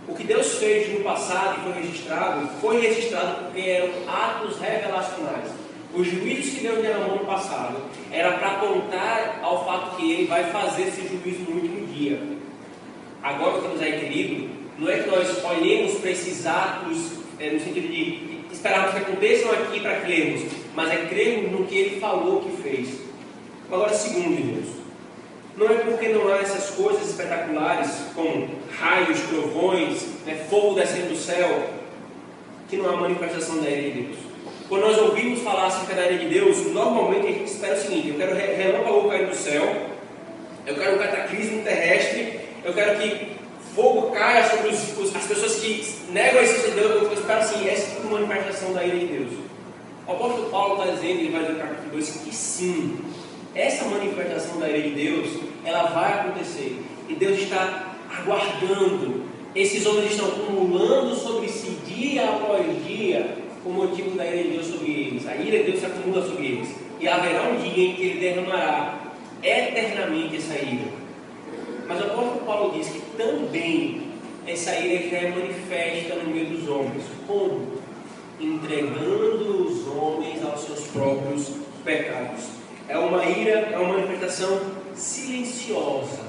o 0.07 0.15
que 0.15 0.25
Deus 0.25 0.59
fez 0.59 0.93
no 0.93 1.03
passado 1.03 1.59
e 1.59 1.73
foi 1.73 1.83
registrado, 1.83 2.49
foi 2.61 2.81
registrado 2.83 3.45
porque 3.45 3.61
eram 3.63 3.91
atos 4.07 4.59
revelacionais. 4.59 5.51
Os 5.95 6.07
juízos 6.07 6.53
que 6.53 6.61
Deus 6.61 6.83
derramou 6.83 7.17
no 7.21 7.25
passado 7.25 7.77
era 8.13 8.33
para 8.33 8.49
apontar 8.49 9.39
ao 9.43 9.65
fato 9.65 9.97
que 9.97 10.13
Ele 10.13 10.27
vai 10.27 10.45
fazer 10.51 10.83
esse 10.83 11.09
juízo 11.09 11.49
no 11.49 11.63
último 11.63 11.87
dia. 11.87 12.21
Agora 13.23 13.63
que 13.63 13.69
nos 13.69 13.81
é 13.81 13.93
querido, 13.93 14.64
não 14.79 14.91
é 14.91 14.99
que 14.99 15.09
nós 15.09 15.45
olhemos 15.45 15.95
para 15.95 16.11
esses 16.11 16.47
atos 16.47 17.13
é, 17.39 17.51
no 17.51 17.61
sentido 17.61 17.89
de 17.89 18.45
esperarmos 18.53 18.93
que 18.93 18.99
aconteçam 18.99 19.51
aqui 19.53 19.81
para 19.81 20.01
crermos, 20.01 20.51
mas 20.75 20.91
é 20.91 21.07
crermos 21.07 21.53
no 21.53 21.67
que 21.67 21.77
Ele 21.77 22.01
falou 22.01 22.43
que 22.43 22.63
fez. 22.63 23.01
Agora, 23.71 23.93
segundo, 23.93 24.33
irmãos, 24.33 24.69
não 25.57 25.69
é 25.69 25.75
porque 25.75 26.09
não 26.09 26.33
há 26.33 26.39
essas 26.39 26.71
coisas 26.71 27.11
espetaculares, 27.11 27.91
como 28.15 28.49
raios, 28.79 29.21
trovões, 29.21 30.07
né, 30.27 30.47
fogo 30.51 30.75
descendo 30.75 31.11
do 31.11 31.17
céu, 31.17 31.71
que 32.69 32.77
não 32.77 32.91
há 32.91 32.97
manifestação 32.97 33.63
da 33.63 33.71
ira 33.71 33.83
de 33.83 34.03
Deus. 34.03 34.17
Quando 34.69 34.83
nós 34.83 34.99
ouvimos 34.99 35.41
falar 35.43 35.67
acerca 35.67 35.95
da 35.95 36.11
ira 36.11 36.19
de 36.19 36.29
Deus, 36.29 36.67
normalmente 36.73 37.27
a 37.27 37.31
gente 37.31 37.47
espera 37.47 37.75
o 37.75 37.81
seguinte: 37.81 38.09
eu 38.09 38.17
quero 38.17 38.35
relâmpago 38.35 39.09
cair 39.09 39.27
do 39.29 39.37
céu, 39.37 39.63
eu 40.67 40.75
quero 40.75 40.97
um 40.97 40.99
cataclismo 40.99 41.63
terrestre, 41.63 42.41
eu 42.65 42.73
quero 42.73 42.99
que 42.99 43.34
fogo 43.75 44.11
caia 44.13 44.49
sobre 44.49 44.71
os, 44.71 44.99
os, 44.99 45.17
as 45.17 45.27
pessoas 45.27 45.57
que 45.57 45.85
negam 46.11 46.41
a 46.41 46.43
existência 46.43 46.71
de 46.71 46.81
Deus. 46.81 47.03
Eu 47.03 47.13
espero 47.13 47.41
assim, 47.41 47.69
essa 47.69 47.97
é 47.97 48.01
uma 48.07 48.21
manifestação 48.21 48.73
da 48.73 48.85
ira 48.85 48.99
de 48.99 49.07
Deus. 49.07 49.33
O 50.07 50.13
apóstolo 50.13 50.51
Paulo 50.51 50.81
está 50.81 50.95
dizendo, 50.95 51.21
ele 51.21 51.31
vai 51.31 51.43
no 51.51 51.59
capítulo 51.59 51.91
2, 51.93 52.11
que 52.25 52.35
sim, 52.35 52.99
essa 53.55 53.85
manifestação 53.87 54.59
da 54.59 54.69
ira 54.69 54.83
de 54.83 54.95
Deus, 54.95 55.29
ela 55.65 55.85
vai 55.89 56.13
acontecer. 56.21 56.81
E 57.09 57.15
Deus 57.15 57.39
está 57.39 57.95
aguardando 58.11 59.25
esses 59.55 59.87
homens 59.87 60.11
estão 60.11 60.27
acumulando 60.27 61.15
sobre 61.15 61.49
si 61.49 61.79
dia 61.87 62.25
após 62.25 62.67
dia 62.85 63.37
o 63.65 63.71
motivo 63.71 64.17
da 64.17 64.27
ira 64.27 64.43
de 64.43 64.49
Deus 64.51 64.67
sobre 64.67 64.91
eles. 64.91 65.29
A 65.29 65.37
ira 65.37 65.59
de 65.59 65.71
Deus 65.71 65.79
se 65.79 65.87
acumula 65.87 66.27
sobre 66.27 66.45
eles. 66.47 66.75
E 66.99 67.07
haverá 67.07 67.43
um 67.45 67.57
dia 67.59 67.85
em 67.85 67.95
que 67.95 68.03
ele 68.03 68.21
derramará 68.21 68.99
eternamente 69.41 70.37
essa 70.39 70.55
ira. 70.55 70.87
Mas 71.87 72.01
o 72.01 72.05
apóstolo 72.05 72.47
Paulo 72.47 72.73
diz 72.73 72.89
que 72.89 73.01
também 73.17 74.09
essa 74.47 74.75
ira 74.79 75.09
já 75.09 75.17
é 75.19 75.31
manifesta 75.31 76.17
no 76.17 76.31
meio 76.31 76.47
dos 76.47 76.69
homens. 76.69 77.05
Como? 77.27 77.75
Entregando 78.41 79.67
os 79.67 79.87
homens 79.89 80.45
aos 80.45 80.61
seus 80.65 80.87
próprios 80.89 81.53
pecados. 81.85 82.45
É 82.89 82.99
uma 82.99 83.25
ira, 83.25 83.71
é 83.73 83.79
uma 83.79 83.95
manifestação 83.95 84.61
silenciosa, 84.95 86.21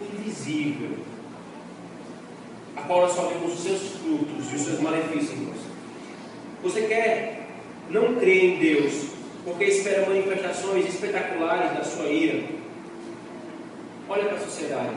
invisível, 0.00 0.98
a 2.76 2.82
qual 2.82 3.02
nós 3.02 3.12
só 3.12 3.22
vemos 3.28 3.54
os 3.54 3.60
seus 3.60 3.80
frutos 3.96 4.52
e 4.52 4.56
os 4.56 4.62
seus 4.62 4.80
malefícios. 4.80 5.38
Você 6.62 6.82
quer 6.82 7.48
não 7.90 8.16
crer 8.16 8.44
em 8.44 8.58
Deus 8.58 9.06
porque 9.44 9.64
espera 9.64 10.06
manifestações 10.06 10.86
espetaculares 10.86 11.76
da 11.76 11.84
sua 11.84 12.06
ira? 12.06 12.63
Olha 14.08 14.24
para 14.24 14.36
a 14.36 14.40
sociedade. 14.40 14.96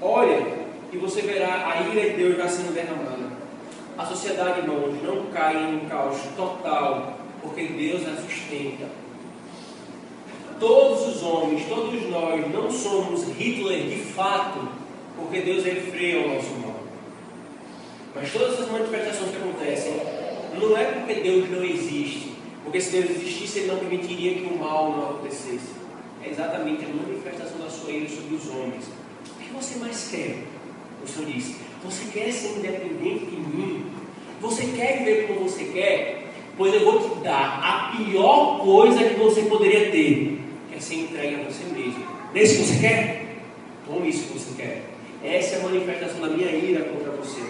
Olha 0.00 0.64
e 0.92 0.96
você 0.96 1.22
verá 1.22 1.68
a 1.68 1.80
ira 1.92 2.10
de 2.10 2.16
Deus 2.16 2.36
já 2.36 2.48
sendo 2.48 2.72
derramada. 2.72 3.34
A 3.98 4.06
sociedade, 4.06 4.60
irmãos, 4.60 5.02
não 5.02 5.26
cai 5.32 5.56
em 5.56 5.76
um 5.76 5.88
caos 5.88 6.18
total 6.36 7.18
porque 7.42 7.64
Deus 7.66 8.02
a 8.06 8.16
sustenta. 8.16 8.86
Todos 10.58 11.08
os 11.08 11.22
homens, 11.22 11.66
todos 11.68 12.08
nós 12.08 12.50
não 12.52 12.70
somos 12.70 13.24
Hitler 13.36 13.88
de 13.88 13.98
fato, 14.12 14.68
porque 15.16 15.40
Deus 15.40 15.64
refreia 15.64 16.26
o 16.26 16.34
nosso 16.34 16.50
mal. 16.54 16.76
Mas 18.14 18.32
todas 18.32 18.60
as 18.60 18.70
manifestações 18.70 19.30
que 19.30 19.36
acontecem, 19.36 20.00
não 20.60 20.76
é 20.76 20.84
porque 20.84 21.14
Deus 21.14 21.50
não 21.50 21.64
existe, 21.64 22.32
porque 22.62 22.80
se 22.80 22.92
Deus 22.92 23.10
existisse, 23.10 23.60
Ele 23.60 23.72
não 23.72 23.78
permitiria 23.78 24.34
que 24.34 24.44
o 24.44 24.56
mal 24.56 24.92
não 24.92 25.10
acontecesse. 25.10 25.83
É 26.26 26.30
exatamente 26.30 26.84
a 26.84 26.88
manifestação 26.88 27.58
da 27.58 27.68
sua 27.68 27.92
ira 27.92 28.08
sobre 28.08 28.36
os 28.36 28.48
homens. 28.48 28.84
O 29.28 29.42
que 29.42 29.52
você 29.52 29.78
mais 29.78 30.08
quer? 30.10 30.38
O 31.02 31.06
Senhor 31.06 31.30
disse: 31.30 31.56
Você 31.84 32.04
quer 32.12 32.32
ser 32.32 32.58
independente 32.58 33.26
de 33.26 33.36
mim? 33.36 33.84
Você 34.40 34.64
quer 34.76 34.98
viver 34.98 35.26
como 35.26 35.48
você 35.48 35.64
quer? 35.64 36.24
Pois 36.56 36.72
eu 36.72 36.84
vou 36.84 37.00
te 37.00 37.22
dar 37.22 37.60
a 37.62 37.96
pior 37.96 38.60
coisa 38.60 39.04
que 39.04 39.14
você 39.14 39.42
poderia 39.42 39.90
ter, 39.90 40.40
que 40.70 40.76
é 40.76 40.80
ser 40.80 40.94
entregue 40.94 41.34
a 41.34 41.44
você 41.44 41.64
mesmo. 41.74 42.04
É 42.34 42.42
isso 42.42 42.56
que 42.56 42.62
você 42.62 42.80
quer? 42.80 43.36
Tome 43.86 44.08
isso 44.08 44.28
que 44.28 44.38
você 44.38 44.62
quer. 44.62 44.82
Essa 45.22 45.56
é 45.56 45.60
a 45.60 45.62
manifestação 45.64 46.20
da 46.20 46.28
minha 46.28 46.50
ira 46.50 46.84
contra 46.84 47.10
você. 47.12 47.40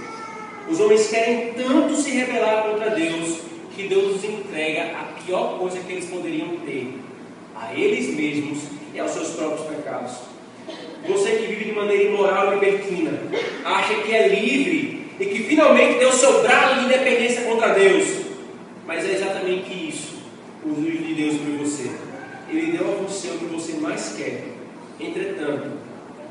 Os 0.69 0.81
homens 0.81 1.09
querem 1.09 1.53
tanto 1.53 1.95
se 1.97 2.11
rebelar 2.11 2.65
contra 2.65 2.91
Deus 2.91 3.41
que 3.75 3.89
Deus 3.89 4.17
os 4.17 4.25
entrega 4.25 4.97
a 4.97 5.05
pior 5.21 5.59
coisa 5.59 5.81
que 5.81 5.93
eles 5.93 6.07
poderiam 6.07 6.57
ter, 6.65 6.95
a 7.55 7.75
eles 7.75 8.15
mesmos 8.15 8.65
e 8.93 9.01
aos 9.01 9.11
seus 9.11 9.31
próprios 9.31 9.67
pecados. 9.69 10.13
Você 11.07 11.33
que 11.33 11.47
vive 11.47 11.67
de 11.67 11.73
maneira 11.73 12.05
imoral 12.05 12.53
e 12.53 12.55
libertina, 12.55 13.13
acha 13.65 13.95
que 14.03 14.15
é 14.15 14.29
livre 14.29 15.07
e 15.21 15.27
que 15.27 15.45
finalmente 15.45 15.99
deu 15.99 16.13
seu 16.13 16.43
braço 16.43 16.81
de 16.81 16.87
independência 16.87 17.43
contra 17.43 17.75
Deus. 17.75 18.25
Mas 18.87 19.05
é 19.05 19.13
exatamente 19.13 19.73
isso, 19.73 20.15
o 20.65 20.75
juízo 20.75 21.05
de 21.05 21.15
Deus 21.15 21.37
sobre 21.37 21.53
você. 21.53 21.91
Ele 22.49 22.73
deu 22.73 22.89
a 22.89 23.03
você 23.03 23.29
o 23.29 23.39
que 23.39 23.45
você 23.47 23.75
mais 23.75 24.15
quer. 24.17 24.45
Entretanto, 24.99 25.73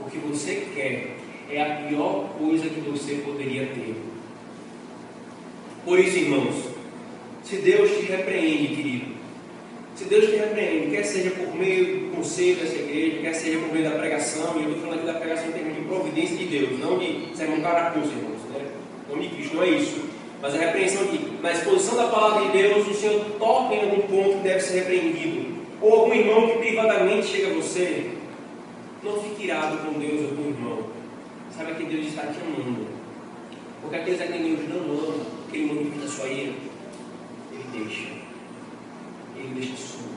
o 0.05 0.09
que 0.09 0.17
você 0.17 0.67
quer 0.74 1.17
é 1.49 1.61
a 1.61 1.88
pior 1.88 2.30
coisa 2.38 2.69
que 2.69 2.82
você 2.82 3.15
poderia 3.15 3.67
ter. 3.67 3.95
Por 5.86 5.99
isso, 5.99 6.17
irmãos, 6.17 6.55
se 7.43 7.57
Deus 7.57 7.91
te 7.91 8.05
repreende, 8.05 8.76
querido, 8.76 9.12
se 9.96 10.06
Deus 10.06 10.26
te 10.26 10.36
repreende, 10.38 10.96
quer 10.96 11.04
seja 11.04 11.32
por 11.32 11.56
meio 11.56 11.86
do 11.86 12.16
conselho 12.16 12.56
dessa 12.56 12.76
igreja, 12.76 13.22
quer 13.22 13.34
seja 13.34 13.60
por 13.60 13.72
meio 13.72 13.89
da 13.89 13.98
pregação, 13.98 14.60
e 14.60 14.64
eu 14.64 14.70
estou 14.72 14.82
falando 14.82 14.98
aqui 15.00 15.06
da 15.06 15.20
pregação 15.20 15.50
em 15.50 15.52
termos 15.52 15.76
de 15.76 15.82
providência 15.82 16.38
de 16.38 16.46
Deus, 16.46 16.80
não 16.80 16.98
de 16.98 17.28
sermão 17.36 17.62
carapuça, 17.62 18.08
irmãos, 18.08 18.41
né? 18.52 18.66
Não 19.10 19.20
de 19.20 19.30
Cristo, 19.30 19.56
não 19.56 19.64
é 19.64 19.70
isso. 19.70 20.02
Mas 20.41 20.56
a 20.56 20.58
repreensão 20.58 21.04
aqui, 21.04 21.38
na 21.41 21.52
exposição 21.52 21.96
da 21.96 22.08
palavra 22.08 22.46
de 22.46 22.58
Deus, 22.58 22.88
o 22.88 22.94
Senhor 22.94 23.24
toca 23.39 23.76
em 23.76 23.82
algum 23.82 24.02
ponto 24.08 24.38
que 24.38 24.44
deve 24.44 24.60
ser 24.60 24.80
repreendido. 24.80 25.54
Ou 25.80 25.94
algum 25.94 26.14
irmão 26.14 26.48
que 26.48 26.58
privadamente 26.58 27.28
chega 27.28 27.52
a 27.52 27.54
você, 27.54 28.12
não 29.04 29.22
fique 29.22 29.44
irado 29.46 29.78
com 29.78 30.00
Deus 30.00 30.22
ou 30.22 30.36
com 30.36 30.41
o 30.41 30.50
irmão. 30.50 30.80
Sabe 31.56 31.76
que 31.76 31.84
Deus 31.84 32.08
está 32.08 32.24
te 32.24 32.39
amando. 32.39 32.88
Porque 33.82 33.96
aqueles 33.96 34.22
a 34.22 34.28
quem 34.28 34.56
Deus 34.56 34.70
não 34.70 34.91
ama, 34.91 35.26
que 35.52 35.58
ele 35.58 35.74
manifesta 35.74 36.06
a 36.06 36.08
sua 36.08 36.28
ira, 36.28 36.54
ele 37.52 37.86
deixa. 37.86 38.12
Ele 39.44 39.56
deixa 39.56 39.76
solto. 39.76 40.14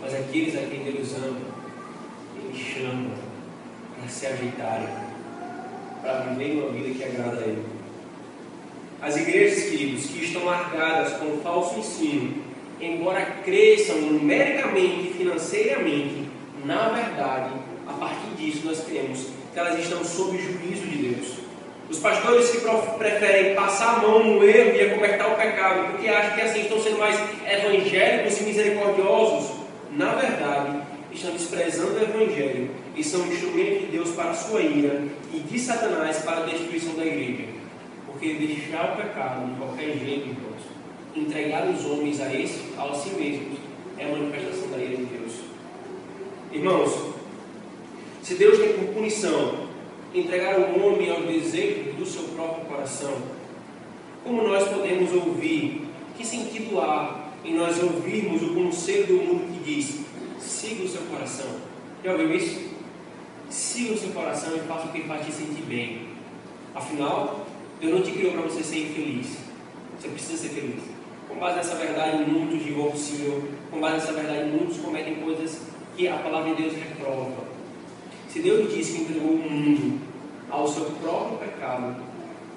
Mas 0.00 0.14
aqueles 0.14 0.56
a 0.56 0.62
quem 0.62 0.82
Deus 0.82 1.14
ama, 1.14 1.40
ele 2.36 2.58
chama 2.58 3.10
para 3.96 4.08
se 4.08 4.26
ajeitarem, 4.26 4.88
para 6.02 6.20
viver 6.20 6.60
uma 6.60 6.72
vida 6.72 6.94
que 6.94 7.04
agrada 7.04 7.40
a 7.40 7.46
Ele. 7.46 7.64
As 9.00 9.16
igrejas, 9.16 9.64
queridos, 9.64 10.06
que 10.06 10.24
estão 10.24 10.44
marcadas 10.44 11.14
com 11.14 11.26
o 11.26 11.40
falso 11.42 11.78
ensino, 11.78 12.42
embora 12.80 13.24
cresçam 13.44 14.00
numericamente 14.00 15.08
e 15.08 15.14
financeiramente, 15.16 16.28
na 16.64 16.88
verdade, 16.88 17.52
a 17.86 17.92
partir 17.92 18.30
disso 18.36 18.66
nós 18.66 18.84
cremos 18.84 19.28
que 19.52 19.58
elas 19.58 19.78
estão 19.78 20.04
sob 20.04 20.36
o 20.36 20.40
juízo 20.40 20.86
de 20.86 21.08
Deus. 21.08 21.39
Os 21.90 21.98
pastores 21.98 22.50
que 22.50 22.60
preferem 22.98 23.56
passar 23.56 23.96
a 23.96 23.98
mão 23.98 24.22
no 24.22 24.44
erro 24.44 24.76
e 24.76 24.80
acobertar 24.80 25.32
o 25.32 25.34
pecado, 25.34 25.90
porque 25.90 26.08
acham 26.08 26.36
que 26.36 26.40
assim 26.40 26.60
estão 26.60 26.80
sendo 26.80 26.98
mais 26.98 27.18
evangélicos 27.44 28.40
e 28.40 28.44
misericordiosos, 28.44 29.50
na 29.90 30.14
verdade, 30.14 30.82
estão 31.12 31.32
desprezando 31.32 31.94
o 31.94 32.02
Evangelho 32.02 32.70
e 32.94 33.02
são 33.02 33.26
instrumentos 33.26 33.80
de 33.80 33.86
Deus 33.86 34.10
para 34.10 34.30
a 34.30 34.34
sua 34.34 34.60
ira 34.60 35.02
e 35.34 35.40
de 35.40 35.58
Satanás 35.58 36.18
para 36.18 36.44
a 36.44 36.46
destruição 36.46 36.94
da 36.94 37.04
igreja. 37.04 37.48
Porque 38.06 38.34
deixar 38.34 38.92
o 38.92 38.96
pecado 38.96 39.50
de 39.50 39.56
qualquer 39.56 39.98
jeito, 39.98 40.28
irmãos, 40.28 40.62
entregar 41.16 41.68
os 41.68 41.84
homens 41.86 42.20
a 42.20 42.32
esse, 42.32 42.60
a 42.78 42.94
si 42.94 43.10
mesmos, 43.10 43.58
é 43.98 44.04
a 44.04 44.08
manifestação 44.08 44.70
da 44.70 44.78
ira 44.78 44.96
de 44.96 45.04
Deus. 45.06 45.32
Irmãos, 46.52 47.14
se 48.22 48.34
Deus 48.34 48.58
tem 48.58 48.74
por 48.74 48.94
punição 48.94 49.69
entregar 50.14 50.58
o 50.58 50.84
homem 50.84 51.10
ao 51.10 51.22
desejo 51.22 51.92
do 51.92 52.04
seu 52.04 52.24
próprio 52.34 52.64
coração, 52.66 53.14
como 54.24 54.42
nós 54.42 54.68
podemos 54.68 55.12
ouvir? 55.12 55.88
Que 56.16 56.26
sentido 56.26 56.80
há 56.80 57.30
em 57.44 57.54
nós 57.54 57.82
ouvirmos 57.82 58.42
o 58.42 58.54
conselho 58.54 59.06
do 59.06 59.14
mundo 59.14 59.52
que 59.52 59.64
diz: 59.64 60.00
siga 60.38 60.84
o 60.84 60.88
seu 60.88 61.02
coração? 61.02 61.46
Já 62.04 62.12
ouviu 62.12 62.34
isso? 62.34 62.70
Siga 63.48 63.94
o 63.94 63.98
seu 63.98 64.10
coração 64.10 64.54
e 64.56 64.60
faça 64.60 64.86
o 64.86 64.92
que 64.92 65.02
faz 65.02 65.24
te 65.26 65.32
sentir 65.32 65.62
bem. 65.62 66.08
Afinal, 66.74 67.46
Deus 67.80 67.94
não 67.94 68.02
te 68.02 68.12
criou 68.12 68.32
para 68.32 68.42
você 68.42 68.62
ser 68.62 68.90
infeliz. 68.90 69.38
Você 69.98 70.08
precisa 70.08 70.36
ser 70.36 70.48
feliz. 70.50 70.82
Com 71.28 71.36
base 71.36 71.56
nessa 71.56 71.74
verdade, 71.76 72.30
muitos 72.30 72.62
divorciam. 72.62 73.42
Com 73.70 73.80
base 73.80 73.94
nessa 73.94 74.12
verdade, 74.12 74.50
muitos 74.50 74.78
cometem 74.78 75.16
coisas 75.16 75.62
que 75.96 76.06
a 76.08 76.16
palavra 76.18 76.54
de 76.54 76.62
Deus 76.62 76.74
reprova. 76.74 77.49
Se 78.32 78.38
Deus 78.38 78.72
disse 78.72 78.92
que 78.92 79.02
entregou 79.02 79.32
o 79.32 79.50
mundo 79.50 79.98
ao 80.48 80.68
seu 80.68 80.84
próprio 81.02 81.38
pecado, 81.38 82.00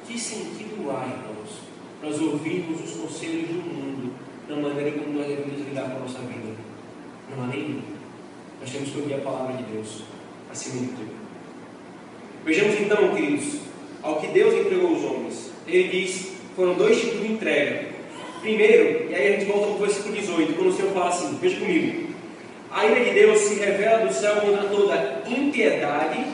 que 0.05 0.19
sentido 0.19 0.91
há, 0.91 1.07
irmãos, 1.07 1.61
nós 2.03 2.21
ouvirmos 2.21 2.79
os 2.79 2.91
conselhos 2.97 3.47
do 3.47 3.55
mundo 3.55 4.13
da 4.47 4.55
maneira 4.55 4.91
como 4.99 5.17
nós 5.17 5.27
devemos 5.27 5.67
lidar 5.67 5.89
com 5.89 5.95
a 5.95 5.99
nossa 6.01 6.19
vida? 6.19 6.53
Não 7.35 7.43
há 7.43 7.47
nenhum. 7.47 7.81
Nós 8.61 8.71
temos 8.71 8.89
que 8.89 8.99
ouvir 8.99 9.15
a 9.15 9.19
palavra 9.19 9.57
de 9.57 9.63
Deus, 9.63 10.03
acima 10.51 10.81
de 10.81 10.87
tudo. 10.89 11.11
Vejamos 12.45 12.79
então, 12.79 13.15
queridos, 13.15 13.61
ao 14.03 14.21
que 14.21 14.27
Deus 14.27 14.53
entregou 14.53 14.89
aos 14.89 15.03
homens. 15.03 15.51
Ele 15.65 15.87
diz: 15.87 16.33
foram 16.55 16.75
dois 16.75 17.01
tipos 17.01 17.19
de 17.19 17.31
entrega. 17.31 17.89
Primeiro, 18.41 19.09
e 19.09 19.15
aí 19.15 19.27
a 19.33 19.39
gente 19.39 19.51
volta 19.51 19.67
para 19.67 19.75
o 19.75 19.79
versículo 19.79 20.13
18, 20.13 20.53
quando 20.53 20.67
o 20.67 20.73
Senhor 20.73 20.91
fala 20.91 21.09
assim: 21.09 21.35
veja 21.41 21.59
comigo. 21.59 22.02
A 22.73 22.87
ira 22.87 23.05
de 23.05 23.11
Deus 23.11 23.39
se 23.39 23.59
revela 23.59 24.03
do 24.03 24.11
céu 24.11 24.37
contra 24.37 24.63
toda 24.63 25.21
impiedade 25.27 26.25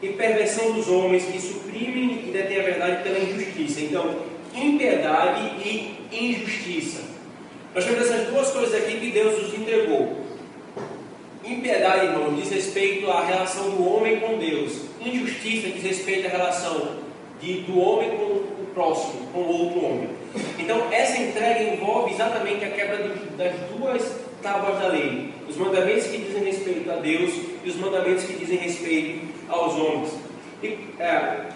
e 0.00 0.08
perversão 0.10 0.72
dos 0.72 0.88
homens 0.88 1.24
que 1.24 1.40
suprimem 1.40 2.28
e 2.28 2.30
detêm 2.30 2.60
a 2.60 2.62
verdade 2.62 3.02
pela 3.02 3.18
injustiça. 3.18 3.80
Então, 3.80 4.20
impiedade 4.54 5.42
e 5.60 5.98
injustiça. 6.12 7.02
Nós 7.74 7.84
temos 7.84 8.08
essas 8.08 8.28
duas 8.28 8.50
coisas 8.52 8.72
aqui 8.72 9.00
que 9.00 9.10
Deus 9.10 9.42
nos 9.42 9.54
entregou. 9.54 10.18
Impiedade, 11.44 12.06
irmão, 12.06 12.34
diz 12.34 12.50
respeito 12.50 13.10
à 13.10 13.24
relação 13.24 13.70
do 13.70 13.84
homem 13.84 14.20
com 14.20 14.38
Deus. 14.38 14.82
Injustiça 15.00 15.70
diz 15.70 15.82
respeito 15.82 16.28
à 16.28 16.30
relação 16.30 16.98
de, 17.40 17.62
do 17.62 17.80
homem 17.80 18.10
com 18.10 18.24
o 18.24 18.66
próximo, 18.74 19.26
com 19.32 19.40
o 19.40 19.64
outro 19.64 19.84
homem. 19.84 20.10
Então, 20.56 20.86
essa 20.92 21.20
entrega 21.20 21.74
envolve 21.74 22.12
exatamente 22.14 22.64
a 22.64 22.70
quebra 22.70 22.98
do, 22.98 23.36
das 23.36 23.54
duas 23.76 24.20
tábuas 24.40 24.78
da 24.78 24.88
lei, 24.88 25.37
os 25.48 25.56
mandamentos 25.56 26.06
que 26.06 26.18
dizem 26.18 26.44
respeito 26.44 26.90
a 26.90 26.96
Deus 26.96 27.32
e 27.64 27.68
os 27.68 27.76
mandamentos 27.76 28.24
que 28.24 28.34
dizem 28.34 28.58
respeito 28.58 29.26
aos 29.48 29.74
homens. 29.74 30.12
E, 30.62 30.76
é, 30.98 31.46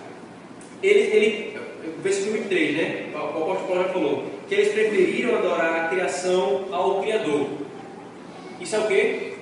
ele, 0.83 1.01
ele, 1.01 1.57
versículo 2.03 2.39
23, 2.39 2.77
né? 2.77 3.11
O 3.15 3.19
apóstolo 3.19 3.67
Paulo 3.67 3.83
já 3.83 3.89
falou 3.91 4.25
que 4.49 4.55
eles 4.55 4.73
preferiram 4.73 5.37
adorar 5.37 5.85
a 5.85 5.89
criação 5.89 6.67
ao 6.71 7.03
Criador. 7.03 7.49
Isso 8.61 8.77
é 8.77 8.79
o 8.79 8.87
que? 8.87 9.33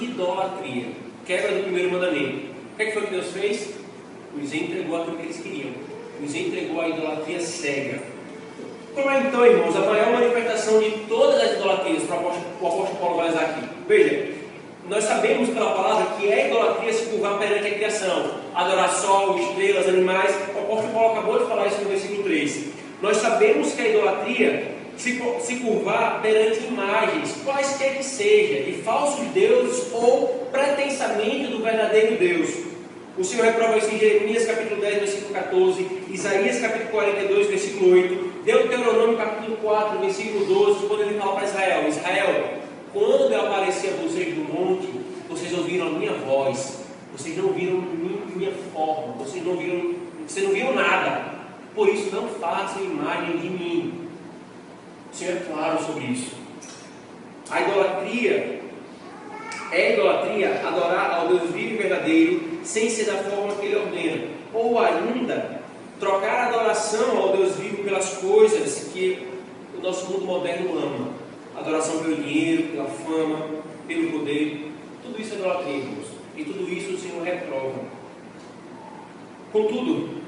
Idolatria. 0.00 0.86
Quebra 1.26 1.52
do 1.52 1.62
primeiro 1.64 1.92
mandamento. 1.92 2.48
O 2.72 2.76
que, 2.76 2.82
é 2.82 2.86
que 2.86 2.92
foi 2.92 3.02
que 3.02 3.10
Deus 3.10 3.32
fez? 3.32 3.74
Os 4.34 4.52
entregou 4.52 5.00
aquilo 5.00 5.16
que 5.16 5.24
eles 5.24 5.40
queriam. 5.40 5.70
Os 6.22 6.34
entregou 6.34 6.80
à 6.80 6.88
idolatria 6.88 7.40
cega. 7.40 8.02
Qual 9.00 9.12
é 9.12 9.20
então, 9.20 9.46
irmãos, 9.46 9.76
a 9.76 9.80
maior 9.82 10.12
manifestação 10.12 10.80
de 10.80 10.90
todas 11.08 11.40
as 11.40 11.52
idolatrias 11.52 12.02
que 12.02 12.10
o 12.10 12.14
apóstolo, 12.14 12.96
Paulo 12.98 13.16
vai 13.18 13.28
usar 13.28 13.42
aqui? 13.42 13.60
Veja, 13.86 14.32
nós 14.88 15.04
sabemos 15.04 15.50
pela 15.50 15.70
palavra 15.70 16.16
que 16.16 16.28
é 16.28 16.48
idolatria 16.48 16.92
se 16.92 17.04
curvar 17.06 17.38
perante 17.38 17.68
a 17.68 17.74
criação, 17.74 18.40
adorar 18.52 18.92
sol, 18.92 19.38
estrelas, 19.38 19.88
animais. 19.88 20.34
O 20.52 20.58
apóstolo 20.58 20.92
Paulo 20.92 21.12
acabou 21.12 21.38
de 21.38 21.46
falar 21.46 21.68
isso 21.68 21.80
no 21.80 21.90
versículo 21.90 22.24
3. 22.24 22.64
Nós 23.00 23.18
sabemos 23.18 23.72
que 23.72 23.82
a 23.82 23.88
idolatria 23.88 24.74
se, 24.96 25.22
se 25.42 25.56
curvar 25.60 26.20
perante 26.20 26.64
imagens, 26.64 27.36
quaisquer 27.44 27.98
que 27.98 28.04
seja, 28.04 28.64
de 28.64 28.82
falsos 28.82 29.24
deuses 29.28 29.92
ou 29.92 30.48
pretensamente 30.50 31.52
do 31.52 31.62
verdadeiro 31.62 32.16
Deus. 32.16 32.50
O 33.16 33.22
Senhor 33.22 33.46
reprova 33.46 33.78
isso 33.78 33.94
em 33.94 33.98
Jeremias 33.98 34.44
capítulo 34.44 34.80
10, 34.80 34.98
versículo 34.98 35.34
14, 35.34 35.86
Isaías 36.10 36.60
capítulo 36.60 36.90
42, 36.90 37.46
versículo 37.46 37.92
8, 37.92 38.27
Deuteronômio 38.48 39.18
capítulo 39.18 39.58
4, 39.58 39.98
versículo 39.98 40.46
12, 40.46 40.86
quando 40.86 41.02
ele 41.02 41.20
fala 41.20 41.34
para 41.34 41.44
Israel, 41.44 41.86
Israel, 41.86 42.54
quando 42.94 43.30
eu 43.30 43.40
apareci 43.42 43.88
a 43.88 44.02
vocês 44.02 44.34
no 44.38 44.44
monte, 44.44 44.88
vocês 45.28 45.52
ouviram 45.52 45.88
a 45.88 45.90
minha 45.90 46.14
voz, 46.14 46.82
vocês 47.12 47.36
não 47.36 47.48
viram 47.48 47.74
minha 48.34 48.52
forma, 48.72 49.12
vocês 49.18 49.44
não 49.44 49.54
viram, 49.54 49.96
vocês 50.26 50.46
não 50.46 50.54
viram 50.54 50.74
nada. 50.74 51.26
Por 51.74 51.90
isso 51.90 52.08
não 52.10 52.26
façam 52.26 52.82
imagem 52.82 53.36
de 53.36 53.50
mim. 53.50 54.08
O 55.12 55.14
Senhor 55.14 55.36
é 55.36 55.40
claro 55.40 55.84
sobre 55.84 56.04
isso. 56.04 56.34
A 57.50 57.60
idolatria 57.60 58.62
é 59.70 59.92
idolatria 59.92 60.66
adorar 60.66 61.10
ao 61.10 61.28
Deus 61.28 61.50
vivo 61.50 61.74
e 61.74 61.76
verdadeiro 61.76 62.40
sem 62.64 62.88
ser 62.88 63.04
da 63.04 63.18
forma 63.24 63.56
que 63.56 63.66
ele 63.66 63.76
ordena. 63.76 64.28
Ou 64.54 64.78
ainda, 64.78 65.57
trocar 65.98 66.44
a 66.44 66.48
adoração 66.48 67.18
ao 67.18 67.36
Deus 67.36 67.56
vivo 67.56 67.84
pelas 67.84 68.14
coisas 68.18 68.90
que 68.92 69.28
o 69.76 69.80
nosso 69.80 70.10
mundo 70.10 70.24
moderno 70.24 70.78
ama 70.78 71.28
adoração 71.60 71.98
pelo 72.02 72.16
dinheiro, 72.16 72.68
pela 72.68 72.86
fama, 72.86 73.46
pelo 73.86 74.18
poder. 74.18 74.72
Tudo 75.02 75.20
isso 75.20 75.34
é 75.34 75.38
idolatria. 75.38 75.82
E 76.36 76.44
tudo 76.44 76.72
isso 76.72 76.92
o 76.92 76.98
Senhor 76.98 77.22
reprova. 77.22 77.80
Contudo, 79.52 80.22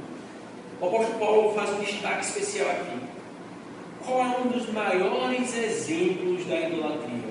o 0.80 0.86
apóstolo 0.86 1.18
Paulo 1.18 1.54
faz 1.54 1.70
um 1.70 1.80
destaque 1.80 2.24
especial 2.24 2.70
aqui. 2.70 2.98
Qual 4.04 4.20
é 4.20 4.36
um 4.38 4.48
dos 4.48 4.68
maiores 4.72 5.56
exemplos 5.56 6.46
da 6.46 6.60
idolatria? 6.60 7.30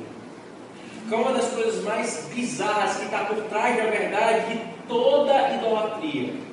Qual 1.10 1.22
é 1.22 1.24
uma 1.26 1.34
das 1.34 1.50
coisas 1.52 1.84
mais 1.84 2.30
bizarras 2.34 2.98
que 2.98 3.06
está 3.06 3.26
por 3.26 3.38
trás 3.46 3.76
da 3.76 3.90
verdade 3.90 4.54
de 4.54 4.62
toda 4.88 5.56
idolatria? 5.56 6.49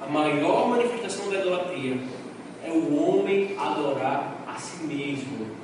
A 0.00 0.06
maior 0.06 0.68
manifestação 0.68 1.30
da 1.30 1.40
idolatria 1.40 1.98
é 2.64 2.70
o 2.70 2.96
homem 3.02 3.56
adorar 3.58 4.44
a 4.46 4.54
si 4.54 4.84
mesmo 4.84 5.58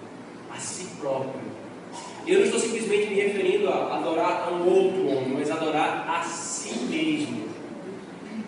a 0.55 0.59
si 0.59 0.87
próprio. 1.01 1.55
Eu 2.27 2.39
não 2.39 2.45
estou 2.47 2.61
simplesmente 2.61 3.09
me 3.09 3.21
referindo 3.21 3.69
a 3.69 3.97
adorar 3.97 4.49
a 4.49 4.51
um 4.53 4.67
outro 4.67 5.07
homem, 5.09 5.35
mas 5.35 5.51
adorar 5.51 6.09
a 6.09 6.23
si 6.23 6.85
mesmo. 6.85 7.45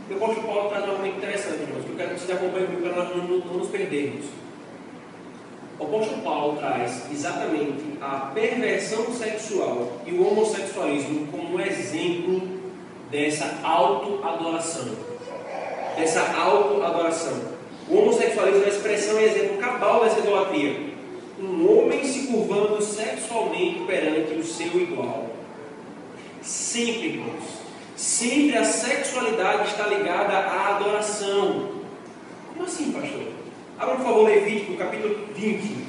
O 0.08 0.14
apóstolo 0.14 0.46
Paulo 0.46 0.68
traz 0.70 0.86
um 0.86 0.92
argumento 0.92 1.18
interessante, 1.18 1.62
irmãos, 1.62 1.84
que 1.84 1.90
eu 1.90 1.96
quero 1.96 2.14
que 2.14 2.20
vocês 2.20 2.38
acompanhem 2.38 2.68
para 2.80 2.96
nós 2.96 3.16
não 3.16 3.26
nos 3.26 3.68
perdermos. 3.68 4.26
O 5.78 5.84
apóstolo 5.84 6.22
Paulo 6.22 6.56
traz 6.56 7.10
exatamente 7.12 7.98
a 8.00 8.30
perversão 8.32 9.12
sexual 9.12 10.00
e 10.06 10.12
o 10.12 10.26
homossexualismo 10.26 11.26
como 11.26 11.56
um 11.56 11.60
exemplo 11.60 12.40
dessa 13.10 13.58
autoadoração. 13.62 15.15
Dessa 15.96 16.20
autoadoração. 16.36 17.56
O 17.88 17.98
homossexualismo 17.98 18.62
é 18.62 18.66
a 18.66 18.68
expressão 18.68 19.20
e 19.20 19.24
exemplo 19.24 19.58
cabal 19.58 20.04
dessa 20.04 20.18
idolatria 20.18 20.96
um 21.38 21.70
homem 21.70 22.02
se 22.04 22.26
curvando 22.28 22.80
sexualmente 22.80 23.80
perante 23.86 24.34
o 24.34 24.42
seu 24.42 24.80
igual. 24.80 25.30
Sempre, 26.42 27.08
irmãos. 27.08 27.44
Sempre 27.94 28.56
a 28.56 28.64
sexualidade 28.64 29.68
está 29.68 29.86
ligada 29.86 30.32
à 30.32 30.76
adoração. 30.76 31.72
Como 32.52 32.64
assim, 32.64 32.92
pastor? 32.92 33.32
Abra, 33.78 33.96
por 33.96 34.04
favor, 34.04 34.24
Levítico, 34.24 34.76
capítulo 34.76 35.26
20. 35.34 35.86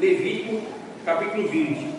Levítico, 0.00 0.62
capítulo 1.04 1.48
20. 1.48 1.94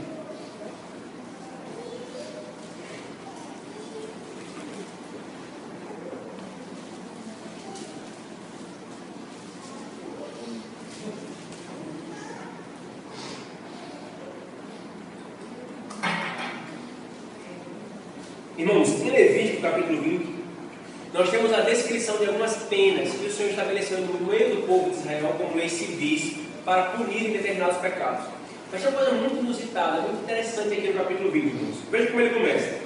Irmãos, 18.57 19.01
em 19.01 19.11
Levítico 19.11 19.61
capítulo 19.61 20.01
20, 20.01 20.27
nós 21.16 21.30
temos 21.30 21.53
a 21.53 21.61
descrição 21.61 22.18
de 22.18 22.26
algumas 22.26 22.57
penas 22.63 23.09
que 23.13 23.28
o 23.28 23.32
Senhor 23.32 23.51
estabeleceu 23.51 23.99
no 23.99 24.28
meio 24.28 24.53
do 24.53 24.68
povo 24.68 24.89
de 24.89 24.97
Israel 24.97 25.34
como 25.38 25.55
leis 25.55 25.72
civis 25.72 26.36
para 26.66 26.84
punir 26.88 27.32
determinados 27.32 27.78
pecados. 27.78 28.26
Mas 28.70 28.82
tem 28.82 28.91
uma 28.91 28.99
coisa 28.99 29.13
muito 29.13 29.38
inusitada, 29.38 30.01
muito 30.01 30.24
interessante 30.24 30.74
aqui 30.74 30.89
no 30.89 30.93
capítulo 30.95 31.32
20, 31.32 31.45
irmãos. 31.45 31.76
Veja 31.89 32.07
como 32.07 32.20
ele 32.20 32.34
começa. 32.34 32.80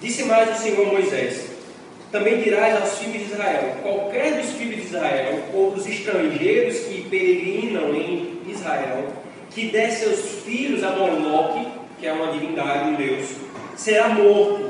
Disse 0.00 0.24
mais 0.24 0.58
o 0.58 0.62
Senhor 0.62 0.86
Moisés: 0.86 1.50
Também 2.10 2.40
dirás 2.40 2.80
aos 2.80 2.98
filhos 2.98 3.26
de 3.26 3.32
Israel: 3.34 3.76
qualquer 3.82 4.40
dos 4.40 4.52
filhos 4.52 4.76
de 4.76 4.86
Israel 4.86 5.42
ou 5.52 5.72
dos 5.72 5.86
estrangeiros 5.86 6.78
que 6.78 7.02
peregrinam 7.10 7.94
em 7.94 8.40
Israel, 8.48 9.12
que 9.50 9.66
der 9.66 9.90
seus 9.90 10.42
filhos 10.46 10.82
a 10.82 10.92
Moloque, 10.92 11.68
que 12.00 12.06
é 12.06 12.12
uma 12.14 12.32
divindade, 12.32 12.88
um 12.88 12.94
Deus, 12.94 13.32
será 13.76 14.08
morto. 14.08 14.65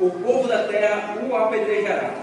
O 0.00 0.08
povo 0.08 0.48
da 0.48 0.64
terra 0.64 1.18
o 1.22 1.36
apedrejará. 1.36 2.14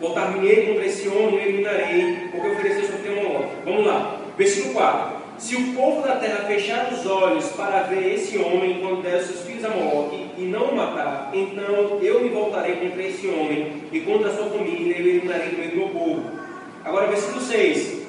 Voltar-me-ei 0.00 0.66
contra 0.66 0.86
esse 0.86 1.06
homem 1.08 1.36
e 1.36 1.48
eliminarei, 1.48 2.28
porque 2.32 2.48
ofereceu 2.48 2.84
seu 2.86 2.98
filho 2.98 3.48
Vamos 3.64 3.86
lá. 3.86 4.18
Versículo 4.36 4.74
4. 4.74 5.22
Se 5.38 5.54
o 5.54 5.72
povo 5.72 6.02
da 6.02 6.16
terra 6.16 6.44
fechar 6.46 6.92
os 6.92 7.06
olhos 7.06 7.46
para 7.52 7.84
ver 7.84 8.14
esse 8.14 8.36
homem 8.38 8.80
quando 8.80 9.02
der 9.02 9.22
seus 9.22 9.42
filhos 9.42 9.64
a 9.64 9.68
Moloque 9.68 10.30
e 10.36 10.42
não 10.42 10.64
o 10.64 10.76
matar, 10.76 11.30
então 11.32 11.98
eu 12.02 12.22
me 12.22 12.28
voltarei 12.30 12.74
contra 12.76 13.02
esse 13.04 13.28
homem 13.28 13.84
e 13.92 14.00
contra 14.00 14.28
a 14.28 14.34
sua 14.34 14.46
família 14.46 14.96
e 14.96 15.00
eliminarei 15.00 15.50
do 15.50 15.58
meio 15.58 15.70
do 15.70 15.76
meu 15.76 15.88
povo. 15.90 16.22
Agora, 16.84 17.06
versículo 17.06 17.40
6. 17.40 18.02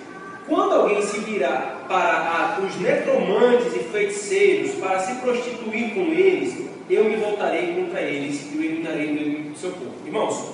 Quando 0.47 0.73
alguém 0.73 1.01
se 1.03 1.19
virar 1.19 1.85
para 1.87 2.59
os 2.65 2.79
necromantes 2.81 3.75
e 3.75 3.79
feiticeiros 3.79 4.71
para 4.75 4.99
se 4.99 5.15
prostituir 5.21 5.93
com 5.93 6.01
eles, 6.01 6.62
eu 6.89 7.05
me 7.05 7.15
voltarei 7.15 7.73
contra 7.73 8.01
eles 8.01 8.51
e 8.51 8.57
o 8.57 8.63
eliminarei 8.63 9.07
do 9.51 9.57
seu 9.57 9.71
povo. 9.71 9.93
Irmãos, 10.05 10.53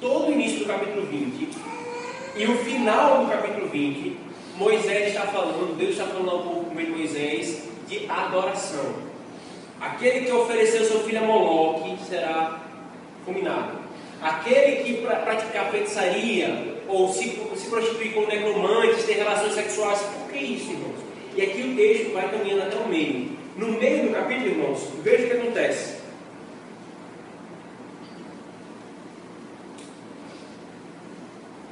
todo 0.00 0.28
o 0.28 0.32
início 0.32 0.60
do 0.60 0.66
capítulo 0.66 1.06
20 1.06 1.48
e 2.36 2.46
o 2.46 2.58
final 2.58 3.24
do 3.24 3.30
capítulo 3.30 3.68
20, 3.68 4.16
Moisés 4.56 5.08
está 5.08 5.22
falando, 5.22 5.76
Deus 5.76 5.92
está 5.92 6.04
falando 6.04 6.30
ao 6.30 6.42
povo 6.42 6.64
por 6.64 6.74
meio 6.74 6.92
de 6.92 6.98
Moisés, 6.98 7.64
de 7.88 8.08
adoração. 8.08 8.94
Aquele 9.80 10.26
que 10.26 10.32
ofereceu 10.32 10.84
seu 10.84 11.00
filho 11.00 11.18
a 11.18 11.26
Moloque 11.26 11.96
será 12.04 12.60
fulminado. 13.24 13.78
Aquele 14.22 14.76
que 14.84 14.94
pra, 15.02 15.16
praticar 15.16 15.70
feitiçaria 15.70 16.74
ou 16.86 17.12
se, 17.12 17.38
se 17.56 17.68
prostituir 17.68 18.14
com 18.14 18.26
necromantes, 18.26 19.04
ter 19.04 19.14
relações 19.14 19.54
sexuais, 19.54 20.00
por 20.00 20.32
que 20.32 20.38
isso, 20.38 20.70
irmãos? 20.70 20.94
E 21.36 21.42
aqui 21.42 21.62
o 21.62 21.76
texto 21.76 22.12
vai 22.12 22.30
caminhando 22.30 22.62
até 22.62 22.76
o 22.76 22.88
meio. 22.88 23.33
No 23.56 23.68
meio 23.68 24.08
do 24.08 24.14
capítulo, 24.14 24.48
irmãos, 24.48 24.88
veja 25.04 25.24
o 25.24 25.30
que 25.30 25.36
acontece. 25.36 25.94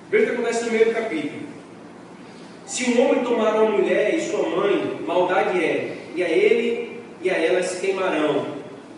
Veja 0.08 0.24
o 0.24 0.26
que 0.26 0.32
acontece 0.34 0.64
no 0.64 0.70
meio 0.70 0.84
do 0.84 0.94
capítulo. 0.94 1.42
Se 2.66 2.90
um 2.90 3.02
homem 3.04 3.24
tomar 3.24 3.56
uma 3.56 3.72
mulher 3.72 4.14
e 4.14 4.20
sua 4.20 4.48
mãe, 4.48 5.00
maldade 5.04 5.58
é, 5.58 5.96
e 6.14 6.22
a 6.22 6.28
ele 6.28 7.00
e 7.20 7.28
a 7.28 7.34
ela 7.34 7.62
se 7.62 7.80
queimarão, 7.80 8.46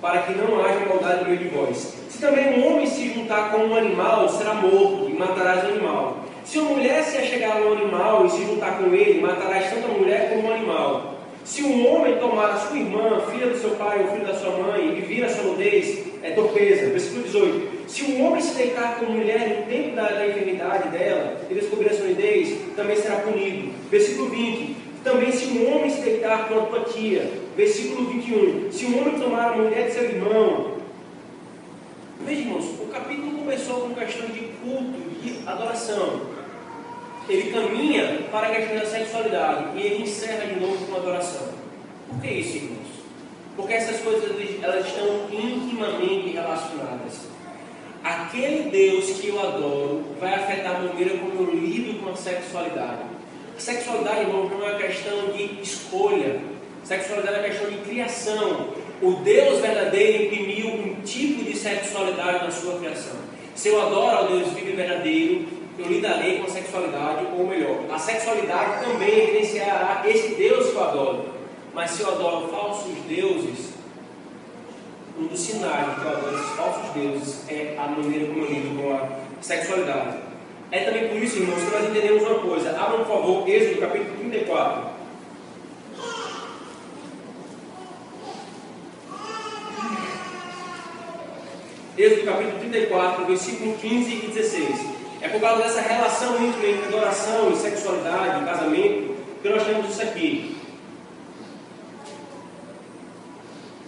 para 0.03 0.22
que 0.22 0.35
não 0.35 0.62
haja 0.62 0.80
maldade 0.80 1.24
no 1.24 1.30
meio 1.30 1.39
de 1.39 1.49
vós. 1.49 1.95
Se 2.11 2.18
também 2.20 2.59
um 2.59 2.66
homem 2.66 2.87
se 2.87 3.14
juntar 3.14 3.51
com 3.51 3.59
um 3.64 3.76
animal, 3.76 4.28
será 4.28 4.55
morto, 4.55 5.09
e 5.09 5.14
matarás 5.14 5.64
o 5.64 5.68
animal. 5.68 6.18
Se 6.45 6.59
uma 6.59 6.70
mulher 6.74 7.03
se 7.03 7.16
achegar 7.16 7.57
ao 7.57 7.72
animal 7.72 8.26
e 8.26 8.30
se 8.30 8.45
juntar 8.45 8.76
com 8.76 8.95
ele, 8.95 9.22
matarás 9.22 9.70
tanto 9.70 9.87
a 9.87 9.99
mulher 9.99 10.28
como 10.28 10.49
o 10.49 10.53
animal. 10.53 11.14
Se 11.45 11.62
um 11.62 11.86
homem 11.86 12.16
tomar 12.16 12.53
a 12.53 12.57
sua 12.57 12.78
irmã, 12.78 13.20
filha 13.30 13.49
do 13.49 13.59
seu 13.59 13.72
pai 13.72 14.03
ou 14.03 14.09
filho 14.09 14.26
da 14.26 14.34
sua 14.34 14.51
mãe, 14.51 14.97
e 14.97 15.03
vir 15.03 15.22
a 15.24 15.28
sua 15.28 15.45
nudez, 15.45 16.03
é 16.22 16.30
torpeza. 16.30 16.90
Versículo 16.90 17.22
18. 17.24 17.74
Se 17.86 18.03
um 18.05 18.24
homem 18.24 18.40
se 18.40 18.55
deitar 18.55 18.99
com 18.99 19.12
mulher 19.12 19.61
no 19.61 19.66
tempo 19.66 19.95
da, 19.95 20.09
da 20.09 20.26
enfermidade 20.26 20.88
dela 20.88 21.36
e 21.51 21.55
descobrir 21.55 21.90
a 21.90 21.95
sua 21.95 22.07
nudez, 22.07 22.59
também 22.74 22.97
será 22.97 23.16
punido. 23.16 23.72
Versículo 23.90 24.30
20. 24.30 24.76
Também 25.05 25.30
se 25.32 25.45
um 25.59 25.76
homem 25.76 25.90
se 25.90 26.01
deitar 26.01 26.49
com 26.49 26.61
a 26.61 26.62
tua 26.62 26.80
tia. 26.84 27.30
Versículo 27.55 28.09
21. 28.09 28.72
Se 28.72 28.86
um 28.86 28.99
homem 29.03 29.20
tomar 29.20 29.53
a 29.53 29.57
mulher 29.57 29.88
de 29.88 29.92
seu 29.92 30.05
irmão. 30.05 30.78
Veja, 32.24 32.40
irmãos, 32.40 32.64
o 32.80 32.86
capítulo 32.86 33.32
começou 33.32 33.82
com 33.82 33.95
questão 33.95 34.26
de 34.28 34.40
culto, 34.62 34.99
de 35.22 35.47
adoração. 35.47 36.34
Ele 37.29 37.51
caminha 37.51 38.20
para 38.31 38.49
a 38.49 38.55
questão 38.55 38.77
da 38.77 38.87
sexualidade 38.87 39.79
e 39.79 39.83
ele 39.83 40.03
encerra 40.03 40.47
de 40.47 40.61
novo 40.61 40.85
com 40.87 40.97
adoração. 40.97 41.49
Por 42.09 42.20
que 42.20 42.29
isso, 42.29 42.57
irmãos? 42.57 42.85
Porque 43.57 43.72
essas 43.72 44.01
coisas 44.01 44.31
elas 44.62 44.87
estão 44.87 45.27
intimamente 45.33 46.33
relacionadas. 46.33 47.35
Aquele 48.03 48.68
Deus 48.68 49.18
que 49.18 49.29
eu 49.29 49.41
adoro 49.41 50.05
vai 50.20 50.35
afetar 50.35 50.77
a 50.77 50.81
maneira 50.81 51.16
como 51.16 51.41
eu 51.41 51.55
lido 51.55 52.03
com 52.03 52.11
a 52.11 52.16
sexualidade. 52.16 53.03
A 53.57 53.61
sexualidade, 53.61 54.20
irmão, 54.20 54.49
não 54.49 54.66
é 54.66 54.72
uma 54.72 54.79
questão 54.79 55.29
de 55.33 55.62
escolha. 55.62 56.41
A 56.83 56.87
sexualidade 56.87 57.37
é 57.37 57.41
uma 57.41 57.49
questão 57.49 57.70
de 57.70 57.79
criação. 57.79 58.75
O 59.01 59.12
Deus 59.22 59.61
verdadeiro 59.61 60.25
imprimiu 60.25 60.68
um 60.68 60.95
tipo 61.03 61.45
de 61.45 61.57
sexualidade 61.57 62.45
na 62.45 62.51
sua 62.51 62.79
criação. 62.79 63.16
Se 63.55 63.68
eu 63.68 63.81
adoro 63.81 64.16
ao 64.16 64.27
Deus 64.29 64.53
vivo 64.53 64.68
e 64.68 64.72
verdadeiro, 64.72 65.47
eu 65.79 65.87
lidarei 65.87 66.39
com 66.39 66.47
a 66.47 66.51
sexualidade, 66.51 67.27
ou 67.37 67.47
melhor, 67.47 67.79
a 67.91 67.99
sexualidade 67.99 68.85
também 68.85 69.11
evidenciará 69.11 70.03
esse 70.07 70.35
Deus 70.35 70.70
que 70.70 70.77
eu 70.77 70.85
adoro. 70.85 71.25
Mas 71.75 71.91
se 71.91 72.03
eu 72.03 72.09
adoro 72.09 72.49
falsos 72.49 72.93
deuses, 73.09 73.75
um 75.18 75.27
dos 75.27 75.41
sinais 75.41 75.99
que 75.99 76.05
eu 76.05 76.09
adoro 76.11 76.37
esses 76.37 76.51
falsos 76.51 76.91
deuses 76.91 77.49
é 77.49 77.77
a 77.79 77.89
maneira 77.89 78.27
como 78.27 78.45
eu 78.45 78.53
lido 78.53 78.81
com 78.81 78.95
a 78.95 79.09
sexualidade. 79.41 80.18
É 80.70 80.85
também 80.85 81.09
por 81.09 81.16
isso, 81.22 81.39
irmãos, 81.39 81.62
que 81.62 81.70
nós 81.70 81.91
entendemos 81.91 82.22
uma 82.22 82.39
coisa. 82.39 82.70
Abram, 82.70 83.05
por 83.05 83.16
favor, 83.16 83.49
Êxodo 83.49 83.81
capítulo 83.81 84.16
34. 84.18 84.95
Êxodo 91.97 92.25
capítulo 92.25 92.59
34, 92.59 93.27
versículo 93.27 93.77
15 93.79 94.14
e 94.14 94.27
16. 94.29 95.03
É 95.25 95.29
por 95.31 95.41
causa 95.41 95.62
dessa 95.62 95.81
relação 95.81 96.37
entre 96.45 96.85
adoração 96.87 97.51
e 97.51 97.57
sexualidade, 97.57 98.45
casamento, 98.45 99.16
que 99.43 99.49
nós 99.49 99.64
temos 99.64 99.89
isso 99.89 100.03
aqui. 100.03 100.55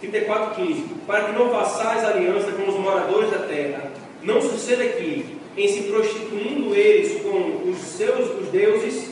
34,15 0.01 0.83
Para 1.05 1.25
que 1.25 1.33
não 1.33 1.51
façais 1.51 2.03
aliança 2.03 2.51
com 2.53 2.67
os 2.67 2.79
moradores 2.79 3.29
da 3.29 3.37
terra, 3.45 3.91
não 4.23 4.41
suceda 4.41 4.83
que, 4.83 5.37
em 5.55 5.67
se 5.67 5.83
prostituindo 5.83 6.75
eles 6.75 7.21
com 7.21 7.69
os 7.69 7.77
seus 7.81 8.31
os 8.41 8.47
deuses, 8.47 9.11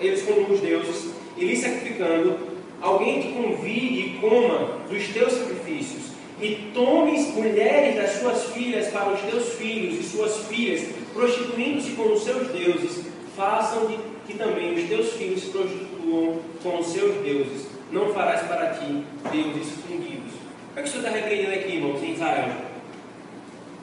eles 0.00 0.22
com 0.22 0.52
os 0.52 0.60
deuses, 0.60 1.10
e 1.36 1.44
lhe 1.44 1.56
sacrificando, 1.56 2.38
alguém 2.80 3.20
te 3.20 3.28
convide 3.32 4.00
e 4.00 4.18
coma 4.20 4.78
dos 4.88 5.08
teus 5.08 5.32
sacrifícios, 5.32 6.13
e 6.40 6.70
tomes 6.74 7.28
mulheres 7.34 7.96
das 7.96 8.10
suas 8.20 8.44
filhas 8.52 8.88
para 8.88 9.12
os 9.12 9.20
teus 9.20 9.54
filhos 9.54 10.00
e 10.00 10.02
suas 10.02 10.46
filhas, 10.46 10.88
prostituindo-se 11.12 11.92
com 11.92 12.12
os 12.12 12.24
seus 12.24 12.48
deuses, 12.48 13.04
façam 13.36 13.86
que 14.26 14.34
também 14.34 14.74
os 14.74 14.88
teus 14.88 15.12
filhos 15.12 15.42
se 15.42 15.50
prostituam 15.50 16.40
com 16.62 16.78
os 16.78 16.86
seus 16.88 17.22
deuses. 17.22 17.68
Não 17.92 18.12
farás 18.12 18.42
para 18.46 18.74
ti 18.74 19.04
deuses 19.30 19.74
fundidos. 19.86 20.32
O 20.70 20.74
que, 20.74 20.80
é 20.80 20.82
que 20.82 20.88
o 20.88 20.92
Senhor 20.92 21.06
está 21.06 21.16
repreendendo 21.16 21.54
aqui, 21.54 21.76
irmãos, 21.76 22.02
em 22.02 22.14
Israel? 22.14 22.52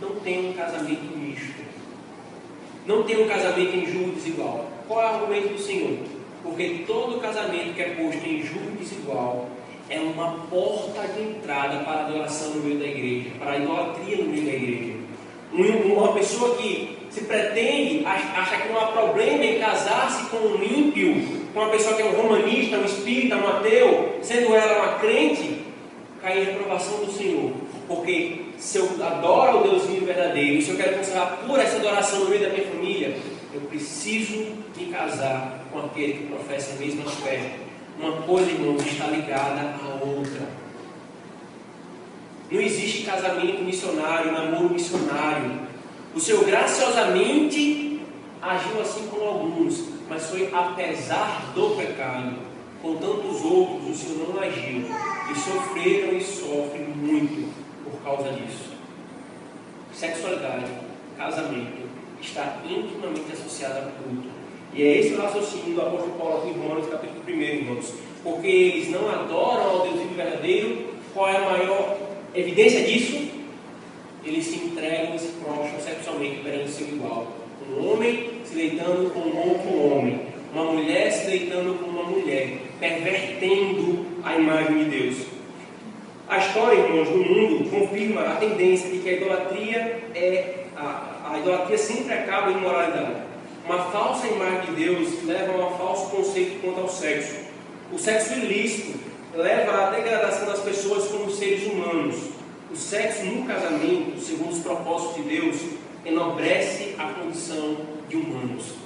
Não 0.02 0.16
tem 0.16 0.50
um 0.50 0.54
casamento 0.54 1.18
misto. 1.18 1.62
Não 2.86 3.04
tem 3.04 3.24
um 3.24 3.28
casamento 3.28 3.76
em 3.76 3.86
julgo 3.86 4.12
desigual. 4.12 4.70
Qual 4.88 5.02
é 5.02 5.06
o 5.06 5.16
argumento 5.16 5.54
do 5.54 5.60
Senhor? 5.60 5.98
Porque 6.44 6.84
todo 6.88 7.22
casamento 7.22 7.74
que 7.76 7.82
é 7.82 7.96
posto 7.96 8.28
em 8.28 8.44
julgo 8.44 8.72
desigual 8.78 9.48
é 9.92 10.00
uma 10.00 10.46
porta 10.50 11.06
de 11.10 11.22
entrada 11.22 11.84
para 11.84 11.92
a 11.92 12.06
adoração 12.06 12.52
no 12.52 12.64
meio 12.64 12.80
da 12.80 12.86
igreja, 12.86 13.32
para 13.38 13.52
a 13.52 13.58
idolatria 13.58 14.18
no 14.18 14.24
meio 14.24 14.46
da 14.46 14.54
igreja. 14.54 14.94
Uma 15.86 16.14
pessoa 16.14 16.56
que 16.56 16.98
se 17.10 17.26
pretende, 17.26 18.06
acha 18.06 18.56
que 18.56 18.72
não 18.72 18.80
há 18.80 18.88
problema 18.88 19.44
em 19.44 19.60
casar-se 19.60 20.30
com 20.30 20.38
um 20.38 20.64
ímpio, 20.64 21.42
com 21.54 21.60
uma 21.60 21.70
pessoa 21.70 21.96
que 21.96 22.04
é 22.04 22.06
um 22.06 22.16
romanista, 22.16 22.78
um 22.78 22.86
espírita, 22.86 23.36
um 23.36 23.48
ateu, 23.50 24.18
sendo 24.22 24.56
ela 24.56 24.82
uma 24.82 25.00
crente, 25.00 25.62
cai 26.22 26.40
em 26.40 26.46
reprovação 26.46 27.04
do 27.04 27.12
Senhor. 27.12 27.52
Porque 27.86 28.46
se 28.58 28.78
eu 28.78 28.88
adoro 29.06 29.60
o 29.60 29.64
Deus 29.64 29.88
vivo 29.88 30.06
verdadeiro, 30.06 30.62
se 30.62 30.70
eu 30.70 30.78
quero 30.78 31.00
conservar 31.00 31.44
pura 31.46 31.64
essa 31.64 31.76
adoração 31.76 32.20
no 32.20 32.30
meio 32.30 32.44
da 32.44 32.50
minha 32.50 32.66
família, 32.66 33.18
eu 33.54 33.60
preciso 33.62 34.56
me 34.78 34.86
casar 34.86 35.66
com 35.70 35.80
aquele 35.80 36.14
que 36.14 36.24
professa 36.28 36.76
a 36.76 36.80
mesma 36.80 37.04
fé. 37.12 37.42
Uma 38.02 38.24
coisa, 38.24 38.50
irmão, 38.50 38.76
está 38.78 39.06
ligada 39.06 39.76
à 39.80 40.04
outra. 40.04 40.50
Não 42.50 42.60
existe 42.60 43.04
casamento 43.04 43.64
missionário, 43.64 44.32
namoro 44.32 44.72
missionário. 44.72 45.62
O 46.16 46.20
Senhor 46.20 46.44
graciosamente 46.44 48.02
agiu 48.42 48.82
assim 48.82 49.06
com 49.06 49.24
alguns, 49.24 49.84
mas 50.10 50.32
foi 50.32 50.50
apesar 50.52 51.52
do 51.54 51.76
pecado. 51.78 52.38
Com 52.82 52.96
tantos 52.96 53.46
outros, 53.46 53.92
o 53.92 53.94
Senhor 53.94 54.34
não 54.34 54.42
agiu. 54.42 54.84
E 55.32 55.36
sofreram 55.36 56.18
e 56.18 56.24
sofrem 56.24 56.88
muito 56.88 57.54
por 57.84 58.02
causa 58.02 58.32
disso. 58.32 58.72
Sexualidade, 59.94 60.66
casamento, 61.16 61.88
está 62.20 62.58
intimamente 62.66 63.32
associada 63.32 63.80
a 63.80 63.92
culto. 63.92 64.41
E 64.74 64.84
é 64.84 65.00
esse 65.00 65.14
o 65.14 65.22
raciocínio 65.22 65.76
do 65.76 65.82
apóstolo 65.82 66.14
Paulo 66.18 66.48
em 66.48 66.54
Romanos, 66.54 66.88
capítulo 66.90 67.22
1, 67.28 67.30
irmãos. 67.30 67.94
Porque 68.24 68.48
eles 68.48 68.90
não 68.90 69.10
adoram 69.10 69.70
ao 69.70 69.82
Deus 69.82 70.00
vivo 70.00 70.16
verdadeiro. 70.16 70.86
Qual 71.14 71.28
é 71.28 71.36
a 71.36 71.42
maior 71.42 71.98
evidência 72.34 72.86
disso? 72.86 73.32
Eles 74.24 74.46
se 74.46 74.56
entregam 74.56 75.16
e 75.16 75.20
se 75.20 75.34
prostram 75.44 75.80
sexualmente 75.80 76.38
perante 76.42 76.70
seu 76.70 76.88
igual. 76.88 77.34
Um 77.70 77.92
homem 77.92 78.30
se 78.46 78.56
deitando 78.56 79.10
com 79.10 79.20
um 79.20 79.50
outro 79.50 79.78
homem. 79.78 80.22
Uma 80.54 80.64
mulher 80.72 81.12
se 81.12 81.30
deitando 81.30 81.78
com 81.78 81.90
uma 81.90 82.04
mulher. 82.04 82.60
Pervertendo 82.80 84.06
a 84.24 84.38
imagem 84.38 84.86
de 84.86 84.86
Deus. 84.86 85.18
A 86.30 86.38
história, 86.38 86.80
irmãos, 86.80 87.10
do 87.10 87.18
mundo 87.18 87.70
confirma 87.70 88.22
a 88.22 88.36
tendência 88.36 88.90
de 88.90 89.00
que 89.00 89.10
a 89.10 89.14
idolatria 89.14 90.02
é 90.16 90.66
a, 90.78 91.34
a 91.34 91.40
idolatria 91.40 91.78
sempre 91.78 92.14
acaba 92.14 92.52
em 92.52 92.58
imoralidade. 92.58 93.31
Uma 93.66 93.78
falsa 93.92 94.28
imagem 94.28 94.74
de 94.74 94.86
Deus 94.86 95.24
leva 95.26 95.54
a 95.54 95.68
um 95.68 95.78
falso 95.78 96.10
conceito 96.10 96.62
quanto 96.62 96.82
ao 96.82 96.90
sexo. 96.90 97.36
O 97.92 98.00
sexo 98.00 98.34
ilícito 98.34 99.00
leva 99.34 99.88
à 99.88 99.90
degradação 99.92 100.48
das 100.48 100.60
pessoas 100.60 101.08
como 101.08 101.30
seres 101.30 101.66
humanos. 101.68 102.16
O 102.72 102.76
sexo 102.76 103.26
no 103.26 103.46
casamento, 103.46 104.20
segundo 104.20 104.52
os 104.52 104.60
propósitos 104.60 105.18
de 105.18 105.24
Deus, 105.24 105.58
enobrece 106.06 106.96
a 106.98 107.08
condição 107.14 107.78
de 108.10 108.18
humanos. 108.18 108.82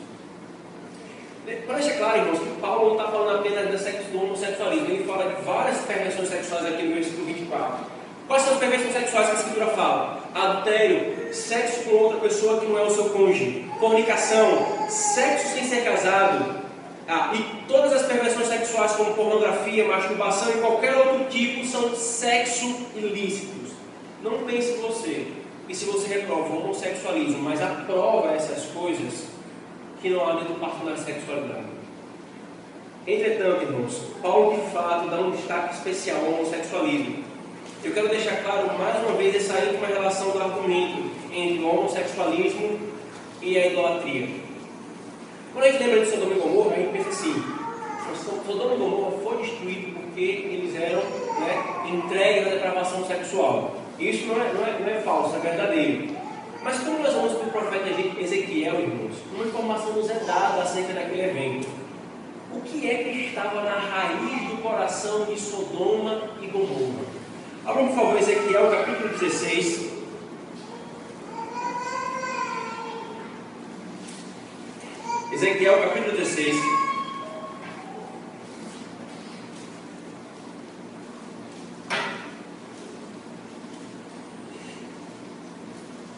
Para 1.68 1.76
deixar 1.76 1.98
claro, 1.98 2.18
irmãos, 2.18 2.40
que 2.40 2.60
Paulo 2.60 2.86
não 2.86 2.98
está 2.98 3.12
falando 3.12 3.38
apenas 3.38 3.82
do, 4.12 4.24
homossexualismo, 4.24 4.90
ele 4.90 5.04
fala 5.04 5.32
de 5.32 5.42
várias 5.44 5.78
perversões 5.82 6.30
sexuais 6.30 6.66
aqui 6.66 6.84
no 6.84 6.96
versículo 6.96 7.28
24. 7.28 7.86
Quais 8.28 8.42
são 8.42 8.54
as 8.54 8.60
perversões 8.60 8.94
sexuais 8.94 9.28
que 9.28 9.32
a 9.32 9.40
Escritura 9.40 9.68
fala? 9.68 10.25
Adultério, 10.36 11.34
sexo 11.34 11.86
com 11.86 11.96
outra 11.96 12.20
pessoa 12.20 12.60
que 12.60 12.66
não 12.66 12.78
é 12.78 12.84
o 12.84 12.90
seu 12.90 13.06
cônjuge, 13.06 13.72
fornicação, 13.80 14.88
sexo 14.90 15.54
sem 15.54 15.64
ser 15.64 15.86
casado, 15.86 16.62
ah, 17.08 17.34
e 17.34 17.66
todas 17.70 17.94
as 17.94 18.06
perversões 18.06 18.48
sexuais, 18.48 18.92
como 18.92 19.14
pornografia, 19.14 19.88
masturbação 19.88 20.50
e 20.50 20.58
qualquer 20.58 20.94
outro 20.98 21.26
tipo, 21.30 21.66
são 21.66 21.96
sexo 21.96 22.66
ilícitos. 22.96 23.72
Não 24.22 24.40
pense 24.40 24.76
você 24.78 25.28
que 25.68 25.74
se 25.74 25.86
você 25.86 26.14
reprova 26.14 26.54
o 26.54 26.64
homossexualismo, 26.64 27.42
mas 27.42 27.62
aprova 27.62 28.34
essas 28.34 28.66
coisas, 28.66 29.28
que 30.02 30.10
não 30.10 30.28
há 30.28 30.34
do 30.34 30.60
parto 30.60 30.86
da 30.86 30.98
sexualidade. 30.98 31.66
Entretanto, 33.08 33.64
irmãos, 33.64 34.02
Paulo 34.22 34.60
de 34.60 34.72
fato 34.72 35.10
dá 35.10 35.18
um 35.18 35.32
destaque 35.32 35.76
especial 35.76 36.18
ao 36.26 36.34
homossexualismo. 36.34 37.25
Eu 37.86 37.94
quero 37.94 38.10
deixar 38.10 38.38
claro 38.38 38.76
mais 38.80 38.98
uma 38.98 39.16
vez 39.16 39.36
essa 39.36 39.64
íntima 39.64 39.86
relação 39.86 40.32
do 40.32 40.42
argumento 40.42 41.04
entre 41.32 41.64
o 41.64 41.70
homossexualismo 41.70 42.80
e 43.44 43.60
a 43.60 43.68
idolatria. 43.68 44.28
Quando 45.54 45.66
a 45.66 45.72
gente 45.72 45.84
lembra 45.84 46.00
de 46.04 46.10
Sodoma 46.10 46.34
e 46.34 46.40
Gomorra, 46.40 46.72
a 46.72 46.80
gente 46.80 46.92
pensa 46.94 47.10
assim: 47.10 47.44
Sodoma 48.44 48.74
e 48.74 48.78
Gomorra 48.78 49.12
foi 49.24 49.38
destruído 49.38 50.00
porque 50.00 50.20
eles 50.20 50.76
eram 50.76 51.04
né, 51.40 51.94
entregues 51.94 52.48
à 52.48 52.50
depravação 52.56 53.06
sexual. 53.06 53.76
Isso 54.00 54.26
não 54.26 54.42
é, 54.42 54.52
não 54.52 54.66
é, 54.66 54.80
não 54.80 54.90
é 54.90 55.02
falso, 55.02 55.36
é 55.36 55.40
verdadeiro. 55.40 56.08
Mas 56.64 56.80
quando 56.80 57.04
nós 57.04 57.14
vamos 57.14 57.34
para 57.34 57.48
o 57.48 57.52
profeta 57.52 57.88
Ezequiel, 58.20 58.82
irmãos, 58.82 59.14
uma 59.32 59.46
informação 59.46 59.94
nos 59.94 60.10
é 60.10 60.22
dada 60.26 60.64
acerca 60.64 60.92
daquele 60.92 61.22
evento. 61.22 61.68
O 62.52 62.62
que 62.62 62.90
é 62.90 62.96
que 63.04 63.28
estava 63.28 63.62
na 63.62 63.78
raiz 63.78 64.50
do 64.50 64.60
coração 64.64 65.26
de 65.26 65.40
Sodoma 65.40 66.24
e 66.42 66.48
Gomorra. 66.48 67.15
Abra 67.66 67.84
por 67.84 67.96
favor 67.96 68.18
Ezequiel 68.20 68.70
capítulo 68.70 69.10
16. 69.18 69.90
Ezequiel 75.34 75.82
capítulo 75.82 76.16
16. 76.16 76.56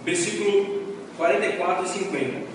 Versículo 0.04 0.96
44 1.16 1.86
e 1.86 1.88
50. 1.88 2.48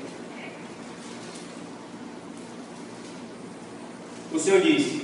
O 4.34 4.38
Senhor 4.38 4.60
diz: 4.60 5.01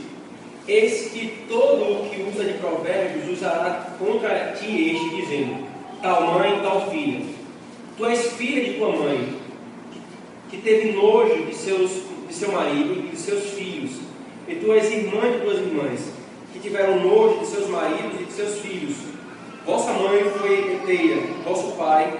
Eis 0.68 1.10
que 1.12 1.44
todo 1.48 1.82
o 1.82 2.10
que 2.10 2.22
usa 2.22 2.44
de 2.44 2.58
provérbios 2.58 3.38
usará 3.38 3.86
contra 3.98 4.52
ti 4.52 4.90
este, 4.90 5.16
dizendo: 5.16 5.66
Tal 6.02 6.34
mãe, 6.34 6.60
tal 6.62 6.90
filha. 6.90 7.24
Tu 7.96 8.04
és 8.04 8.32
filha 8.34 8.62
de 8.62 8.74
tua 8.74 8.92
mãe, 8.92 9.34
que 10.50 10.58
teve 10.58 10.92
nojo 10.92 11.46
de, 11.46 11.54
seus, 11.54 11.90
de 12.28 12.34
seu 12.34 12.52
marido 12.52 12.98
e 12.98 13.08
de 13.08 13.16
seus 13.16 13.44
filhos. 13.54 13.92
E 14.46 14.56
tu 14.56 14.70
és 14.74 14.92
irmã 14.92 15.32
de 15.32 15.40
tuas 15.40 15.58
irmãs, 15.58 16.12
que 16.52 16.58
tiveram 16.58 17.00
nojo 17.00 17.40
de 17.40 17.46
seus 17.46 17.66
maridos 17.68 18.20
e 18.20 18.24
de 18.24 18.32
seus 18.32 18.58
filhos. 18.60 18.96
Vossa 19.64 19.92
mãe 19.94 20.22
foi 20.38 20.74
Eteia, 20.74 21.16
vosso 21.44 21.72
pai 21.78 22.12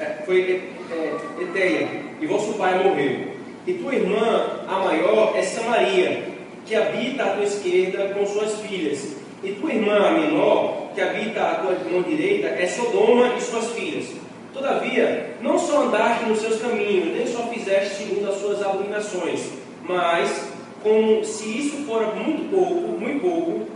é, 0.00 0.04
foi 0.26 0.62
é, 0.90 1.16
Eteia, 1.40 1.88
e 2.20 2.26
vosso 2.26 2.54
pai 2.54 2.82
morreu. 2.82 3.34
E 3.68 3.74
tua 3.74 3.94
irmã, 3.94 4.64
a 4.66 4.80
maior, 4.80 5.32
é 5.36 5.42
Samaria, 5.42 6.33
que 6.64 6.74
habita 6.74 7.24
à 7.24 7.28
tua 7.34 7.44
esquerda 7.44 8.14
com 8.14 8.26
suas 8.26 8.60
filhas. 8.60 9.16
E 9.42 9.52
tua 9.52 9.72
irmã, 9.72 9.98
a 9.98 10.10
menor, 10.12 10.90
que 10.94 11.00
habita 11.00 11.42
à 11.42 11.54
tua 11.56 11.76
mão 11.90 12.02
direita, 12.02 12.48
é 12.48 12.66
Sodoma 12.66 13.34
e 13.36 13.40
suas 13.40 13.70
filhas. 13.72 14.06
Todavia, 14.54 15.36
não 15.42 15.58
só 15.58 15.82
andaste 15.82 16.24
nos 16.26 16.38
seus 16.38 16.62
caminhos, 16.62 17.14
nem 17.14 17.26
só 17.26 17.42
fizeste 17.48 17.96
segundo 17.96 18.30
as 18.30 18.38
suas 18.38 18.62
abominações, 18.62 19.50
mas, 19.86 20.48
como 20.82 21.24
se 21.24 21.58
isso 21.58 21.84
fora 21.84 22.06
muito 22.14 22.48
pouco, 22.50 22.98
muito 22.98 23.20
pouco, 23.20 23.66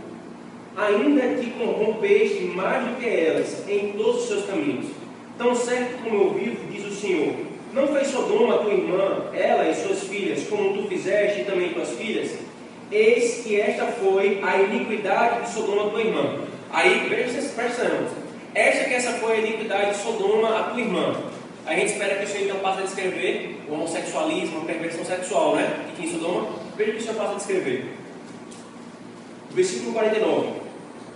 ainda 0.77 1.35
te 1.35 1.47
corrompeste 1.51 2.45
mais 2.45 2.87
do 2.87 2.95
que 2.95 3.09
elas 3.09 3.67
em 3.67 3.91
todos 3.91 4.23
os 4.23 4.27
seus 4.29 4.45
caminhos. 4.45 4.87
Tão 5.37 5.53
certo 5.53 6.01
como 6.03 6.23
eu 6.23 6.33
vivo, 6.33 6.57
diz 6.71 6.85
o 6.85 6.91
Senhor, 6.91 7.33
não 7.73 7.87
fez 7.87 8.07
Sodoma 8.07 8.59
tua 8.59 8.73
irmã, 8.73 9.25
ela 9.33 9.69
e 9.69 9.75
suas 9.75 10.03
filhas, 10.05 10.47
como 10.47 10.73
tu 10.73 10.87
fizeste 10.87 11.43
também 11.43 11.73
tuas 11.73 11.89
filhas? 11.91 12.48
Eis 12.91 13.43
que 13.43 13.59
esta 13.59 13.85
foi 13.85 14.39
a 14.43 14.57
iniquidade 14.57 15.43
de 15.43 15.53
Sodoma 15.53 15.91
tua 15.91 16.01
irmã. 16.01 16.39
Aí, 16.71 17.07
presta 17.07 17.39
atenção. 17.39 18.07
Esta 18.55 18.85
que 18.85 18.93
essa 18.95 19.11
foi 19.13 19.33
a 19.33 19.39
iniquidade 19.39 19.91
de 19.91 19.97
Sodoma, 19.97 20.59
a 20.59 20.63
tua 20.63 20.81
irmã. 20.81 21.15
A 21.67 21.75
gente 21.75 21.91
espera 21.91 22.15
que 22.15 22.25
o 22.25 22.27
Senhor 22.27 22.45
então 22.45 22.59
passe 22.61 22.79
a 22.79 22.85
descrever 22.85 23.59
o 23.69 23.73
homossexualismo, 23.73 24.61
a 24.61 24.65
perversão 24.65 25.05
sexual, 25.05 25.55
né? 25.55 25.85
Que 25.95 26.05
em 26.05 26.11
Sodoma, 26.11 26.47
veja 26.75 26.91
o 26.91 26.93
que 26.95 26.99
o 26.99 27.03
Senhor 27.03 27.15
passa 27.15 27.33
a 27.33 27.35
descrever. 27.35 27.93
Versículo 29.51 29.93
49. 29.93 30.49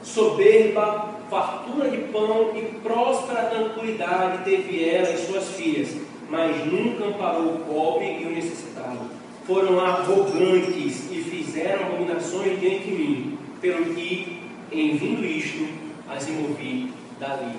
Soberba, 0.03 1.15
fartura 1.29 1.89
de 1.89 1.97
pão 2.09 2.51
e 2.55 2.61
próspera 2.83 3.45
tranquilidade 3.45 4.43
teve 4.43 4.87
ela 4.87 5.09
e 5.09 5.17
suas 5.17 5.49
filhas, 5.49 5.89
mas 6.29 6.65
nunca 6.67 7.05
amparou 7.05 7.55
o 7.55 7.59
pobre 7.59 8.19
e 8.21 8.25
o 8.25 8.29
necessitado. 8.29 8.99
Foram 9.47 9.79
arrogantes 9.79 11.11
fizeram 11.53 11.85
abominações 11.85 12.59
diante 12.59 12.85
de 12.85 12.91
mim, 12.91 13.37
pelo 13.61 13.93
que, 13.93 14.39
em 14.71 14.97
vindo 14.97 15.23
isto, 15.23 15.67
as 16.09 16.25
removi 16.25 16.91
dali. 17.19 17.53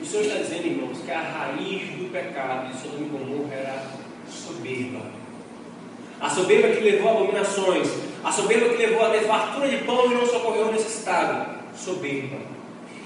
O 0.00 0.06
Senhor 0.06 0.26
está 0.26 0.38
dizendo, 0.38 0.66
irmãos, 0.66 0.98
que 1.04 1.10
a 1.10 1.20
raiz 1.20 1.82
do 1.98 2.10
pecado 2.12 2.70
de 2.70 2.80
Sodoma 2.80 3.04
e 3.04 3.08
Gomorra 3.08 3.54
era 3.54 3.86
soberba. 4.28 5.10
A 6.20 6.30
soberba 6.30 6.68
que 6.68 6.84
levou 6.84 7.08
a 7.08 7.12
abominações, 7.12 7.88
a 8.22 8.30
soberba 8.30 8.68
que 8.68 8.76
levou 8.76 9.04
a 9.04 9.20
fartura 9.22 9.68
de 9.68 9.78
pão 9.78 10.10
e 10.10 10.14
não 10.14 10.24
socorreu 10.24 10.68
o 10.68 10.72
necessitado. 10.72 11.58
Soberba. 11.76 12.36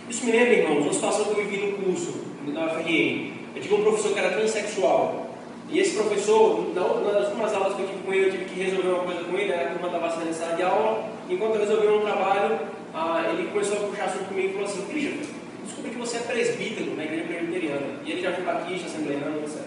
Isso 0.08 0.26
me 0.26 0.32
lembra, 0.32 0.54
irmãos, 0.54 0.84
uma 0.84 0.92
situação 0.92 1.24
que 1.26 1.40
eu 1.40 1.46
vivi 1.46 1.66
no 1.66 1.78
curso 1.78 2.24
da 2.52 2.66
UFRN. 2.66 3.32
Eu 3.56 3.62
tive 3.62 3.74
um 3.74 3.82
professor 3.82 4.12
que 4.12 4.18
era 4.18 4.36
transexual. 4.36 5.23
E 5.70 5.78
esse 5.78 5.96
professor, 5.96 6.72
nas 6.74 7.28
últimas 7.28 7.54
aulas 7.54 7.74
que 7.74 7.82
eu 7.82 7.88
tive 7.88 8.02
com 8.02 8.14
ele, 8.14 8.26
eu 8.26 8.30
tive 8.32 8.44
que 8.44 8.60
resolver 8.60 8.88
uma 8.88 9.04
coisa 9.04 9.24
com 9.24 9.36
ele, 9.36 9.52
a 9.52 9.70
turma 9.70 9.86
estava 9.86 10.10
sendo 10.10 10.28
em 10.28 10.32
sala 10.32 10.56
de 10.56 10.62
aula. 10.62 11.04
Enquanto 11.28 11.54
eu 11.54 11.60
resolvia 11.60 11.92
um 11.92 12.00
trabalho, 12.00 12.58
ah, 12.92 13.24
ele 13.32 13.48
começou 13.48 13.78
a 13.78 13.88
puxar 13.88 14.04
assunto 14.04 14.28
comigo 14.28 14.48
e 14.48 14.52
falou 14.52 14.68
assim: 14.68 14.86
Christian, 14.86 15.26
descobri 15.64 15.90
que 15.90 15.98
você 15.98 16.16
é 16.18 16.20
presbítero 16.20 16.94
na 16.94 17.04
igreja 17.04 17.24
presbiteriana. 17.24 17.86
E 18.04 18.12
ele 18.12 18.22
já 18.22 18.32
foi 18.32 18.44
batista, 18.44 18.86
assembleiano, 18.86 19.40
etc. 19.40 19.62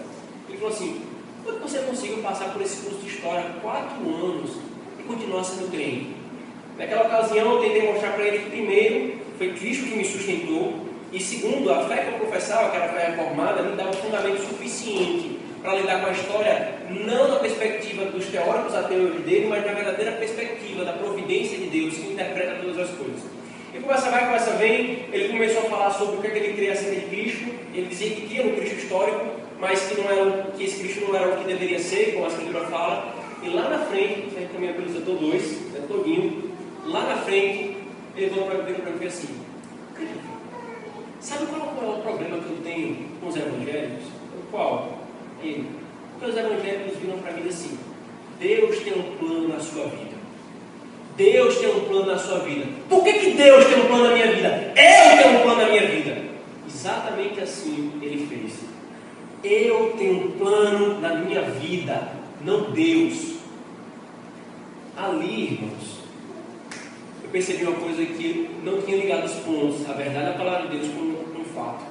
Ele 0.48 0.58
falou 0.58 0.72
assim: 0.72 1.02
como 1.44 1.58
você 1.58 1.78
conseguiu 1.80 2.18
passar 2.18 2.52
por 2.52 2.62
esse 2.62 2.76
curso 2.82 3.00
de 3.00 3.08
história 3.08 3.44
quatro 3.60 4.00
anos 4.00 4.52
e 4.98 5.02
continuar 5.02 5.44
sendo 5.44 5.70
crente? 5.70 6.16
Naquela 6.78 7.06
ocasião, 7.06 7.54
eu 7.54 7.60
tentei 7.60 7.92
mostrar 7.92 8.12
para 8.12 8.24
ele 8.24 8.38
que, 8.38 8.50
primeiro, 8.50 9.18
foi 9.36 9.52
Cristo 9.52 9.84
que 9.84 9.96
me 9.96 10.04
sustentou, 10.04 10.86
e 11.12 11.18
segundo, 11.20 11.72
a 11.72 11.84
fé 11.88 12.04
que 12.04 12.12
eu 12.12 12.18
professava, 12.18 12.70
que 12.70 12.76
era 12.76 12.86
a 12.86 12.88
fé 12.88 13.06
reformada, 13.08 13.62
me 13.62 13.76
dava 13.76 13.90
um 13.90 13.94
fundamento 13.94 14.40
suficiente 14.40 15.37
para 15.62 15.74
lidar 15.74 16.00
com 16.00 16.06
a 16.06 16.12
história, 16.12 16.74
não 16.90 17.28
na 17.28 17.36
perspectiva 17.36 18.04
dos 18.06 18.26
teóricos 18.26 18.74
ateus 18.74 19.20
dele, 19.22 19.46
mas 19.48 19.64
na 19.64 19.72
verdadeira 19.72 20.12
perspectiva 20.12 20.84
da 20.84 20.92
providência 20.92 21.58
de 21.58 21.66
Deus 21.66 21.94
que 21.94 22.12
interpreta 22.12 22.56
todas 22.60 22.78
as 22.78 22.90
coisas. 22.96 23.22
E 23.74 23.78
conversa 23.78 24.10
vai, 24.10 24.24
conversa 24.24 24.52
vem, 24.52 25.04
ele 25.12 25.28
começou 25.28 25.62
a 25.62 25.70
falar 25.70 25.90
sobre 25.90 26.16
o 26.16 26.20
que, 26.20 26.26
é 26.28 26.30
que 26.30 26.38
ele 26.38 26.54
queria 26.54 26.74
ser 26.74 26.94
de 26.94 27.06
Cristo, 27.06 27.44
ele 27.74 27.86
dizia 27.86 28.10
que 28.10 28.28
tinha 28.28 28.44
no 28.44 28.56
Cristo 28.56 28.76
histórico, 28.76 29.26
mas 29.60 29.80
que, 29.82 30.00
não 30.00 30.10
era, 30.10 30.42
que 30.56 30.64
esse 30.64 30.78
Cristo 30.80 31.06
não 31.06 31.16
era 31.16 31.28
o 31.28 31.36
que 31.36 31.44
deveria 31.44 31.78
ser, 31.78 32.12
como 32.12 32.24
a 32.24 32.28
Escritura 32.28 32.64
fala, 32.66 33.14
e 33.42 33.48
lá 33.50 33.68
na 33.68 33.78
frente, 33.86 34.28
a 34.36 34.40
gente 34.40 34.52
caminha 34.52 34.72
pelo 34.72 34.92
setor 34.92 35.16
2, 35.16 35.60
né, 35.72 35.80
todinho, 35.86 36.50
lá 36.86 37.02
na 37.04 37.16
frente, 37.18 37.76
ele 38.16 38.30
falou 38.30 38.46
para 38.46 38.92
mim 38.92 39.06
assim, 39.06 39.28
sabe 41.20 41.46
qual 41.46 41.60
é 41.60 41.98
o 41.98 42.02
problema 42.02 42.38
que 42.38 42.50
eu 42.50 42.58
tenho 42.64 42.96
com 43.20 43.28
os 43.28 43.36
evangélicos? 43.36 44.06
Qual? 44.50 44.97
Ele, 45.42 45.68
porque 46.12 46.32
os 46.32 46.36
evangélicos 46.36 46.98
viram 46.98 47.18
para 47.18 47.32
mim 47.32 47.48
assim, 47.48 47.78
Deus 48.40 48.78
tem 48.80 48.92
um 48.92 49.16
plano 49.16 49.48
na 49.48 49.60
sua 49.60 49.84
vida. 49.86 50.18
Deus 51.16 51.58
tem 51.58 51.68
um 51.68 51.80
plano 51.80 52.06
na 52.06 52.18
sua 52.18 52.38
vida. 52.40 52.66
Por 52.88 53.02
que, 53.02 53.12
que 53.14 53.30
Deus 53.32 53.64
tem 53.66 53.80
um 53.80 53.86
plano 53.86 54.04
na 54.04 54.14
minha 54.14 54.32
vida? 54.32 54.72
Eu 54.76 55.22
tenho 55.22 55.38
um 55.38 55.42
plano 55.42 55.62
na 55.62 55.68
minha 55.68 55.86
vida. 55.88 56.22
Exatamente 56.68 57.40
assim 57.40 57.92
ele 58.00 58.26
fez. 58.26 58.60
Eu 59.42 59.94
tenho 59.98 60.26
um 60.26 60.30
plano 60.32 61.00
na 61.00 61.14
minha 61.16 61.42
vida, 61.42 62.12
não 62.44 62.70
Deus. 62.70 63.38
Ali, 64.96 65.52
irmãos, 65.52 65.98
eu 67.24 67.30
percebi 67.30 67.64
uma 67.64 67.78
coisa 67.80 68.04
que 68.04 68.50
não 68.64 68.80
tinha 68.82 68.96
ligado 68.96 69.24
os 69.24 69.34
pontos. 69.34 69.88
A 69.88 69.92
verdade 69.92 70.26
é 70.26 70.30
a 70.30 70.38
palavra 70.38 70.68
de 70.68 70.78
Deus 70.78 70.92
com 70.92 71.00
um 71.40 71.44
fato. 71.54 71.84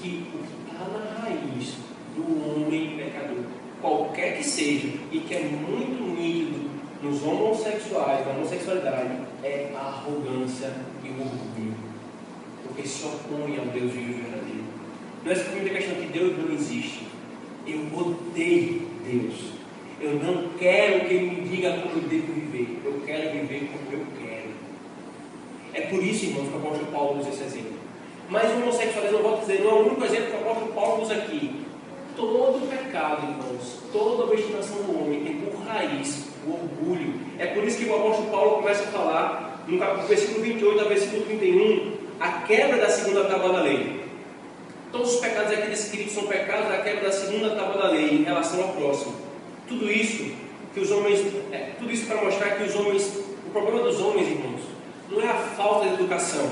Que 0.00 0.26
o 0.34 0.38
que 0.38 0.72
está 0.72 0.84
na 0.88 1.22
raiz 1.22 1.81
do 2.14 2.64
homem 2.64 2.96
pecador, 2.96 3.44
qualquer 3.80 4.36
que 4.36 4.44
seja, 4.44 4.88
e 5.10 5.20
que 5.20 5.34
é 5.34 5.40
muito 5.40 6.02
nítido 6.20 6.70
nos 7.02 7.22
homossexuais, 7.22 8.24
na 8.26 8.32
homossexualidade, 8.32 9.10
é 9.42 9.72
a 9.74 9.80
arrogância 9.80 10.72
e 11.04 11.08
o 11.08 11.20
orgulho. 11.20 11.74
Porque 12.64 12.86
se 12.86 13.04
opõe 13.04 13.58
ao 13.58 13.66
Deus 13.66 13.92
vivo 13.92 14.10
e 14.10 14.22
verdadeiro. 14.22 14.64
Não 15.24 15.32
é 15.32 15.34
simplesmente 15.34 15.70
a 15.70 15.74
questão 15.74 15.94
que 15.96 16.12
Deus 16.12 16.38
não 16.38 16.54
existe. 16.54 17.06
Eu 17.66 17.80
odeio 17.96 18.82
Deus. 19.04 19.52
Eu 20.00 20.14
não 20.14 20.48
quero 20.58 21.06
que 21.06 21.14
Ele 21.14 21.30
me 21.30 21.48
diga 21.48 21.72
como 21.78 21.96
eu 21.96 22.08
devo 22.08 22.32
viver. 22.32 22.80
Eu 22.84 23.02
quero 23.04 23.32
viver 23.32 23.70
como 23.72 24.00
eu 24.00 24.06
quero. 24.20 24.50
É 25.74 25.80
por 25.82 26.02
isso, 26.02 26.26
irmãos, 26.26 26.48
que 26.48 26.54
o 26.54 26.58
apóstolo 26.58 26.92
Paulo 26.92 27.20
usa 27.20 27.30
esse 27.30 27.42
exemplo. 27.42 27.72
Mas 28.28 28.50
o 28.50 28.62
homossexualismo, 28.62 29.18
eu 29.18 29.22
vou 29.22 29.38
dizer, 29.40 29.60
não 29.60 29.70
é 29.70 29.74
o 29.74 29.86
único 29.86 30.04
exemplo 30.04 30.26
que 30.26 30.32
o 30.32 30.40
apóstolo 30.40 30.72
Paulo 30.72 31.02
usa 31.02 31.14
aqui. 31.14 31.62
Todo 32.16 32.68
pecado, 32.68 33.26
irmãos, 33.26 33.78
toda 33.92 34.24
obstinação 34.24 34.76
do 34.82 35.02
homem 35.02 35.24
tem 35.24 35.36
por 35.36 35.54
raiz 35.62 36.26
o 36.46 36.52
orgulho. 36.52 37.14
É 37.38 37.46
por 37.46 37.64
isso 37.64 37.78
que 37.78 37.86
o 37.86 37.96
apóstolo 37.96 38.30
Paulo 38.30 38.50
começa 38.56 38.84
a 38.84 38.86
falar, 38.86 39.64
no 39.66 40.06
versículo 40.06 40.42
28 40.42 40.80
ao 40.80 40.88
versículo 40.88 41.22
31, 41.24 41.92
a 42.20 42.32
quebra 42.42 42.78
da 42.78 42.88
segunda 42.88 43.24
tábua 43.24 43.52
da 43.54 43.62
lei. 43.62 44.02
Todos 44.90 45.14
os 45.14 45.20
pecados 45.20 45.52
aqui 45.52 45.68
descritos 45.68 46.12
são 46.12 46.24
pecados 46.24 46.68
da 46.68 46.78
quebra 46.78 47.04
da 47.04 47.12
segunda 47.12 47.50
tábua 47.56 47.82
da 47.82 47.88
lei 47.88 48.10
em 48.10 48.24
relação 48.24 48.62
ao 48.62 48.68
próximo. 48.70 49.14
Tudo 49.66 49.90
isso 49.90 50.34
que 50.74 50.80
os 50.80 50.90
homens, 50.90 51.20
é, 51.50 51.72
tudo 51.78 51.90
isso 51.90 52.06
para 52.06 52.22
mostrar 52.22 52.50
que 52.56 52.64
os 52.64 52.74
homens, 52.76 53.10
o 53.46 53.50
problema 53.50 53.82
dos 53.82 54.00
homens, 54.00 54.28
irmãos, 54.28 54.60
não 55.10 55.20
é 55.22 55.28
a 55.28 55.34
falta 55.34 55.88
de 55.88 55.94
educação, 55.94 56.48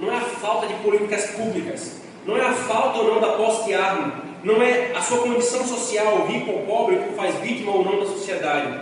não 0.00 0.12
é 0.12 0.16
a 0.16 0.20
falta 0.20 0.66
de 0.66 0.74
políticas 0.74 1.30
públicas, 1.32 2.00
não 2.26 2.36
é 2.36 2.42
a 2.42 2.52
falta 2.52 2.98
ou 2.98 3.14
não 3.14 3.20
da 3.20 3.36
posse 3.36 3.66
de 3.66 3.74
arma, 3.74 4.25
não 4.44 4.62
é 4.62 4.92
a 4.94 5.00
sua 5.00 5.18
condição 5.18 5.64
social, 5.66 6.26
rico 6.26 6.50
ou 6.50 6.58
pobre, 6.60 6.96
que 6.96 7.10
o 7.10 7.12
faz 7.12 7.34
vítima 7.36 7.72
ou 7.72 7.84
não 7.84 8.00
da 8.00 8.06
sociedade. 8.06 8.80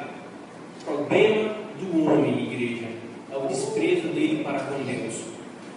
problema 0.85 1.55
do 1.81 2.05
homem, 2.05 2.53
igreja, 2.53 2.87
é 3.33 3.37
o 3.37 3.47
desprezo 3.49 4.09
dele 4.09 4.43
para 4.45 4.61
com 4.61 4.83
Deus. 4.85 5.15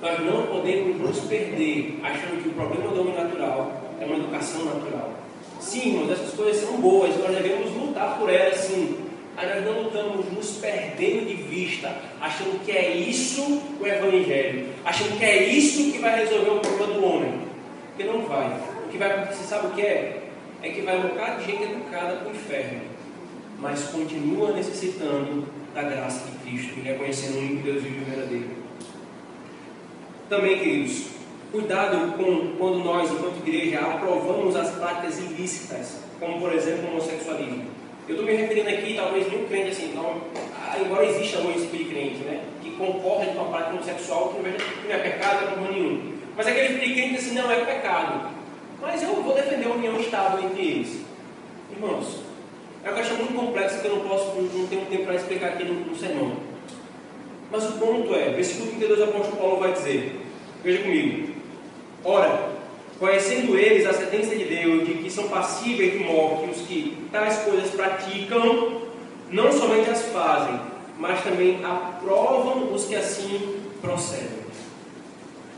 Nós 0.01 0.19
não 0.19 0.45
podemos 0.47 0.97
nos 0.97 1.19
perder 1.21 1.99
achando 2.03 2.41
que 2.43 2.49
o 2.49 2.53
problema 2.53 2.93
do 2.93 3.01
homem 3.01 3.15
natural 3.15 3.71
é 3.99 4.05
uma 4.05 4.17
educação 4.17 4.65
natural. 4.65 5.11
Sim, 5.59 5.95
irmãos, 5.95 6.11
essas 6.11 6.34
coisas 6.34 6.63
são 6.63 6.80
boas, 6.80 7.17
nós 7.17 7.36
devemos 7.36 7.75
lutar 7.75 8.17
por 8.19 8.30
elas, 8.30 8.57
sim. 8.57 8.95
Mas 9.36 9.49
nós 9.49 9.65
não 9.65 9.84
lutamos 9.84 10.32
nos 10.32 10.51
perdendo 10.57 11.28
de 11.28 11.36
vista, 11.36 11.95
achando 12.19 12.63
que 12.63 12.71
é 12.71 12.95
isso 12.95 13.61
o 13.80 13.86
Evangelho, 13.86 14.67
achando 14.84 15.17
que 15.17 15.25
é 15.25 15.43
isso 15.43 15.91
que 15.91 15.99
vai 15.99 16.19
resolver 16.21 16.49
o 16.49 16.59
problema 16.59 16.93
do 16.93 17.05
homem. 17.05 17.34
Porque 17.95 18.03
não 18.11 18.21
vai. 18.21 18.55
O 18.88 18.90
que 18.90 18.98
vai 18.98 19.12
acontecer, 19.12 19.44
sabe 19.44 19.68
o 19.68 19.72
que 19.72 19.82
é? 19.82 20.22
É 20.64 20.70
que 20.70 20.82
vai 20.82 20.98
um 20.98 21.10
bocado 21.10 21.42
de 21.42 21.52
gente 21.52 21.64
educada 21.64 22.16
para 22.16 22.30
o 22.30 22.32
inferno, 22.32 22.80
mas 23.60 23.84
continua 23.90 24.54
necessitando 24.54 25.46
da 25.76 25.82
graça 25.82 26.24
de 26.26 26.38
Cristo 26.38 26.80
e 26.80 26.84
reconhecendo 26.84 27.36
o 27.36 27.40
único 27.40 27.64
Deus 27.64 27.84
vivo 27.84 28.02
e 28.02 28.06
verdadeiro. 28.06 28.50
Também, 30.30 30.58
queridos, 30.58 31.08
cuidado 31.52 32.14
com 32.14 32.56
quando 32.58 32.86
nós, 32.86 33.12
enquanto 33.12 33.46
igreja, 33.46 33.82
aprovamos 33.82 34.56
as 34.56 34.72
práticas 34.76 35.20
ilícitas, 35.20 35.98
como 36.18 36.40
por 36.40 36.54
exemplo 36.54 36.88
o 36.88 36.92
homossexualismo. 36.92 37.66
Eu 38.08 38.16
estou 38.16 38.26
me 38.26 38.38
referindo 38.38 38.70
aqui, 38.70 38.94
talvez 38.96 39.30
nenhum 39.30 39.48
crente 39.50 39.72
assim, 39.72 39.94
não, 39.94 40.22
ah, 40.56 40.80
embora 40.80 41.06
exista 41.06 41.40
algum 41.40 41.52
tipo 41.52 41.76
de 41.76 41.84
crente, 41.84 42.20
né, 42.20 42.42
que 42.64 42.72
concorda 42.72 43.26
com 43.34 43.42
a 43.42 43.46
prática 43.50 43.74
homossexual, 43.74 44.30
que 44.30 44.88
não 44.88 44.96
é 44.96 44.98
pecado, 44.98 45.58
não 45.58 45.68
é 45.68 45.72
nenhum. 45.72 46.14
Mas 46.38 46.48
aquele 46.48 46.94
crente 46.94 47.18
assim, 47.18 47.36
não 47.36 47.52
é 47.52 47.66
pecado. 47.66 48.37
Mas 48.82 49.01
eu 49.01 49.21
vou 49.21 49.34
defender 49.34 49.67
a 49.67 49.73
união 49.73 49.99
estável 49.99 50.45
entre 50.45 50.61
eles. 50.61 51.01
Irmãos, 51.71 52.21
é 52.84 52.89
uma 52.89 52.97
questão 52.97 53.17
muito 53.17 53.34
complexa 53.34 53.80
que 53.80 53.88
eu 53.88 53.95
não 53.95 54.07
posso, 54.07 54.36
não 54.36 54.67
tenho 54.67 54.86
tempo 54.86 55.05
para 55.05 55.15
explicar 55.15 55.47
aqui 55.49 55.63
no, 55.63 55.73
no 55.73 55.95
sermão. 55.95 56.38
Mas 57.51 57.65
o 57.65 57.73
ponto 57.73 58.13
é, 58.13 58.30
versículo 58.32 58.69
32 58.71 58.99
o 58.99 59.03
apóstolo 59.03 59.38
Paulo 59.38 59.59
vai 59.59 59.73
dizer, 59.73 60.21
veja 60.63 60.84
comigo. 60.84 61.34
Ora, 62.03 62.49
conhecendo 62.99 63.57
eles 63.57 63.86
a 63.86 63.93
sentença 63.93 64.36
de 64.36 64.45
Deus 64.45 64.86
de 64.86 64.93
que 64.95 65.09
são 65.09 65.28
passíveis 65.28 65.93
de 65.93 65.99
morte 65.99 66.49
os 66.49 66.67
que 66.67 66.97
tais 67.11 67.38
coisas 67.39 67.69
praticam, 67.71 68.82
não 69.32 69.51
somente 69.51 69.89
as 69.89 70.03
fazem, 70.07 70.59
mas 70.97 71.23
também 71.23 71.63
aprovam 71.63 72.73
os 72.73 72.86
que 72.86 72.95
assim 72.95 73.59
procedem. 73.82 74.37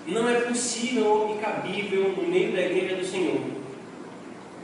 Não 0.09 0.27
é 0.27 0.41
possível 0.41 1.35
e 1.37 1.39
cabível 1.39 2.13
no 2.17 2.27
meio 2.27 2.51
da 2.51 2.61
igreja 2.61 2.95
do 2.95 3.05
Senhor, 3.05 3.39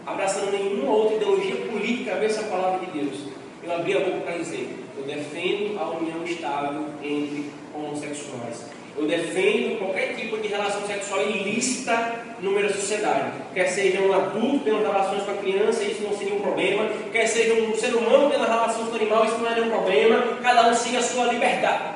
abraçando 0.04 0.52
nenhuma 0.52 0.92
outra 0.92 1.18
ideologia 1.18 1.56
política, 1.68 2.16
ver 2.16 2.26
essa 2.26 2.44
palavra 2.44 2.84
de 2.84 3.00
Deus. 3.00 3.20
Eu 3.64 3.76
abri 3.76 3.96
a 3.96 4.00
boca 4.00 4.22
para 4.22 4.38
dizer: 4.38 4.76
eu 4.98 5.04
defendo 5.04 5.80
a 5.80 5.92
união 5.92 6.24
estável 6.24 6.86
entre 7.04 7.52
homossexuais. 7.76 8.66
Eu 8.98 9.06
defendo 9.06 9.78
qualquer 9.78 10.16
tipo 10.16 10.38
de 10.38 10.48
relação 10.48 10.82
sexual 10.88 11.22
ilícita 11.22 12.24
no 12.40 12.52
meio 12.52 12.68
da 12.68 12.74
sociedade. 12.74 13.34
Quer 13.54 13.68
seja 13.68 14.02
um 14.02 14.14
adulto 14.14 14.64
tendo 14.64 14.82
relações 14.82 15.24
com 15.24 15.32
a 15.32 15.36
criança, 15.36 15.84
isso 15.84 16.02
não 16.02 16.18
seria 16.18 16.34
um 16.34 16.40
problema. 16.40 16.90
Quer 17.12 17.28
seja 17.28 17.54
um 17.62 17.76
ser 17.76 17.94
humano 17.94 18.32
tendo 18.32 18.46
relações 18.46 18.88
com 18.88 18.94
o 18.94 18.96
animal, 18.96 19.26
isso 19.26 19.38
não 19.38 19.52
é 19.52 19.56
nenhum 19.56 19.70
problema. 19.70 20.38
Cada 20.42 20.70
um 20.70 20.74
siga 20.74 21.00
a 21.00 21.04
sua 21.04 21.26
liberdade. 21.26 21.96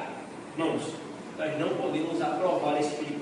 Irmãos, 0.56 0.82
nós 1.38 1.58
não 1.58 1.70
podemos 1.70 2.22
aprovar 2.22 2.78
esse 2.82 2.98
tipo 2.98 3.14
de. 3.14 3.19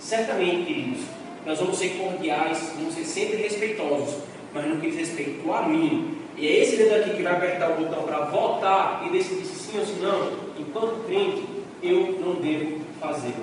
Certamente, 0.00 0.64
queridos, 0.64 1.02
nós 1.44 1.58
vamos 1.58 1.78
ser 1.78 1.90
cordiais, 1.90 2.72
vamos 2.76 2.94
ser 2.94 3.04
sempre 3.04 3.36
respeitosos, 3.36 4.16
mas 4.54 4.66
no 4.66 4.80
que 4.80 4.90
diz 4.90 4.98
respeito 4.98 5.52
a 5.52 5.62
mim. 5.62 6.16
E 6.36 6.48
é 6.48 6.62
esse 6.62 6.76
dedo 6.76 6.94
aqui 6.94 7.16
que 7.16 7.22
vai 7.22 7.34
apertar 7.34 7.70
o 7.72 7.84
botão 7.84 8.02
para 8.04 8.24
votar 8.24 9.06
e 9.06 9.10
decidir 9.10 9.44
se 9.44 9.70
sim 9.70 9.78
ou 9.78 9.84
se 9.84 9.92
não, 10.00 10.32
enquanto 10.58 11.04
crente, 11.06 11.44
eu 11.82 12.18
não 12.24 12.36
devo 12.36 12.80
fazer. 12.98 13.34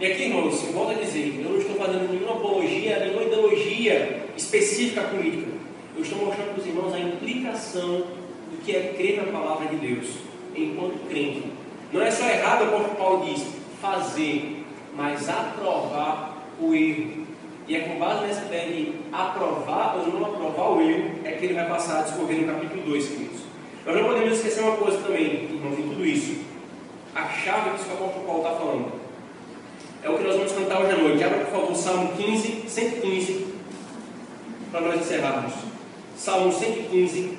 E 0.00 0.06
aqui, 0.06 0.24
irmãos, 0.24 0.62
eu 0.64 0.72
volto 0.72 0.90
a 0.90 0.94
dizer, 0.94 1.40
eu 1.42 1.50
não 1.50 1.58
estou 1.58 1.76
fazendo 1.76 2.12
nenhuma 2.12 2.32
apologia, 2.32 2.98
nenhuma 2.98 3.22
ideologia 3.22 4.26
específica 4.36 5.02
política. 5.02 5.48
Eu 5.96 6.02
estou 6.02 6.18
mostrando 6.18 6.54
para 6.54 6.60
os 6.60 6.66
irmãos 6.66 6.94
a 6.94 7.00
implicação 7.00 8.02
do 8.50 8.64
que 8.64 8.74
é 8.74 8.94
crer 8.96 9.16
na 9.24 9.32
palavra 9.32 9.68
de 9.68 9.76
Deus, 9.76 10.06
enquanto 10.54 11.08
crente. 11.08 11.44
Não 11.92 12.02
é 12.02 12.10
só 12.10 12.24
errado, 12.28 12.70
como 12.70 12.96
Paulo 12.96 13.26
diz, 13.26 13.44
fazer, 13.80 14.57
mas 14.98 15.28
aprovar 15.28 16.42
o 16.60 16.74
erro. 16.74 17.24
E 17.68 17.76
é 17.76 17.80
com 17.80 17.98
base 18.00 18.26
nessa 18.26 18.46
ideia 18.46 18.66
de 18.66 18.94
aprovar 19.12 19.96
ou 19.96 20.12
não 20.12 20.26
aprovar 20.26 20.72
o 20.72 20.82
erro, 20.82 21.20
é 21.24 21.32
que 21.32 21.44
ele 21.44 21.54
vai 21.54 21.68
passar 21.68 22.00
a 22.00 22.02
discorrer 22.02 22.40
no 22.40 22.52
capítulo 22.52 22.82
2, 22.82 23.08
queridos. 23.08 23.40
Nós 23.86 23.96
não 23.96 24.04
podemos 24.08 24.32
esquecer 24.32 24.60
uma 24.62 24.76
coisa 24.76 24.98
também, 24.98 25.44
irmãos, 25.44 25.78
em 25.78 25.88
tudo 25.88 26.04
isso 26.04 26.48
a 27.14 27.28
chave 27.28 27.70
que 27.70 27.88
o 27.88 27.92
apóstolo 27.94 28.26
Paulo 28.26 28.42
está 28.42 28.56
falando. 28.56 28.92
É 30.02 30.10
o 30.10 30.18
que 30.18 30.24
nós 30.24 30.36
vamos 30.36 30.52
cantar 30.52 30.80
hoje 30.80 30.92
à 30.92 30.96
noite. 30.96 31.24
Abra, 31.24 31.38
por 31.38 31.60
favor, 31.60 31.74
Salmo 31.76 32.12
15, 32.16 32.64
115, 32.68 33.46
para 34.70 34.80
nós 34.80 35.00
encerrarmos. 35.00 35.52
Salmo 36.16 36.52
115. 36.52 37.37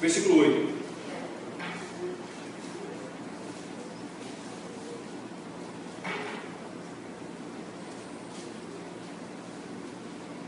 Versículo 0.00 0.40
8. 0.40 0.80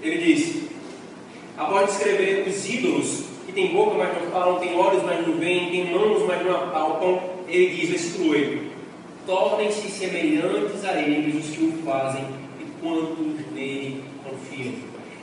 Ele 0.00 0.18
diz: 0.18 0.62
após 1.56 1.90
descrever 1.90 2.48
os 2.48 2.66
ídolos, 2.66 3.24
que 3.44 3.52
tem 3.52 3.74
boca, 3.74 3.98
mas 3.98 4.22
não 4.22 4.30
falam, 4.30 4.58
tem 4.58 4.74
olhos, 4.74 5.02
mas 5.02 5.26
não 5.26 5.36
veem, 5.36 5.70
tem 5.70 5.92
mãos, 5.92 6.26
mas 6.26 6.44
não 6.46 6.56
apalpam, 6.56 7.20
ele 7.46 7.76
diz, 7.76 7.90
versículo 7.90 8.30
8: 8.30 8.72
Tornem-se 9.26 9.90
semelhantes 9.90 10.82
a 10.84 10.98
eles 10.98 11.44
os 11.44 11.54
que 11.54 11.62
o 11.62 11.72
fazem 11.84 12.24
e 12.58 12.64
quantos 12.80 13.52
nele 13.52 14.02
confiam. 14.24 14.72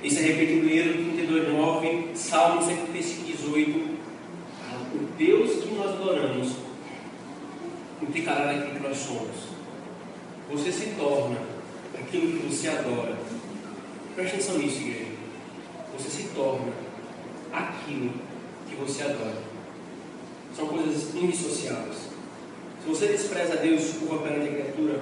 Isso 0.03 0.19
é 0.19 0.21
repetido 0.21 0.69
em 0.69 0.77
Êxodo 0.77 1.13
32, 1.15 1.49
9, 1.51 2.07
Salmo 2.13 2.61
135, 2.61 3.23
18. 3.25 3.88
Deus 5.19 5.63
que 5.63 5.75
nós 5.75 5.91
adoramos 5.91 6.53
implicará 8.01 8.47
naquilo 8.47 8.75
que 8.75 8.87
nós 8.87 8.97
somos. 8.97 9.35
Você 10.49 10.71
se 10.71 10.95
torna 10.97 11.37
aquilo 11.93 12.39
que 12.39 12.47
você 12.47 12.69
adora. 12.69 13.15
Preste 14.15 14.33
atenção 14.35 14.57
nisso, 14.57 14.79
igreja 14.79 15.09
você 15.99 16.09
se 16.09 16.23
torna 16.29 16.71
aquilo 17.51 18.13
que 18.67 18.75
você 18.75 19.03
adora. 19.03 19.49
São 20.55 20.67
coisas 20.67 21.13
indissociáveis. 21.13 22.09
Se 22.81 22.87
você 22.87 23.07
despreza 23.07 23.57
Deus 23.57 23.93
curva 23.99 24.23
perante 24.23 24.49
a 24.49 24.51
criatura, 24.53 25.01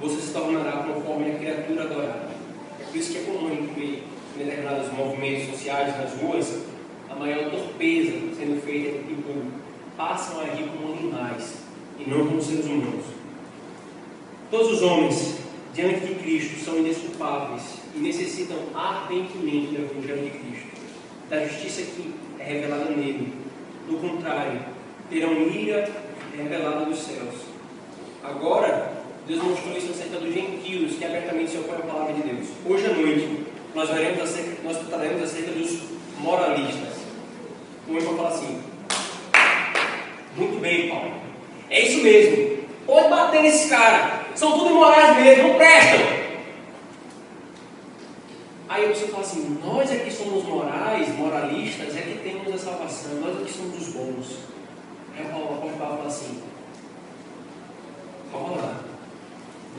você 0.00 0.20
se 0.20 0.32
tornará 0.32 0.84
conforme 0.84 1.32
a 1.32 1.38
criatura 1.38 1.82
adorada. 1.82 2.30
É 2.80 2.84
por 2.84 2.96
isso 2.96 3.12
que 3.12 3.18
é 3.18 3.22
comum 3.22 3.50
em 3.50 4.02
determinados 4.38 4.92
movimentos 4.92 5.50
sociais 5.50 5.96
nas 5.98 6.20
ruas, 6.20 6.60
maior 7.18 7.50
torpeza 7.50 8.12
sendo 8.36 8.62
feita 8.64 8.98
que 8.98 9.14
tipo, 9.14 9.32
passam 9.96 10.40
a 10.40 10.44
agir 10.44 10.68
como 10.68 10.94
animais 10.94 11.62
e 11.98 12.08
não 12.08 12.26
como 12.26 12.42
seres 12.42 12.66
humanos. 12.66 13.04
Todos 14.50 14.72
os 14.72 14.82
homens 14.82 15.38
diante 15.74 16.06
de 16.06 16.14
Cristo 16.14 16.64
são 16.64 16.78
indesculpáveis 16.78 17.62
e 17.94 17.98
necessitam 17.98 18.58
ardentemente 18.74 19.74
do 19.74 19.82
Evangelho 19.82 20.24
de 20.24 20.30
Cristo, 20.30 20.66
da 21.28 21.44
justiça 21.46 21.82
que 21.82 22.14
é 22.38 22.44
revelada 22.44 22.90
nele. 22.90 23.32
Do 23.88 23.98
contrário, 23.98 24.60
terão 25.10 25.48
ira 25.48 25.88
revelada 26.36 26.86
dos 26.86 26.98
céus. 26.98 27.34
Agora, 28.22 28.92
Deus 29.26 29.42
mostrou 29.42 29.76
isso 29.76 29.90
acerca 29.90 30.18
dos 30.18 30.32
gentios 30.32 30.96
que 30.96 31.04
abertamente 31.04 31.50
se 31.50 31.58
opõem 31.58 31.78
à 31.78 31.82
palavra 31.82 32.14
de 32.14 32.22
Deus. 32.22 32.46
Hoje 32.64 32.86
à 32.86 32.94
noite, 32.94 33.44
nós, 33.74 33.90
veremos 33.90 34.22
acerca, 34.22 34.62
nós 34.62 34.78
trataremos 34.78 35.22
acerca 35.22 35.50
dos 35.52 35.80
moralistas. 36.18 36.85
Um 37.88 37.96
irmão 37.96 38.16
fala 38.16 38.28
assim: 38.28 38.60
Muito 40.36 40.60
bem, 40.60 40.88
Paulo. 40.88 41.12
É 41.70 41.86
isso 41.86 42.02
mesmo. 42.02 42.58
Pode 42.86 43.08
bater 43.08 43.42
nesse 43.42 43.68
cara 43.68 44.26
são 44.36 44.58
tudo 44.58 44.70
imorais 44.70 45.16
mesmo, 45.16 45.48
não 45.48 45.56
prestam. 45.56 46.26
Aí 48.68 48.86
você 48.88 49.06
fala 49.06 49.22
assim, 49.22 49.58
nós 49.64 49.90
é 49.90 49.96
que 49.96 50.10
somos 50.10 50.44
morais, 50.44 51.16
moralistas, 51.16 51.96
é 51.96 52.02
que 52.02 52.18
temos 52.22 52.54
a 52.54 52.58
salvação, 52.58 53.14
nós 53.14 53.40
é 53.40 53.44
que 53.44 53.52
somos 53.52 53.80
os 53.80 53.94
bons. 53.94 54.38
Aí 55.16 55.24
o 55.24 55.28
apóstolo 55.28 55.76
Paulo 55.78 55.96
fala 55.96 56.08
assim, 56.08 56.42
calma 58.30 58.56
lá, 58.56 58.80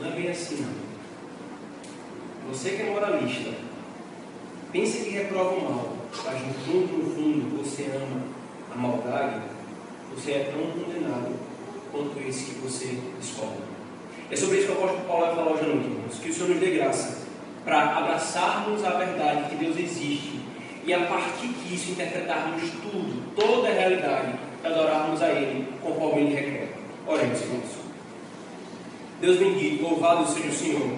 não 0.00 0.08
é 0.08 0.10
bem 0.12 0.30
assim 0.30 0.56
não. 0.62 0.88
Você 2.48 2.70
que 2.70 2.82
é 2.82 2.90
moralista, 2.90 3.50
pensa 4.72 5.04
que 5.04 5.10
reprova 5.10 5.54
o 5.54 5.62
mal, 5.62 5.96
mas 6.24 6.46
no 6.46 6.54
fundo, 6.54 7.04
no 7.04 7.14
fundo, 7.14 7.62
você 7.62 7.90
ama 7.94 8.22
a 8.72 8.76
maldade, 8.76 9.42
você 10.14 10.32
é 10.32 10.52
tão 10.52 10.82
condenado 10.82 11.34
quanto 11.92 12.18
esse 12.26 12.52
que 12.52 12.60
você 12.60 12.98
descobre. 13.18 13.58
É 14.30 14.36
sobre 14.36 14.58
isso 14.58 14.66
que 14.66 14.72
o 14.72 14.76
apóstolo 14.76 15.04
Paulo 15.06 15.26
vai 15.26 15.34
falar 15.34 15.52
hoje 15.52 15.64
à 15.64 15.68
noite, 15.68 15.84
irmãos. 15.86 16.18
Que 16.18 16.30
o 16.30 16.34
Senhor 16.34 16.48
nos 16.50 16.60
dê 16.60 16.70
graça 16.70 17.26
para 17.64 17.98
abraçarmos 17.98 18.84
a 18.84 18.90
verdade 18.90 19.50
que 19.50 19.56
Deus 19.56 19.76
existe 19.78 20.40
e 20.84 20.92
a 20.92 21.00
partir 21.00 21.48
disso 21.48 21.90
interpretarmos 21.90 22.62
tudo, 22.82 23.34
toda 23.36 23.68
a 23.68 23.72
realidade, 23.72 24.38
e 24.62 24.66
adorarmos 24.66 25.22
a 25.22 25.28
Ele 25.28 25.66
conforme 25.82 26.22
Ele 26.22 26.34
requer. 26.34 26.74
Oremos, 27.06 27.40
irmãos. 27.42 27.78
Deus 29.20 29.36
bendito, 29.36 29.82
louvado 29.82 30.26
seja 30.26 30.48
o 30.48 30.52
Senhor, 30.52 30.90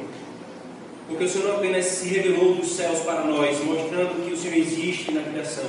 porque 1.10 1.24
o 1.24 1.28
Senhor 1.28 1.48
não 1.48 1.56
apenas 1.56 1.84
se 1.86 2.08
revelou 2.08 2.54
dos 2.54 2.70
céus 2.70 3.00
para 3.00 3.24
nós, 3.24 3.62
mostrando 3.64 4.24
que 4.24 4.32
o 4.32 4.36
Senhor 4.36 4.56
existe 4.56 5.10
na 5.10 5.22
criação, 5.22 5.64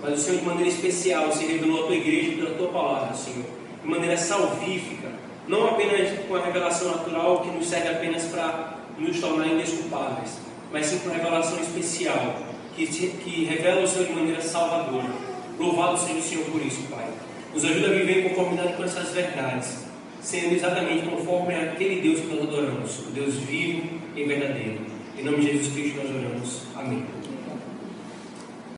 mas 0.00 0.14
o 0.14 0.16
Senhor 0.16 0.38
de 0.38 0.46
maneira 0.46 0.70
especial 0.70 1.30
se 1.30 1.44
revelou 1.44 1.84
à 1.84 1.86
tua 1.86 1.96
igreja 1.96 2.32
pela 2.32 2.54
tua 2.56 2.68
palavra, 2.68 3.14
Senhor, 3.14 3.44
de 3.82 3.88
maneira 3.88 4.16
salvífica, 4.16 5.08
não 5.46 5.68
apenas 5.68 6.18
com 6.26 6.34
a 6.34 6.40
revelação 6.42 6.92
natural 6.92 7.42
que 7.42 7.50
nos 7.50 7.68
serve 7.68 7.88
apenas 7.88 8.24
para 8.24 8.78
nos 8.98 9.20
tornar 9.20 9.48
indesculpáveis, 9.48 10.38
mas 10.72 10.86
sim 10.86 10.98
com 11.00 11.10
a 11.10 11.12
revelação 11.12 11.60
especial 11.60 12.36
que, 12.74 12.86
que 12.86 13.44
revela 13.44 13.82
o 13.82 13.86
Senhor 13.86 14.06
de 14.06 14.14
maneira 14.14 14.40
salvadora. 14.40 15.10
Louvado 15.58 15.98
seja 15.98 16.18
o 16.18 16.22
Senhor 16.22 16.44
por 16.46 16.62
isso, 16.62 16.84
Pai. 16.90 17.06
Nos 17.52 17.64
ajuda 17.66 17.88
a 17.88 17.90
viver 17.90 18.24
em 18.24 18.28
conformidade 18.30 18.72
com 18.74 18.84
essas 18.84 19.10
verdades, 19.10 19.84
sendo 20.20 20.54
exatamente 20.54 21.08
conforme 21.08 21.54
aquele 21.54 22.00
Deus 22.00 22.20
que 22.20 22.26
nós 22.26 22.42
adoramos, 22.42 22.98
o 23.06 23.10
Deus 23.10 23.34
vivo 23.34 23.82
e 24.14 24.24
verdadeiro. 24.24 24.80
Em 25.18 25.24
nome 25.24 25.38
de 25.38 25.52
Jesus 25.52 25.72
Cristo 25.72 25.96
nós 25.98 26.10
oramos. 26.10 26.62
Amém. 26.76 27.04